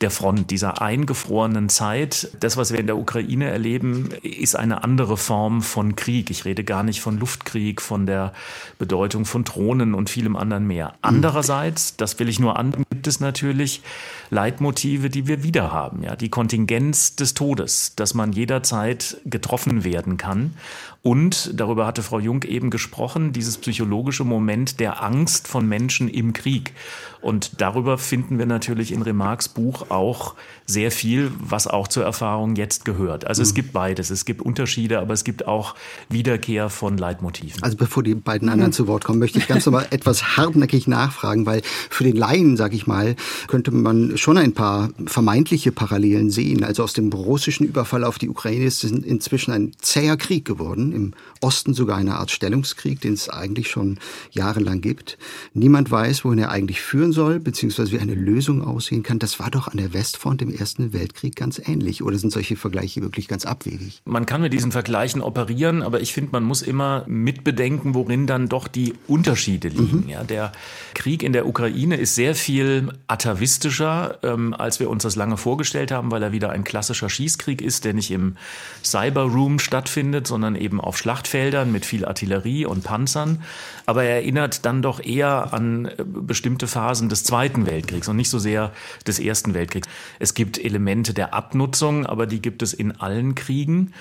der 0.00 0.10
Front, 0.10 0.50
dieser 0.50 0.80
eingefrorenen 0.80 1.68
Zeit. 1.68 2.30
Das, 2.40 2.56
was 2.56 2.72
wir 2.72 2.78
in 2.78 2.86
der 2.86 2.96
Ukraine 2.96 3.50
erleben, 3.50 4.10
ist 4.22 4.56
eine 4.56 4.82
andere 4.82 5.18
Form 5.18 5.60
von 5.60 5.94
Krieg. 5.94 6.30
Ich 6.30 6.46
rede 6.46 6.64
gar 6.64 6.82
nicht 6.82 7.02
von 7.02 7.18
Luftkrieg, 7.18 7.82
von 7.82 8.06
der 8.06 8.32
Bedeutung 8.78 9.26
von 9.26 9.44
Drohnen 9.44 9.92
und 9.92 10.08
vielem 10.08 10.36
anderen 10.36 10.66
mehr. 10.66 10.94
Andererseits, 11.02 11.96
das 11.96 12.18
will 12.18 12.30
ich 12.30 12.40
nur 12.40 12.58
an, 12.58 12.72
gibt 12.90 13.06
es 13.06 13.20
natürlich 13.20 13.82
Leitmotive, 14.30 15.10
die 15.10 15.26
wir 15.26 15.42
wieder 15.42 15.70
haben. 15.70 16.02
Ja, 16.02 16.16
die 16.16 16.30
Kontingenz 16.30 16.97
des 17.16 17.34
Todes, 17.34 17.94
dass 17.96 18.14
man 18.14 18.32
jederzeit 18.32 19.16
getroffen 19.24 19.84
werden 19.84 20.16
kann. 20.16 20.54
Und, 21.02 21.52
darüber 21.54 21.86
hatte 21.86 22.02
Frau 22.02 22.18
Jung 22.18 22.42
eben 22.42 22.70
gesprochen, 22.70 23.32
dieses 23.32 23.56
psychologische 23.58 24.24
Moment 24.24 24.80
der 24.80 25.02
Angst 25.02 25.46
von 25.46 25.66
Menschen 25.66 26.08
im 26.08 26.32
Krieg. 26.32 26.72
Und 27.20 27.60
darüber 27.60 27.98
finden 27.98 28.38
wir 28.38 28.46
natürlich 28.46 28.92
in 28.92 29.02
Remarques 29.02 29.48
Buch 29.48 29.90
auch 29.90 30.34
sehr 30.66 30.90
viel, 30.90 31.32
was 31.40 31.66
auch 31.66 31.88
zur 31.88 32.04
Erfahrung 32.04 32.54
jetzt 32.54 32.84
gehört. 32.84 33.26
Also 33.26 33.42
es 33.42 33.50
mhm. 33.50 33.56
gibt 33.56 33.72
beides. 33.72 34.10
Es 34.10 34.24
gibt 34.24 34.40
Unterschiede, 34.42 35.00
aber 35.00 35.14
es 35.14 35.24
gibt 35.24 35.46
auch 35.46 35.74
Wiederkehr 36.08 36.68
von 36.68 36.96
Leitmotiven. 36.96 37.62
Also 37.62 37.76
bevor 37.76 38.02
die 38.02 38.14
beiden 38.14 38.48
anderen 38.48 38.70
mhm. 38.70 38.74
zu 38.74 38.86
Wort 38.86 39.04
kommen, 39.04 39.18
möchte 39.18 39.38
ich 39.38 39.48
ganz 39.48 39.66
nochmal 39.66 39.86
etwas 39.90 40.36
hartnäckig 40.36 40.86
nachfragen, 40.86 41.46
weil 41.46 41.62
für 41.64 42.04
den 42.04 42.16
Laien, 42.16 42.56
sag 42.56 42.72
ich 42.72 42.86
mal, 42.86 43.16
könnte 43.48 43.72
man 43.72 44.16
schon 44.16 44.38
ein 44.38 44.52
paar 44.52 44.90
vermeintliche 45.06 45.72
Parallelen 45.72 46.30
sehen. 46.30 46.62
Also 46.62 46.84
aus 46.84 46.92
dem 46.92 47.12
russischen 47.12 47.66
Überfall 47.66 48.04
auf 48.04 48.18
die 48.18 48.28
Ukraine 48.28 48.64
ist 48.64 48.84
es 48.84 48.92
inzwischen 48.92 49.52
ein 49.52 49.72
zäher 49.78 50.16
Krieg 50.16 50.44
geworden. 50.44 50.92
Im 50.98 51.14
Osten 51.40 51.74
sogar 51.74 51.96
eine 51.96 52.16
Art 52.16 52.30
Stellungskrieg, 52.30 53.00
den 53.00 53.14
es 53.14 53.28
eigentlich 53.28 53.70
schon 53.70 53.98
jahrelang 54.32 54.80
gibt. 54.80 55.16
Niemand 55.54 55.90
weiß, 55.90 56.24
wohin 56.24 56.38
er 56.38 56.50
eigentlich 56.50 56.80
führen 56.80 57.12
soll, 57.12 57.38
beziehungsweise 57.38 57.92
wie 57.92 58.00
eine 58.00 58.14
Lösung 58.14 58.62
aussehen 58.62 59.02
kann, 59.02 59.18
das 59.18 59.38
war 59.38 59.50
doch 59.50 59.68
an 59.68 59.76
der 59.76 59.92
Westfront 59.92 60.42
im 60.42 60.52
Ersten 60.52 60.92
Weltkrieg 60.92 61.36
ganz 61.36 61.60
ähnlich. 61.64 62.02
Oder 62.02 62.18
sind 62.18 62.32
solche 62.32 62.56
Vergleiche 62.56 63.00
wirklich 63.00 63.28
ganz 63.28 63.46
abwegig? 63.46 64.02
Man 64.04 64.26
kann 64.26 64.40
mit 64.40 64.52
diesen 64.52 64.72
Vergleichen 64.72 65.22
operieren, 65.22 65.82
aber 65.82 66.00
ich 66.00 66.12
finde, 66.12 66.32
man 66.32 66.42
muss 66.44 66.62
immer 66.62 67.04
mitbedenken, 67.06 67.94
worin 67.94 68.26
dann 68.26 68.48
doch 68.48 68.66
die 68.66 68.94
Unterschiede 69.06 69.68
liegen. 69.68 70.04
Mhm. 70.04 70.08
Ja, 70.08 70.24
der 70.24 70.52
Krieg 70.94 71.22
in 71.22 71.32
der 71.32 71.46
Ukraine 71.46 71.96
ist 71.96 72.14
sehr 72.14 72.34
viel 72.34 72.92
atavistischer, 73.06 74.18
ähm, 74.22 74.54
als 74.54 74.80
wir 74.80 74.90
uns 74.90 75.04
das 75.04 75.16
lange 75.16 75.36
vorgestellt 75.36 75.90
haben, 75.90 76.10
weil 76.10 76.22
er 76.22 76.32
wieder 76.32 76.50
ein 76.50 76.64
klassischer 76.64 77.08
Schießkrieg 77.08 77.62
ist, 77.62 77.84
der 77.84 77.94
nicht 77.94 78.10
im 78.10 78.36
Cyberroom 78.82 79.58
stattfindet, 79.58 80.26
sondern 80.26 80.56
eben 80.56 80.77
auf 80.80 80.98
Schlachtfeldern 80.98 81.70
mit 81.72 81.86
viel 81.86 82.04
Artillerie 82.04 82.66
und 82.66 82.84
Panzern. 82.84 83.42
Aber 83.86 84.04
er 84.04 84.16
erinnert 84.16 84.64
dann 84.64 84.82
doch 84.82 85.00
eher 85.00 85.52
an 85.52 85.86
äh, 85.86 86.04
bestimmte 86.04 86.66
Phasen 86.66 87.08
des 87.08 87.24
Zweiten 87.24 87.66
Weltkriegs 87.66 88.08
und 88.08 88.16
nicht 88.16 88.30
so 88.30 88.38
sehr 88.38 88.72
des 89.06 89.18
Ersten 89.18 89.54
Weltkriegs. 89.54 89.88
Es 90.18 90.34
gibt 90.34 90.58
Elemente 90.58 91.14
der 91.14 91.34
Abnutzung, 91.34 92.06
aber 92.06 92.26
die 92.26 92.42
gibt 92.42 92.62
es 92.62 92.72
in 92.72 93.00
allen 93.00 93.34
Kriegen. 93.34 93.92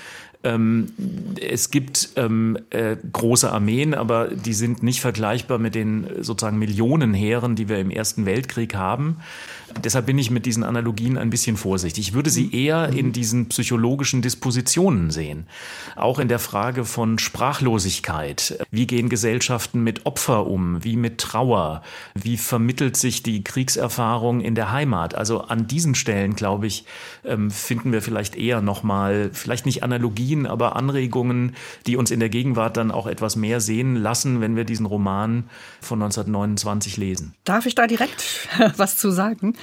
Ähm, 0.48 0.88
es 1.42 1.72
gibt 1.72 2.10
ähm, 2.16 2.58
äh, 2.70 2.96
große 3.12 3.52
Armeen, 3.52 3.94
aber 3.94 4.30
die 4.30 4.54
sind 4.54 4.82
nicht 4.82 5.02
vergleichbar 5.02 5.58
mit 5.58 5.76
den 5.76 6.08
sozusagen 6.22 6.58
Millionenheeren, 6.58 7.56
die 7.56 7.68
wir 7.68 7.80
im 7.80 7.90
Ersten 7.90 8.26
Weltkrieg 8.26 8.74
haben. 8.74 9.18
Deshalb 9.84 10.06
bin 10.06 10.18
ich 10.18 10.32
mit 10.32 10.46
diesen 10.46 10.64
Analogien 10.64 11.18
ein 11.18 11.30
bisschen 11.30 11.58
vorsichtig. 11.58 12.08
Ich 12.08 12.14
würde 12.14 12.30
sie 12.30 12.54
eher 12.54 12.90
in 12.90 13.12
diesen 13.12 13.50
psychologischen 13.50 14.22
Dispositionen 14.22 15.12
sehen. 15.12 15.46
Auch 15.96 16.20
in 16.20 16.30
der 16.30 16.40
Frage 16.40 16.86
von 16.86 17.20
Sprachlosigkeit. 17.20 18.60
Wie 18.72 18.88
gehen 18.88 19.10
Gesellschaften 19.10 19.84
mit 19.84 20.06
Opfer 20.06 20.48
um? 20.48 20.84
Wie 20.84 20.96
mit 20.96 21.18
Trauer? 21.18 21.82
Wie 22.16 22.38
vermittelt 22.38 22.96
sich 22.96 23.24
die 23.24 23.44
Kriegserfahrung 23.44 24.40
in 24.40 24.56
der 24.56 24.72
Heimat? 24.72 25.16
Also 25.16 25.42
an 25.42 25.68
diesen 25.68 25.96
Stellen, 25.96 26.36
glaube 26.36 26.68
ich, 26.68 26.86
ähm, 27.26 27.52
finden 27.52 27.92
wir 27.92 28.02
vielleicht 28.02 28.36
eher 28.38 28.62
nochmal, 28.62 29.32
vielleicht 29.34 29.66
nicht 29.66 29.84
Analogien, 29.84 30.37
aber 30.46 30.76
Anregungen, 30.76 31.56
die 31.86 31.96
uns 31.96 32.12
in 32.12 32.20
der 32.20 32.30
Gegenwart 32.30 32.78
dann 32.78 32.92
auch 32.92 33.08
etwas 33.08 33.36
mehr 33.36 33.62
sehen 33.62 33.96
lassen, 33.96 34.42
wenn 34.42 34.56
wir 34.56 34.64
diesen 34.64 34.86
Roman 34.86 35.50
von 35.82 36.02
1929 36.02 36.98
lesen. 36.98 37.34
Darf 37.44 37.66
ich 37.66 37.76
da 37.76 37.88
direkt 37.88 38.48
was 38.78 38.98
zu 38.98 39.12
sagen? 39.12 39.56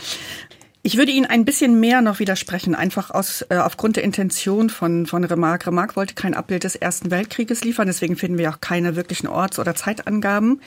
Ich 0.87 0.99
würde 0.99 1.13
Ihnen 1.13 1.25
ein 1.25 1.47
bisschen 1.47 1.81
mehr 1.81 2.03
noch 2.03 2.19
widersprechen, 2.19 2.75
einfach 2.75 3.11
aus, 3.11 3.41
äh, 3.49 3.57
aufgrund 3.57 3.97
der 3.97 4.05
Intention 4.05 4.69
von, 4.69 5.07
von 5.07 5.25
Remarque. 5.25 5.69
Remarque 5.69 5.97
wollte 5.97 6.13
kein 6.13 6.35
Abbild 6.35 6.63
des 6.63 6.77
Ersten 6.77 7.11
Weltkrieges 7.11 7.65
liefern, 7.65 7.87
deswegen 7.87 8.17
finden 8.17 8.37
wir 8.37 8.51
auch 8.51 8.61
keine 8.61 8.95
wirklichen 8.95 9.27
Orts- 9.27 9.59
oder 9.59 9.75
Zeitangaben. 9.75 10.61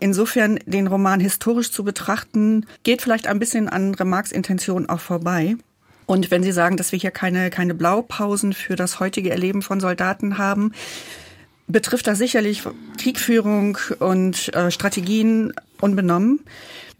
Insofern 0.00 0.58
den 0.64 0.86
Roman 0.86 1.20
historisch 1.20 1.70
zu 1.70 1.84
betrachten, 1.84 2.64
geht 2.82 3.02
vielleicht 3.02 3.26
ein 3.26 3.38
bisschen 3.38 3.68
an 3.68 3.94
Remarques 3.94 4.32
Intention 4.32 4.88
auch 4.88 5.00
vorbei. 5.00 5.56
Und 6.08 6.30
wenn 6.30 6.42
Sie 6.42 6.52
sagen, 6.52 6.78
dass 6.78 6.90
wir 6.90 6.98
hier 6.98 7.10
keine, 7.10 7.50
keine 7.50 7.74
Blaupausen 7.74 8.54
für 8.54 8.76
das 8.76 8.98
heutige 8.98 9.28
Erleben 9.28 9.60
von 9.60 9.78
Soldaten 9.78 10.38
haben, 10.38 10.72
betrifft 11.66 12.06
das 12.06 12.16
sicherlich 12.16 12.62
Kriegführung 12.96 13.76
und 13.98 14.48
äh, 14.54 14.70
Strategien 14.70 15.52
unbenommen. 15.82 16.40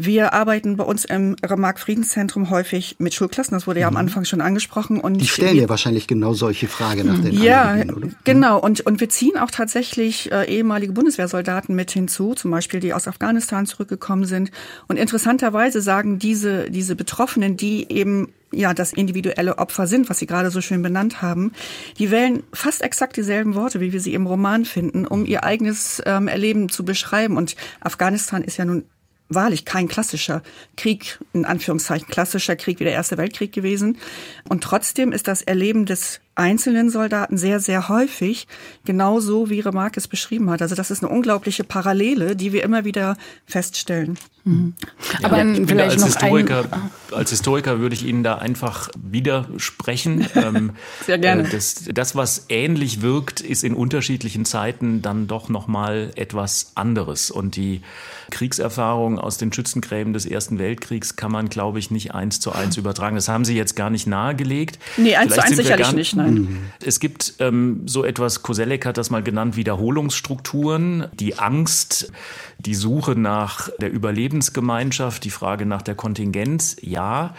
Wir 0.00 0.32
arbeiten 0.32 0.76
bei 0.76 0.84
uns 0.84 1.04
im 1.04 1.34
Remark 1.44 1.80
Friedenszentrum 1.80 2.50
häufig 2.50 2.96
mit 3.00 3.14
Schulklassen, 3.14 3.56
das 3.56 3.66
wurde 3.66 3.80
ja 3.80 3.88
am 3.88 3.94
mhm. 3.94 4.00
Anfang 4.00 4.24
schon 4.24 4.40
angesprochen. 4.40 5.00
Und 5.00 5.20
die 5.20 5.26
stellen 5.26 5.56
ja 5.56 5.68
wahrscheinlich 5.68 6.06
genau 6.06 6.34
solche 6.34 6.68
Fragen 6.68 7.06
nach 7.06 7.18
den 7.18 7.32
Ja? 7.42 7.84
Mhm. 7.84 8.14
genau. 8.22 8.60
Und, 8.60 8.82
und 8.82 9.00
wir 9.00 9.08
ziehen 9.08 9.36
auch 9.36 9.50
tatsächlich 9.50 10.30
äh, 10.30 10.44
ehemalige 10.44 10.92
Bundeswehrsoldaten 10.92 11.74
mit 11.74 11.90
hinzu, 11.90 12.34
zum 12.34 12.52
Beispiel 12.52 12.78
die 12.78 12.94
aus 12.94 13.08
Afghanistan 13.08 13.66
zurückgekommen 13.66 14.24
sind. 14.24 14.52
Und 14.86 14.98
interessanterweise 14.98 15.80
sagen 15.80 16.20
diese, 16.20 16.70
diese 16.70 16.94
Betroffenen, 16.94 17.56
die 17.56 17.90
eben 17.90 18.28
ja 18.52 18.74
das 18.74 18.92
individuelle 18.92 19.58
Opfer 19.58 19.86
sind, 19.86 20.08
was 20.08 20.18
Sie 20.18 20.26
gerade 20.26 20.50
so 20.50 20.60
schön 20.60 20.82
benannt 20.82 21.20
haben, 21.20 21.52
die 21.98 22.10
wählen 22.10 22.42
fast 22.52 22.82
exakt 22.82 23.16
dieselben 23.16 23.54
Worte, 23.54 23.80
wie 23.80 23.92
wir 23.92 24.00
sie 24.00 24.14
im 24.14 24.26
Roman 24.26 24.64
finden, 24.64 25.06
um 25.06 25.26
ihr 25.26 25.44
eigenes 25.44 26.02
ähm, 26.06 26.28
Erleben 26.28 26.68
zu 26.68 26.84
beschreiben. 26.84 27.36
Und 27.36 27.56
Afghanistan 27.80 28.42
ist 28.42 28.56
ja 28.56 28.64
nun 28.68 28.84
wahrlich 29.28 29.64
kein 29.64 29.88
klassischer 29.88 30.42
Krieg, 30.76 31.18
in 31.32 31.44
Anführungszeichen 31.44 32.08
klassischer 32.08 32.56
Krieg 32.56 32.80
wie 32.80 32.84
der 32.84 32.94
Erste 32.94 33.18
Weltkrieg 33.18 33.52
gewesen. 33.52 33.98
Und 34.48 34.62
trotzdem 34.64 35.12
ist 35.12 35.28
das 35.28 35.42
Erleben 35.42 35.84
des 35.86 36.20
einzelnen 36.38 36.90
Soldaten 36.90 37.36
sehr, 37.36 37.60
sehr 37.60 37.88
häufig 37.88 38.46
genauso, 38.84 39.50
wie 39.50 39.60
Remarque 39.60 39.98
es 39.98 40.08
beschrieben 40.08 40.50
hat. 40.50 40.62
Also 40.62 40.74
das 40.74 40.90
ist 40.90 41.02
eine 41.02 41.12
unglaubliche 41.12 41.64
Parallele, 41.64 42.36
die 42.36 42.52
wir 42.52 42.62
immer 42.62 42.84
wieder 42.84 43.16
feststellen. 43.46 44.18
Mhm. 44.48 44.74
Ja, 45.20 45.28
Aber 45.28 45.44
ich 45.44 45.66
vielleicht 45.66 45.92
als 45.92 46.04
Historiker, 46.04 46.64
ein, 46.70 46.90
als 47.14 47.30
Historiker 47.30 47.80
würde 47.80 47.94
ich 47.94 48.04
Ihnen 48.04 48.22
da 48.22 48.36
einfach 48.36 48.88
widersprechen. 48.96 50.26
Ähm, 50.38 50.72
sehr 51.04 51.18
gerne. 51.18 51.42
Äh, 51.42 51.50
das, 51.50 51.84
das, 51.92 52.14
was 52.14 52.46
ähnlich 52.48 53.02
wirkt, 53.02 53.40
ist 53.40 53.64
in 53.64 53.74
unterschiedlichen 53.74 54.44
Zeiten 54.44 55.02
dann 55.02 55.26
doch 55.26 55.48
noch 55.48 55.66
mal 55.66 56.12
etwas 56.14 56.72
anderes. 56.76 57.32
Und 57.32 57.56
die 57.56 57.80
Kriegserfahrung 58.30 59.18
aus 59.18 59.38
den 59.38 59.52
Schützengräben 59.52 60.12
des 60.12 60.26
Ersten 60.26 60.60
Weltkriegs 60.60 61.16
kann 61.16 61.32
man, 61.32 61.48
glaube 61.48 61.80
ich, 61.80 61.90
nicht 61.90 62.14
eins 62.14 62.38
zu 62.38 62.52
eins 62.52 62.76
übertragen. 62.76 63.16
Das 63.16 63.28
haben 63.28 63.44
Sie 63.44 63.56
jetzt 63.56 63.74
gar 63.74 63.90
nicht 63.90 64.06
nahegelegt. 64.06 64.78
Nee, 64.96 65.16
eins 65.16 65.32
Vielleicht 65.32 65.48
zu 65.48 65.54
eins 65.54 65.62
sicherlich 65.62 65.92
nicht, 65.92 66.14
nein. 66.14 66.27
Mhm. 66.34 66.58
Es 66.84 67.00
gibt 67.00 67.34
ähm, 67.38 67.82
so 67.86 68.04
etwas, 68.04 68.42
Koselleck 68.42 68.86
hat 68.86 68.98
das 68.98 69.10
mal 69.10 69.22
genannt, 69.22 69.56
Wiederholungsstrukturen, 69.56 71.06
die 71.12 71.38
Angst, 71.38 72.12
die 72.58 72.74
Suche 72.74 73.12
nach 73.12 73.70
der 73.80 73.92
Überlebensgemeinschaft, 73.92 75.24
die 75.24 75.30
Frage 75.30 75.66
nach 75.66 75.82
der 75.82 75.94
Kontingenz, 75.94 76.76
ja. 76.80 77.34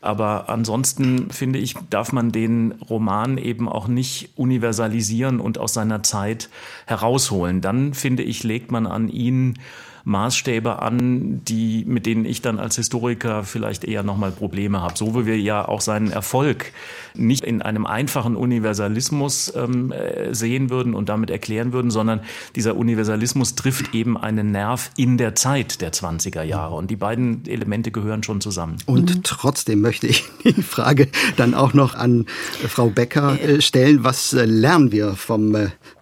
Aber 0.00 0.48
ansonsten 0.48 1.30
finde 1.30 1.60
ich, 1.60 1.76
darf 1.88 2.12
man 2.12 2.32
den 2.32 2.72
Roman 2.72 3.38
eben 3.38 3.68
auch 3.68 3.86
nicht 3.86 4.30
universalisieren 4.36 5.38
und 5.38 5.58
aus 5.58 5.74
seiner 5.74 6.02
Zeit 6.02 6.48
herausholen. 6.86 7.60
Dann 7.60 7.94
finde 7.94 8.24
ich, 8.24 8.42
legt 8.42 8.72
man 8.72 8.86
an 8.88 9.08
ihn 9.08 9.58
Maßstäbe 10.04 10.80
an, 10.80 11.42
die, 11.44 11.84
mit 11.86 12.06
denen 12.06 12.24
ich 12.24 12.42
dann 12.42 12.58
als 12.58 12.76
Historiker 12.76 13.44
vielleicht 13.44 13.84
eher 13.84 14.02
nochmal 14.02 14.32
Probleme 14.32 14.80
habe. 14.80 14.96
So 14.96 15.14
wie 15.14 15.26
wir 15.26 15.38
ja 15.38 15.66
auch 15.66 15.80
seinen 15.80 16.10
Erfolg 16.10 16.72
nicht 17.14 17.44
in 17.44 17.62
einem 17.62 17.86
einfachen 17.86 18.36
Universalismus 18.36 19.52
ähm, 19.54 19.92
äh, 19.92 20.34
sehen 20.34 20.70
würden 20.70 20.94
und 20.94 21.08
damit 21.08 21.30
erklären 21.30 21.72
würden, 21.72 21.90
sondern 21.90 22.20
dieser 22.56 22.76
Universalismus 22.76 23.54
trifft 23.54 23.94
eben 23.94 24.16
einen 24.16 24.50
Nerv 24.50 24.90
in 24.96 25.18
der 25.18 25.34
Zeit 25.34 25.80
der 25.80 25.92
20er 25.92 26.42
Jahre. 26.42 26.74
Und 26.74 26.90
die 26.90 26.96
beiden 26.96 27.46
Elemente 27.46 27.90
gehören 27.90 28.22
schon 28.22 28.40
zusammen. 28.40 28.78
Und 28.86 29.16
mhm. 29.16 29.22
trotzdem 29.22 29.80
möchte 29.80 30.06
ich 30.06 30.24
die 30.44 30.62
Frage 30.62 31.08
dann 31.36 31.54
auch 31.54 31.74
noch 31.74 31.94
an 31.94 32.26
Frau 32.66 32.88
Becker 32.88 33.40
äh, 33.40 33.60
stellen. 33.60 34.04
Was 34.04 34.32
äh, 34.32 34.44
lernen 34.44 34.92
wir 34.92 35.14
vom 35.14 35.54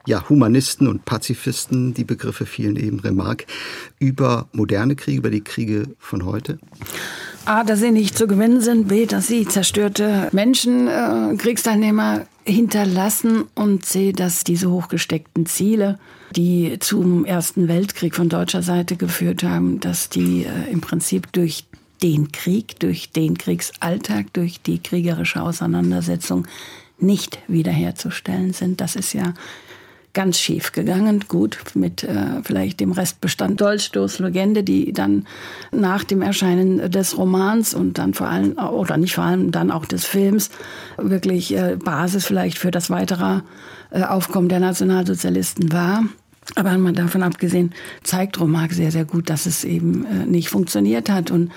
ja, 0.07 0.29
Humanisten 0.29 0.89
und 0.89 1.05
Pazifisten, 1.05 1.95
die 1.95 2.05
Begriffe 2.05 2.47
fielen 2.47 2.77
eben 2.77 3.01
Remarque, 3.01 3.47
über 3.99 4.49
moderne 4.53 4.97
Kriege, 4.97 5.19
über 5.19 5.31
die 5.31 5.43
Kriege 5.43 5.85
von 5.99 6.25
heute? 6.25 6.59
A, 7.45 7.65
dass 7.65 7.81
sie 7.81 7.91
nicht 7.91 8.17
zu 8.17 8.27
gewinnen 8.27 8.61
sind, 8.61 8.89
B, 8.89 9.07
dass 9.07 9.27
sie 9.27 9.47
zerstörte 9.47 10.29
Menschen, 10.33 10.89
äh, 10.89 11.37
Kriegsteilnehmer 11.37 12.27
hinterlassen 12.45 13.45
und 13.55 13.85
C, 13.85 14.13
dass 14.13 14.45
diese 14.45 14.71
hochgesteckten 14.71 15.47
Ziele, 15.47 15.99
die 16.37 16.79
zum 16.81 17.25
Ersten 17.25 17.69
Weltkrieg 17.69 18.15
von 18.15 18.29
deutscher 18.29 18.63
Seite 18.63 18.97
geführt 18.97 19.43
haben, 19.43 19.81
dass 19.81 20.09
die 20.09 20.45
äh, 20.45 20.71
im 20.71 20.81
Prinzip 20.81 21.33
durch 21.33 21.65
den 22.03 22.33
Krieg, 22.33 22.79
durch 22.81 23.11
den 23.11 23.37
Kriegsalltag, 23.37 24.33
durch 24.33 24.61
die 24.63 24.79
kriegerische 24.79 25.43
Auseinandersetzung 25.43 26.47
nicht 26.99 27.39
wiederherzustellen 27.47 28.53
sind. 28.53 28.81
Das 28.81 28.97
ist 28.97 29.13
ja 29.13 29.35
ganz 30.13 30.39
schief 30.39 30.73
gegangen. 30.73 31.25
Gut, 31.29 31.59
mit 31.75 32.03
äh, 32.05 32.43
vielleicht 32.43 32.81
dem 32.81 32.93
Restbestand 32.93 33.61
Dolchstoß, 33.61 34.19
Legende, 34.19 34.63
die 34.63 34.93
dann 34.93 35.27
nach 35.73 36.05
dem 36.05 36.23
Erscheinen 36.23 36.91
des 36.91 37.17
Romans 37.17 37.75
und 37.75 37.99
dann 37.99 38.15
vor 38.15 38.29
allem, 38.29 38.59
oder 38.59 38.97
nicht 38.97 39.15
vor 39.15 39.25
allem, 39.25 39.51
dann 39.51 39.71
auch 39.71 39.87
des 39.87 40.05
Films 40.05 40.51
wirklich 40.97 41.57
äh, 41.57 41.77
Basis 41.77 42.27
vielleicht 42.27 42.59
für 42.59 42.71
das 42.71 42.91
weitere 42.91 43.41
äh, 43.91 44.03
Aufkommen 44.03 44.49
der 44.49 44.61
Nationalsozialisten 44.61 45.73
war. 45.73 46.05
Aber 46.57 46.77
davon 46.93 47.23
abgesehen, 47.23 47.73
zeigt 48.03 48.41
Romark 48.41 48.73
sehr, 48.73 48.91
sehr 48.91 49.05
gut, 49.05 49.31
dass 49.31 49.47
es 49.47 49.63
eben 49.65 50.05
äh, 50.07 50.27
nicht 50.27 50.49
funktioniert 50.49 51.09
hat. 51.09 51.31
Und 51.31 51.53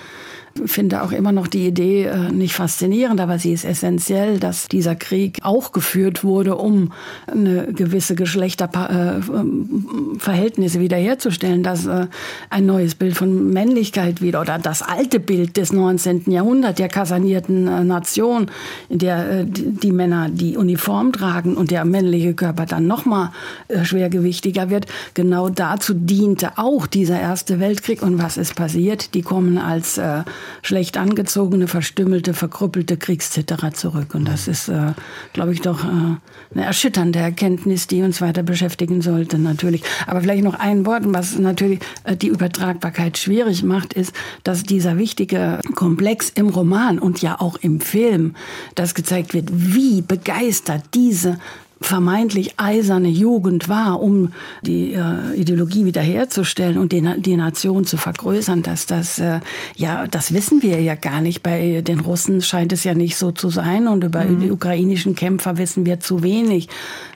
finde 0.66 1.02
auch 1.02 1.12
immer 1.12 1.32
noch 1.32 1.48
die 1.48 1.66
Idee 1.66 2.04
äh, 2.04 2.30
nicht 2.30 2.54
faszinierend, 2.54 3.20
aber 3.20 3.38
sie 3.38 3.52
ist 3.52 3.64
essentiell, 3.64 4.38
dass 4.38 4.68
dieser 4.68 4.94
Krieg 4.94 5.38
auch 5.42 5.72
geführt 5.72 6.22
wurde, 6.24 6.56
um 6.56 6.92
eine 7.26 7.72
gewisse 7.72 8.14
Geschlechterverhältnisse 8.14 10.78
äh, 10.78 10.80
wiederherzustellen, 10.80 11.62
dass 11.62 11.86
äh, 11.86 12.06
ein 12.50 12.66
neues 12.66 12.94
Bild 12.94 13.16
von 13.16 13.52
Männlichkeit 13.52 14.22
wieder 14.22 14.40
oder 14.40 14.58
das 14.58 14.82
alte 14.82 15.20
Bild 15.20 15.56
des 15.56 15.72
19. 15.72 16.30
Jahrhunderts 16.30 16.76
der 16.76 16.88
kasanierten 16.88 17.66
äh, 17.66 17.84
Nation, 17.84 18.50
in 18.88 18.98
der 18.98 19.40
äh, 19.40 19.44
die 19.46 19.92
Männer 19.92 20.28
die 20.30 20.56
Uniform 20.56 21.12
tragen 21.12 21.56
und 21.56 21.70
der 21.70 21.84
männliche 21.84 22.34
Körper 22.34 22.66
dann 22.66 22.86
nochmal 22.86 23.30
äh, 23.68 23.84
schwergewichtiger 23.84 24.70
wird, 24.70 24.86
genau 25.14 25.48
dazu 25.48 25.94
diente 25.94 26.52
auch 26.56 26.86
dieser 26.86 27.20
Erste 27.20 27.60
Weltkrieg. 27.60 28.02
Und 28.02 28.22
was 28.22 28.36
ist 28.36 28.54
passiert? 28.54 29.14
Die 29.14 29.22
kommen 29.22 29.58
als 29.58 30.00
schlecht 30.62 30.96
angezogene, 30.96 31.68
verstümmelte, 31.68 32.34
verkrüppelte 32.34 32.96
Kriegszitterer 32.96 33.72
zurück. 33.72 34.14
Und 34.14 34.26
das 34.26 34.48
ist, 34.48 34.68
äh, 34.68 34.92
glaube 35.32 35.52
ich, 35.52 35.60
doch 35.60 35.84
äh, 35.84 35.88
eine 35.88 36.64
erschütternde 36.64 37.18
Erkenntnis, 37.18 37.86
die 37.86 38.02
uns 38.02 38.20
weiter 38.20 38.42
beschäftigen 38.42 39.02
sollte, 39.02 39.38
natürlich. 39.38 39.82
Aber 40.06 40.20
vielleicht 40.20 40.44
noch 40.44 40.58
ein 40.58 40.86
Wort, 40.86 41.02
was 41.06 41.38
natürlich 41.38 41.80
äh, 42.04 42.16
die 42.16 42.28
Übertragbarkeit 42.28 43.18
schwierig 43.18 43.62
macht, 43.62 43.92
ist, 43.92 44.14
dass 44.42 44.62
dieser 44.62 44.98
wichtige 44.98 45.60
Komplex 45.74 46.30
im 46.30 46.48
Roman 46.48 46.98
und 46.98 47.22
ja 47.22 47.40
auch 47.40 47.56
im 47.56 47.80
Film, 47.80 48.34
das 48.74 48.94
gezeigt 48.94 49.34
wird, 49.34 49.50
wie 49.52 50.02
begeistert 50.02 50.82
diese 50.94 51.38
vermeintlich 51.84 52.54
eiserne 52.56 53.08
Jugend 53.08 53.68
war, 53.68 54.00
um 54.00 54.32
die 54.62 54.94
äh, 54.94 55.34
Ideologie 55.34 55.84
wiederherzustellen 55.84 56.78
und 56.78 56.92
die, 56.92 57.02
die 57.18 57.36
Nation 57.36 57.84
zu 57.84 57.98
vergrößern, 57.98 58.62
dass 58.62 58.86
das, 58.86 59.18
äh, 59.18 59.40
ja, 59.76 60.06
das 60.06 60.32
wissen 60.32 60.62
wir 60.62 60.80
ja 60.80 60.94
gar 60.94 61.20
nicht. 61.20 61.42
Bei 61.42 61.82
den 61.82 62.00
Russen 62.00 62.40
scheint 62.40 62.72
es 62.72 62.84
ja 62.84 62.94
nicht 62.94 63.16
so 63.16 63.32
zu 63.32 63.50
sein 63.50 63.86
und 63.86 64.02
über 64.02 64.24
mhm. 64.24 64.40
die 64.40 64.50
ukrainischen 64.50 65.14
Kämpfer 65.14 65.58
wissen 65.58 65.84
wir 65.84 66.00
zu 66.00 66.22
wenig 66.22 66.68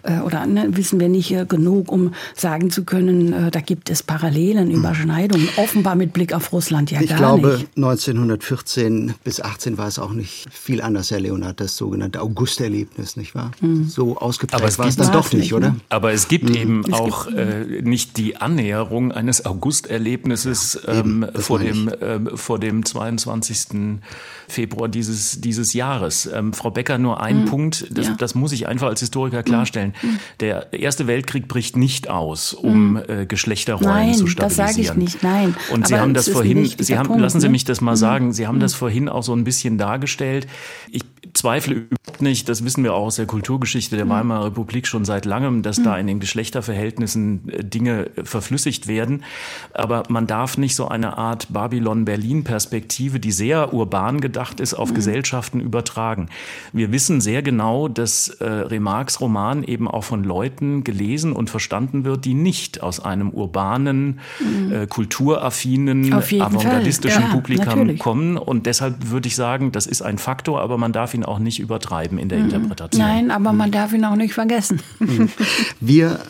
äh, 0.03 0.21
oder 0.21 0.45
ne, 0.45 0.69
wissen 0.73 1.01
wir 1.01 1.09
nicht 1.09 1.33
äh, 1.33 1.47
genug, 1.47 1.91
um 1.91 2.12
sagen 2.37 2.71
zu 2.71 2.85
können, 2.85 3.33
äh, 3.33 3.51
da 3.51 3.61
gibt 3.61 3.89
es 3.89 4.03
Parallelen, 4.03 4.69
mhm. 4.69 4.75
Überschneidungen. 4.75 5.49
Offenbar 5.57 5.95
mit 5.95 6.12
Blick 6.12 6.35
auf 6.35 6.53
Russland 6.53 6.91
ja 6.91 7.01
ich 7.01 7.09
gar 7.09 7.19
glaube, 7.19 7.49
nicht. 7.49 7.62
Ich 7.62 7.75
glaube, 7.75 7.93
1914 7.93 9.14
bis 9.25 9.41
18 9.41 9.79
war 9.79 9.89
es 9.89 9.99
auch 9.99 10.12
nicht 10.12 10.47
viel 10.53 10.83
anders, 10.83 11.11
Herr 11.11 11.21
Leonhard, 11.21 11.59
das 11.59 11.79
sogenannte 11.79 12.21
August-Erlebnis, 12.21 13.16
nicht 13.16 13.35
wahr? 13.35 13.53
Mhm. 13.62 13.89
So 13.89 14.19
ausgeprägt 14.19 14.58
aber 14.59 14.69
es 14.69 14.79
war 14.79 14.87
es 14.87 14.97
dann 14.97 15.13
doch 15.13 15.33
nicht, 15.33 15.55
oder? 15.55 15.77
Aber 15.89 16.13
es 16.13 16.29
gibt 16.29 16.51
mhm. 16.51 16.55
eben 16.55 16.85
es 16.87 16.93
auch 16.93 17.27
gibt, 17.27 17.39
äh, 17.39 17.83
nicht 17.83 18.17
die 18.17 18.37
Annäherung 18.37 19.13
eines 19.13 19.45
August-Erlebnisses 19.47 20.81
ja, 20.87 21.01
ähm, 21.01 21.27
vor, 21.35 21.59
dem, 21.59 21.89
äh, 21.89 22.37
vor 22.37 22.59
dem 22.59 22.85
22. 22.85 24.01
Februar 24.49 24.89
dieses, 24.89 25.41
dieses 25.41 25.75
Jahres. 25.75 26.29
Ähm, 26.33 26.53
Frau 26.53 26.71
Becker, 26.71 26.99
nur 26.99 27.21
ein 27.21 27.43
mhm. 27.43 27.45
Punkt, 27.47 27.87
das, 27.91 28.07
ja. 28.07 28.15
das 28.15 28.35
muss 28.35 28.53
ich 28.53 28.67
einfach 28.67 28.89
als 28.89 29.01
Historiker 29.01 29.43
klarstellen. 29.43 29.95
Mhm. 30.01 30.19
Der 30.41 30.73
Erste 30.73 31.07
Weltkrieg 31.07 31.49
bricht 31.49 31.77
nicht 31.77 32.09
aus, 32.09 32.55
um 32.55 32.93
mhm. 32.93 33.03
äh, 33.09 33.27
Geschlechterrollen 33.27 33.89
nein, 33.89 34.15
zu 34.15 34.27
stabilisieren. 34.27 34.67
das 34.67 34.75
sage 34.75 34.81
ich 34.81 34.95
nicht, 34.95 35.23
nein. 35.23 35.55
Und 35.73 35.87
Sie 35.87 35.99
haben 35.99 36.15
das 36.15 36.29
vorhin, 36.29 36.67
Sie 36.79 36.99
haben, 36.99 37.07
Punkt, 37.09 37.23
lassen 37.23 37.41
Sie 37.41 37.49
mich 37.49 37.65
das 37.65 37.81
mal 37.81 37.93
ne? 37.93 37.97
sagen, 37.97 38.33
Sie 38.33 38.47
haben 38.47 38.57
mhm. 38.57 38.61
das 38.61 38.75
vorhin 38.75 39.09
auch 39.09 39.23
so 39.23 39.35
ein 39.35 39.45
bisschen 39.45 39.79
dargestellt. 39.79 40.47
Ich 40.91 41.05
zweifle 41.39 41.74
überhaupt 41.74 42.22
nicht, 42.22 42.49
das 42.49 42.64
wissen 42.64 42.84
wir 42.84 42.95
auch 42.95 43.07
aus 43.07 43.16
der 43.16 43.26
Kulturgeschichte 43.26 43.97
der 43.97 44.05
mhm. 44.05 44.11
Weimarer 44.11 44.47
Republik 44.47 44.86
schon 44.86 45.05
seit 45.05 45.24
langem, 45.24 45.62
dass 45.62 45.82
da 45.82 45.95
mhm. 45.95 46.01
in 46.01 46.07
den 46.09 46.20
Geschlechterverhältnissen 46.20 47.49
äh, 47.49 47.64
Dinge 47.64 48.11
äh, 48.16 48.24
verflüssigt 48.24 48.89
werden. 48.89 49.24
Aber 49.72 50.03
man 50.09 50.26
darf 50.26 50.59
nicht 50.59 50.74
so 50.74 50.89
eine 50.89 51.16
Art 51.16 51.53
Babylon-Berlin-Perspektive, 51.53 53.20
die 53.20 53.32
sehr 53.32 53.72
urban 53.72 54.20
gedacht 54.20 54.61
ist, 54.61 54.74
auf 54.74 54.91
mhm. 54.91 54.95
Gesellschaften 54.95 55.61
übertragen. 55.61 56.28
Wir 56.72 56.93
wissen 56.93 57.20
sehr 57.20 57.43
genau, 57.43 57.89
dass 57.89 58.28
äh, 58.28 58.45
Remarques 58.45 59.20
Roman 59.20 59.62
eben 59.62 59.89
auch 59.89 60.05
von 60.05 60.24
Leuten 60.24 60.82
gelesen 60.84 61.32
und 61.32 61.51
verstanden 61.51 62.05
wird, 62.05 62.24
die 62.24 62.34
nicht 62.34 62.82
aus 62.82 63.01
einem 63.01 63.30
urbanen, 63.30 64.20
mhm. 64.41 64.72
äh, 64.72 64.86
kulturaffinen, 64.86 66.12
avantgardistischen 66.12 67.22
ja, 67.22 67.28
Publikum 67.28 67.66
natürlich. 67.66 68.01
kommen. 68.01 68.36
Und 68.36 68.66
deshalb 68.66 69.11
würde 69.11 69.28
ich 69.28 69.36
sagen, 69.36 69.70
das 69.70 69.86
ist 69.86 70.03
ein 70.03 70.18
Faktor, 70.18 70.61
aber 70.61 70.78
man 70.78 70.93
darf 70.93 71.14
ihn 71.14 71.28
auch 71.29 71.39
nicht 71.39 71.61
übertreiben 71.61 72.18
in 72.18 72.29
der 72.29 72.39
mhm. 72.39 72.45
Interpretation. 72.47 73.01
Nein, 73.01 73.31
aber 73.31 73.53
man 73.53 73.70
darf 73.70 73.93
ihn 73.93 74.05
auch 74.05 74.16
nicht 74.16 74.35
vergessen. 74.35 74.81
Mhm. 74.99 75.29
Wir 75.81 76.20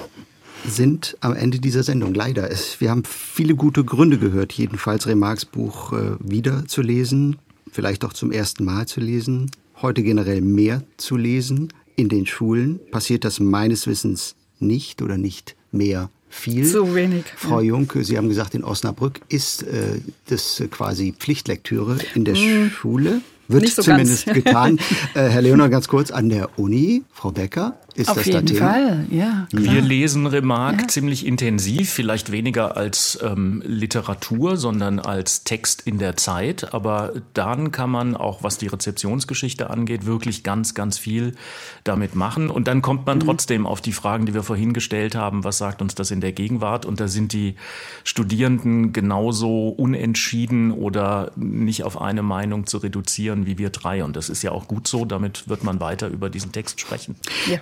sind 0.67 1.17
am 1.21 1.35
Ende 1.35 1.59
dieser 1.59 1.83
Sendung. 1.83 2.15
Leider. 2.15 2.49
wir 2.79 2.91
haben 2.91 3.05
viele 3.05 3.55
gute 3.55 3.85
Gründe 3.85 4.19
gehört, 4.19 4.53
jedenfalls 4.53 5.07
Remarques 5.07 5.45
Buch 5.45 5.93
äh, 5.93 6.17
wieder 6.21 6.67
zu 6.67 6.83
lesen, 6.83 7.37
vielleicht 7.71 8.05
auch 8.05 8.13
zum 8.13 8.33
ersten 8.33 8.65
Mal 8.65 8.87
zu 8.87 9.01
lesen, 9.01 9.51
heute 9.81 10.03
generell 10.03 10.41
mehr 10.41 10.83
zu 10.97 11.17
lesen. 11.17 11.73
In 11.97 12.09
den 12.09 12.27
Schulen 12.27 12.81
passiert 12.91 13.25
das 13.25 13.41
meines 13.41 13.87
Wissens 13.87 14.35
nicht 14.59 15.01
oder 15.01 15.17
nicht 15.17 15.57
mehr 15.71 16.11
viel. 16.29 16.67
Zu 16.67 16.95
wenig. 16.95 17.25
Frau. 17.37 17.61
Junke, 17.61 18.05
Sie 18.05 18.19
haben 18.19 18.29
gesagt, 18.29 18.55
in 18.55 18.65
Osnabrück 18.65 19.21
ist 19.29 19.63
äh, 19.63 20.01
das 20.27 20.63
quasi 20.71 21.15
Pflichtlektüre 21.17 21.99
in 22.15 22.25
der 22.25 22.37
mhm. 22.37 22.71
Schule. 22.71 23.21
Wird 23.49 23.69
so 23.69 23.83
zumindest 23.83 24.27
ganz. 24.27 24.45
getan. 24.45 24.79
Äh, 25.15 25.29
Herr 25.29 25.43
Leonard, 25.43 25.71
ganz 25.71 25.89
kurz, 25.89 26.11
an 26.11 26.29
der 26.29 26.59
Uni, 26.59 27.03
Frau 27.13 27.33
Becker, 27.33 27.79
ist 27.95 28.11
Auf 28.11 28.19
das 28.19 28.27
jeden 28.27 28.47
Thema? 28.47 28.71
Fall, 28.71 29.07
ja. 29.11 29.49
Klar. 29.51 29.75
Wir 29.75 29.81
lesen 29.81 30.27
Remarque 30.27 30.83
ja. 30.83 30.89
ziemlich 30.89 31.27
intensiv, 31.27 31.91
vielleicht 31.91 32.31
weniger 32.31 32.77
als 32.77 33.19
ähm, 33.23 33.63
Literatur, 33.67 34.57
sondern 34.57 35.01
als 35.01 35.43
Text 35.43 35.83
in 35.87 35.99
der 35.99 36.17
Zeit. 36.17 36.75
Aber 36.75 37.15
dann 37.35 37.73
kann 37.73 37.91
man 37.91 38.15
auch, 38.15 38.43
was 38.43 38.59
die 38.59 38.69
Rezeptionsgeschichte 38.69 39.71
angeht, 39.71 40.07
wirklich 40.07 40.45
ganz, 40.45 40.75
ganz 40.75 40.97
viel 40.97 41.35
damit 41.83 42.15
machen. 42.15 42.51
Und 42.51 42.69
dann 42.69 42.83
kommt 42.83 43.07
man 43.07 43.19
mhm. 43.19 43.23
trotzdem 43.23 43.67
auf 43.67 43.81
die 43.81 43.93
Fragen, 43.93 44.27
die 44.27 44.35
wir 44.35 44.43
vorhin 44.43 44.75
gestellt 44.75 45.15
haben. 45.15 45.43
Was 45.43 45.59
sagt 45.59 45.83
uns 45.83 45.95
das 45.95 46.11
in 46.11 46.21
der 46.21 46.33
Gegenwart? 46.33 46.85
Und 46.87 47.01
da 47.01 47.09
sind 47.09 47.33
die 47.33 47.57
Studierenden 48.05 48.93
genauso 48.93 49.71
unentschieden 49.71 50.71
oder 50.73 51.33
nicht 51.37 51.83
auf 51.83 52.01
eine 52.01 52.23
Meinung 52.23 52.67
zu 52.67 52.79
reduzieren 52.79 53.47
wie 53.47 53.59
wir 53.59 53.71
drei. 53.71 54.05
Und 54.05 54.15
das 54.15 54.29
ist 54.29 54.43
ja 54.43 54.53
auch 54.53 54.69
gut 54.69 54.87
so. 54.87 55.05
Damit 55.05 55.49
wird 55.49 55.65
man 55.65 55.81
weiter 55.81 56.09
über 56.09 56.31
diesen 56.31 56.53
Text 56.53 56.81
sprechen. 56.81 57.17
Ja. 57.51 57.59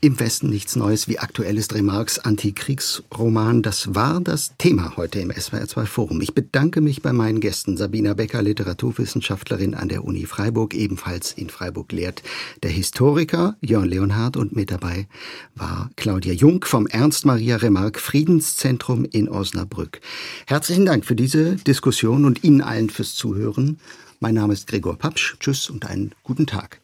Im 0.00 0.20
Westen 0.20 0.48
nichts 0.48 0.76
Neues, 0.76 1.08
wie 1.08 1.18
aktuell 1.18 1.58
ist 1.58 1.74
Remarques 1.74 2.20
Antikriegsroman. 2.20 3.62
Das 3.62 3.96
war 3.96 4.20
das 4.20 4.52
Thema 4.56 4.96
heute 4.96 5.18
im 5.18 5.32
SWR2 5.32 5.86
Forum. 5.86 6.20
Ich 6.20 6.34
bedanke 6.34 6.80
mich 6.80 7.02
bei 7.02 7.12
meinen 7.12 7.40
Gästen. 7.40 7.76
Sabina 7.76 8.14
Becker, 8.14 8.40
Literaturwissenschaftlerin 8.40 9.74
an 9.74 9.88
der 9.88 10.04
Uni 10.04 10.24
Freiburg, 10.26 10.72
ebenfalls 10.74 11.32
in 11.32 11.50
Freiburg 11.50 11.90
lehrt 11.90 12.22
der 12.62 12.70
Historiker 12.70 13.56
Jörn 13.60 13.88
Leonhardt 13.88 14.36
und 14.36 14.54
mit 14.54 14.70
dabei 14.70 15.08
war 15.56 15.90
Claudia 15.96 16.32
Jung 16.32 16.64
vom 16.64 16.86
Ernst 16.86 17.26
Maria 17.26 17.56
Remarque 17.56 17.98
Friedenszentrum 17.98 19.04
in 19.04 19.28
Osnabrück. 19.28 20.00
Herzlichen 20.46 20.86
Dank 20.86 21.06
für 21.06 21.16
diese 21.16 21.56
Diskussion 21.56 22.24
und 22.24 22.44
Ihnen 22.44 22.60
allen 22.60 22.88
fürs 22.88 23.16
Zuhören. 23.16 23.80
Mein 24.20 24.36
Name 24.36 24.52
ist 24.52 24.68
Gregor 24.68 24.96
Papsch. 24.96 25.36
Tschüss 25.40 25.68
und 25.68 25.86
einen 25.86 26.14
guten 26.22 26.46
Tag. 26.46 26.76